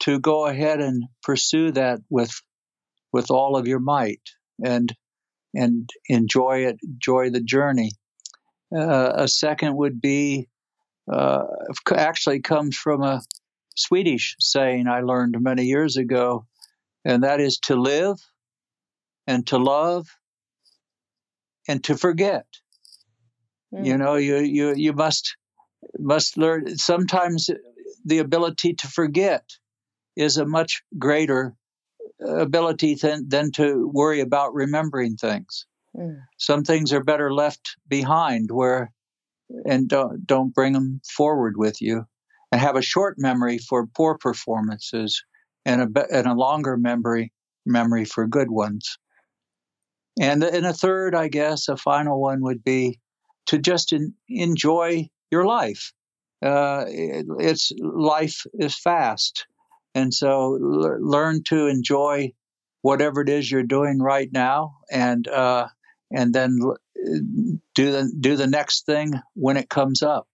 to 0.00 0.18
go 0.18 0.46
ahead 0.46 0.80
and 0.80 1.04
pursue 1.22 1.72
that 1.72 2.00
with 2.08 2.32
with 3.12 3.30
all 3.30 3.56
of 3.56 3.66
your 3.66 3.80
might 3.80 4.22
and 4.64 4.94
and 5.54 5.88
enjoy 6.08 6.66
it, 6.66 6.78
enjoy 6.82 7.30
the 7.30 7.40
journey. 7.40 7.92
Uh, 8.74 9.12
a 9.16 9.28
second 9.28 9.76
would 9.76 10.00
be 10.00 10.48
uh, 11.10 11.44
actually 11.94 12.40
comes 12.40 12.76
from 12.76 13.02
a 13.02 13.22
Swedish 13.76 14.36
saying 14.38 14.86
I 14.86 15.00
learned 15.00 15.36
many 15.40 15.64
years 15.64 15.96
ago, 15.96 16.46
and 17.04 17.24
that 17.24 17.40
is 17.40 17.58
to 17.64 17.76
live 17.76 18.16
and 19.26 19.46
to 19.48 19.58
love 19.58 20.06
and 21.66 21.82
to 21.84 21.96
forget. 21.96 22.46
Mm. 23.72 23.86
You 23.86 23.98
know, 23.98 24.14
you 24.14 24.38
you 24.38 24.74
you 24.74 24.92
must 24.92 25.36
must 25.98 26.36
learn. 26.36 26.76
Sometimes 26.76 27.50
the 28.04 28.18
ability 28.18 28.74
to 28.74 28.88
forget 28.88 29.44
is 30.16 30.36
a 30.36 30.46
much 30.46 30.82
greater 30.98 31.54
ability 32.26 32.94
than, 32.94 33.28
than 33.28 33.50
to 33.52 33.90
worry 33.92 34.20
about 34.20 34.54
remembering 34.54 35.16
things. 35.16 35.66
Mm. 35.96 36.20
Some 36.38 36.64
things 36.64 36.92
are 36.92 37.02
better 37.02 37.32
left 37.32 37.76
behind 37.88 38.50
where 38.50 38.92
and 39.64 39.88
don't 39.88 40.26
don't 40.26 40.54
bring 40.54 40.72
them 40.72 41.00
forward 41.04 41.56
with 41.56 41.80
you 41.82 42.06
and 42.52 42.60
have 42.60 42.76
a 42.76 42.82
short 42.82 43.16
memory 43.18 43.58
for 43.58 43.86
poor 43.86 44.16
performances 44.16 45.22
and 45.64 45.96
a 45.96 46.06
and 46.14 46.26
a 46.26 46.34
longer 46.34 46.76
memory 46.76 47.32
memory 47.66 48.04
for 48.04 48.26
good 48.26 48.50
ones. 48.50 48.98
And 50.20 50.42
and 50.42 50.66
a 50.66 50.72
third, 50.72 51.14
I 51.14 51.28
guess, 51.28 51.68
a 51.68 51.76
final 51.76 52.20
one 52.20 52.42
would 52.42 52.62
be 52.62 52.98
to 53.46 53.58
just 53.58 53.92
in, 53.92 54.14
enjoy 54.28 55.08
your 55.30 55.44
life. 55.44 55.92
Uh, 56.42 56.84
it, 56.88 57.26
it's 57.38 57.72
life 57.80 58.44
is 58.54 58.76
fast, 58.76 59.46
and 59.94 60.12
so 60.12 60.54
l- 60.54 60.98
learn 61.00 61.42
to 61.44 61.66
enjoy 61.66 62.32
whatever 62.82 63.20
it 63.20 63.28
is 63.28 63.50
you're 63.50 63.62
doing 63.62 64.00
right 64.00 64.30
now, 64.32 64.76
and 64.90 65.26
uh, 65.28 65.68
and 66.10 66.34
then 66.34 66.58
do 67.74 67.92
the 67.92 68.12
do 68.18 68.36
the 68.36 68.46
next 68.46 68.86
thing 68.86 69.12
when 69.34 69.56
it 69.56 69.68
comes 69.68 70.02
up. 70.02 70.26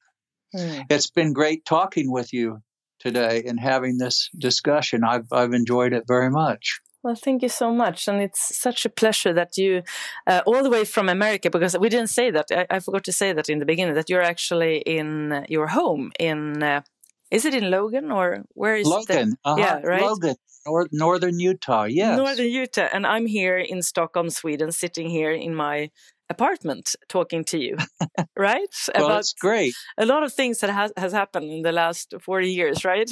Mm. 0.55 0.85
It's 0.91 1.11
been 1.11 1.33
great 1.33 1.65
talking 1.65 2.11
with 2.11 2.33
you 2.33 2.63
today 2.99 3.45
and 3.47 3.59
having 3.59 3.99
this 3.99 4.31
discussion. 4.39 5.03
I've 5.05 5.27
I've 5.33 5.53
enjoyed 5.53 5.93
it 5.93 6.05
very 6.07 6.31
much. 6.31 6.81
Well, 7.03 7.15
thank 7.15 7.43
you 7.43 7.49
so 7.49 7.73
much, 7.73 8.09
and 8.09 8.21
it's 8.21 8.59
such 8.59 8.85
a 8.85 8.89
pleasure 8.89 9.33
that 9.33 9.57
you, 9.57 9.85
uh, 10.27 10.43
all 10.45 10.65
the 10.65 10.71
way 10.71 10.85
from 10.85 11.09
America, 11.09 11.51
because 11.51 11.79
we 11.79 11.89
didn't 11.89 12.11
say 12.11 12.33
that. 12.33 12.47
I, 12.51 12.67
I, 12.69 12.81
forgot 12.81 13.05
to 13.05 13.13
say 13.13 13.33
that 13.33 13.49
in 13.49 13.61
the 13.61 13.65
beginning 13.65 13.95
that 13.95 14.11
you're 14.11 14.23
actually 14.23 14.79
in 14.79 15.45
your 15.49 15.69
home 15.69 16.11
in. 16.19 16.63
Uh, 16.63 16.83
is 17.31 17.45
it 17.45 17.55
in 17.55 17.71
Logan 17.71 18.11
or 18.11 18.45
where 18.55 18.77
is 18.77 18.87
Logan? 18.87 19.31
The, 19.31 19.37
uh-huh. 19.45 19.57
Yeah, 19.59 19.81
right. 19.81 20.03
Logan, 20.03 20.37
North, 20.67 20.89
northern 20.93 21.39
Utah. 21.39 21.85
Yes, 21.85 22.17
northern 22.17 22.49
Utah, 22.49 22.89
and 22.93 23.07
I'm 23.07 23.27
here 23.27 23.59
in 23.59 23.83
Stockholm, 23.83 24.31
Sweden, 24.31 24.73
sitting 24.73 25.09
here 25.09 25.33
in 25.33 25.55
my 25.55 25.91
apartment 26.29 26.97
talking 27.09 27.45
to 27.45 27.57
you 27.57 27.77
right 28.37 28.75
well, 28.97 29.07
about 29.07 29.15
that's 29.15 29.33
great 29.35 29.73
a 29.97 30.05
lot 30.05 30.25
of 30.25 30.33
things 30.33 30.59
that 30.59 30.71
has, 30.71 30.93
has 30.97 31.13
happened 31.13 31.49
in 31.49 31.63
the 31.63 31.71
last 31.71 32.13
40 32.21 32.51
years 32.51 32.85
right 32.85 33.09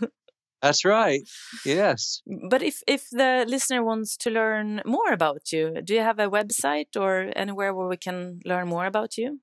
That's 0.62 0.84
right. 0.84 1.22
Yes. 1.64 2.20
But 2.26 2.62
if 2.62 2.82
if 2.86 3.08
the 3.10 3.44
listener 3.46 3.84
wants 3.84 4.16
to 4.18 4.30
learn 4.30 4.82
more 4.84 5.12
about 5.12 5.52
you, 5.52 5.80
do 5.84 5.94
you 5.94 6.00
have 6.00 6.18
a 6.18 6.28
website 6.28 6.96
or 6.96 7.30
anywhere 7.36 7.72
where 7.72 7.86
we 7.86 7.96
can 7.96 8.40
learn 8.44 8.68
more 8.68 8.86
about 8.86 9.16
you? 9.16 9.40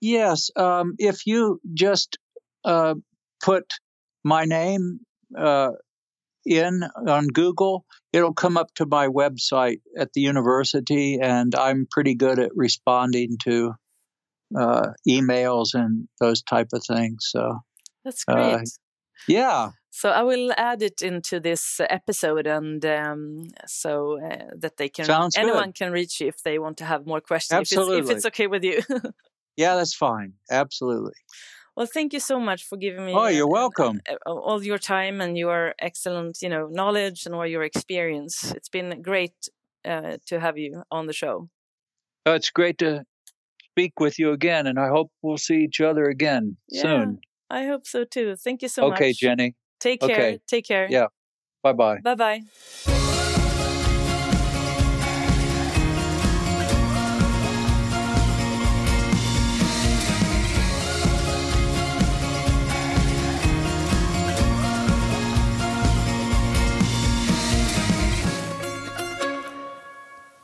Yes. 0.00 0.50
Um, 0.56 0.94
if 0.98 1.26
you 1.26 1.60
just 1.72 2.18
uh, 2.64 2.94
put 3.42 3.64
my 4.24 4.44
name 4.44 5.00
uh, 5.36 5.72
in 6.46 6.82
on 7.06 7.28
Google, 7.28 7.84
it'll 8.12 8.34
come 8.34 8.56
up 8.56 8.74
to 8.74 8.86
my 8.86 9.08
website 9.08 9.80
at 9.98 10.12
the 10.12 10.20
university, 10.20 11.18
and 11.20 11.54
I'm 11.54 11.86
pretty 11.90 12.14
good 12.14 12.38
at 12.38 12.50
responding 12.54 13.38
to 13.44 13.74
uh, 14.56 14.88
emails 15.08 15.74
and 15.74 16.08
those 16.20 16.42
type 16.42 16.68
of 16.72 16.84
things. 16.86 17.26
So 17.30 17.60
that's 18.04 18.24
great. 18.24 18.54
Uh, 18.54 18.60
yeah. 19.26 19.70
So 19.90 20.10
I 20.10 20.22
will 20.22 20.52
add 20.56 20.82
it 20.82 21.02
into 21.02 21.38
this 21.38 21.80
episode, 21.88 22.46
and 22.46 22.84
um, 22.84 23.48
so 23.66 24.18
uh, 24.20 24.50
that 24.58 24.76
they 24.76 24.88
can 24.88 25.04
Sounds 25.04 25.36
anyone 25.36 25.66
good. 25.66 25.76
can 25.76 25.92
reach 25.92 26.20
you 26.20 26.26
if 26.26 26.42
they 26.42 26.58
want 26.58 26.78
to 26.78 26.84
have 26.84 27.06
more 27.06 27.20
questions. 27.20 27.60
Absolutely. 27.60 27.98
If 27.98 28.02
it's, 28.02 28.10
if 28.10 28.16
it's 28.16 28.26
okay 28.26 28.46
with 28.48 28.64
you. 28.64 28.82
yeah, 29.56 29.76
that's 29.76 29.94
fine. 29.94 30.32
Absolutely. 30.50 31.12
Well, 31.76 31.86
thank 31.86 32.12
you 32.12 32.20
so 32.20 32.38
much 32.38 32.64
for 32.64 32.76
giving 32.76 33.04
me. 33.04 33.12
Oh, 33.12 33.24
uh, 33.24 33.28
you're 33.28 33.46
uh, 33.46 33.60
welcome. 33.60 34.00
Uh, 34.08 34.30
all 34.30 34.62
your 34.62 34.78
time 34.78 35.20
and 35.20 35.36
your 35.36 35.74
excellent, 35.78 36.38
you 36.40 36.48
know, 36.48 36.68
knowledge 36.68 37.26
and 37.26 37.34
all 37.34 37.46
your 37.46 37.64
experience. 37.64 38.52
It's 38.52 38.68
been 38.68 39.02
great 39.02 39.48
uh, 39.84 40.18
to 40.26 40.40
have 40.40 40.56
you 40.56 40.84
on 40.90 41.06
the 41.06 41.12
show. 41.12 41.48
Oh, 42.26 42.34
it's 42.34 42.50
great 42.50 42.78
to 42.78 43.04
speak 43.70 43.98
with 43.98 44.18
you 44.18 44.30
again, 44.30 44.66
and 44.66 44.78
I 44.78 44.88
hope 44.88 45.10
we'll 45.20 45.36
see 45.36 45.64
each 45.64 45.80
other 45.80 46.04
again 46.04 46.56
yeah, 46.68 46.82
soon. 46.82 47.18
I 47.50 47.66
hope 47.66 47.86
so 47.86 48.04
too. 48.04 48.36
Thank 48.36 48.62
you 48.62 48.68
so 48.68 48.84
okay, 48.84 48.90
much. 48.90 49.00
Okay, 49.00 49.12
Jenny. 49.12 49.54
Take 49.80 50.00
care. 50.00 50.10
Okay. 50.10 50.40
Take 50.46 50.66
care. 50.66 50.86
Yeah. 50.88 51.06
Bye 51.62 51.72
bye. 51.72 51.98
Bye 52.02 52.14
bye. 52.14 52.93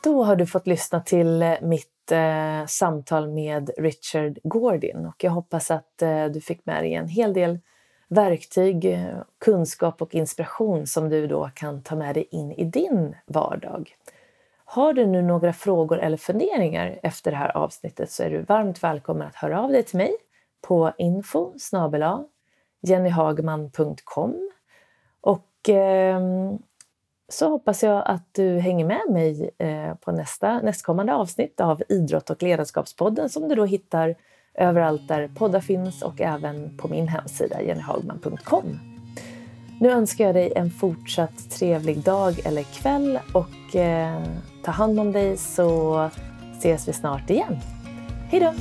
Då 0.03 0.25
har 0.25 0.37
du 0.37 0.47
fått 0.47 0.67
lyssna 0.67 1.01
till 1.01 1.43
eh, 1.43 1.55
mitt 1.63 2.13
eh, 2.13 2.67
samtal 2.67 3.29
med 3.29 3.71
Richard 3.79 4.39
Gordon 4.43 5.07
och 5.07 5.25
jag 5.25 5.31
hoppas 5.31 5.71
att 5.71 6.03
eh, 6.03 6.25
du 6.25 6.41
fick 6.41 6.67
med 6.67 6.85
dig 6.85 6.95
en 6.95 7.09
hel 7.09 7.33
del 7.33 7.59
verktyg, 8.09 8.85
eh, 8.85 9.19
kunskap 9.45 10.03
och 10.03 10.15
inspiration 10.15 10.87
som 10.87 11.09
du 11.09 11.27
då 11.27 11.51
kan 11.55 11.83
ta 11.83 11.97
med 11.97 12.15
dig 12.15 12.29
in 12.31 12.53
i 12.53 12.65
din 12.65 13.17
vardag. 13.27 13.95
Har 14.65 14.93
du 14.93 15.07
nu 15.07 15.23
några 15.23 15.53
frågor 15.53 15.99
eller 15.99 16.17
funderingar 16.17 17.01
efter 17.03 17.31
det 17.31 17.37
här 17.37 17.57
avsnittet 17.57 18.11
så 18.11 18.23
är 18.23 18.31
du 18.31 18.43
varmt 18.43 18.83
välkommen 18.83 19.27
att 19.27 19.37
höra 19.37 19.63
av 19.63 19.71
dig 19.71 19.83
till 19.83 19.97
mig 19.97 20.17
på 20.61 20.93
info 20.99 21.55
jennyhagman.com 22.83 24.51
och 25.21 25.69
eh, 25.69 26.21
så 27.33 27.49
hoppas 27.49 27.83
jag 27.83 28.03
att 28.07 28.35
du 28.35 28.59
hänger 28.59 28.85
med 28.85 29.03
mig 29.11 29.51
eh, 29.59 29.95
på 29.95 30.13
nästa, 30.13 30.61
nästkommande 30.61 31.15
avsnitt 31.15 31.61
av 31.61 31.83
Idrott 31.89 32.31
och 32.31 32.43
ledarskapspodden 32.43 33.29
som 33.29 33.49
du 33.49 33.55
då 33.55 33.65
hittar 33.65 34.15
överallt 34.55 35.09
där 35.09 35.29
poddar 35.29 35.61
finns 35.61 36.03
och 36.03 36.21
även 36.21 36.77
på 36.77 36.89
min 36.89 37.09
hemsida 37.09 37.63
jennyhagman.com. 37.63 38.79
Nu 39.81 39.91
önskar 39.91 40.25
jag 40.25 40.35
dig 40.35 40.53
en 40.57 40.71
fortsatt 40.71 41.51
trevlig 41.51 41.99
dag 41.99 42.41
eller 42.45 42.63
kväll 42.63 43.19
och 43.35 43.77
eh, 43.77 44.23
ta 44.65 44.71
hand 44.71 45.01
om 45.01 45.13
dig 45.13 45.37
så 45.37 46.11
ses 46.59 46.89
vi 46.89 46.93
snart 46.93 47.31
igen. 47.31 47.57
Hej 48.31 48.41
då! 48.41 48.53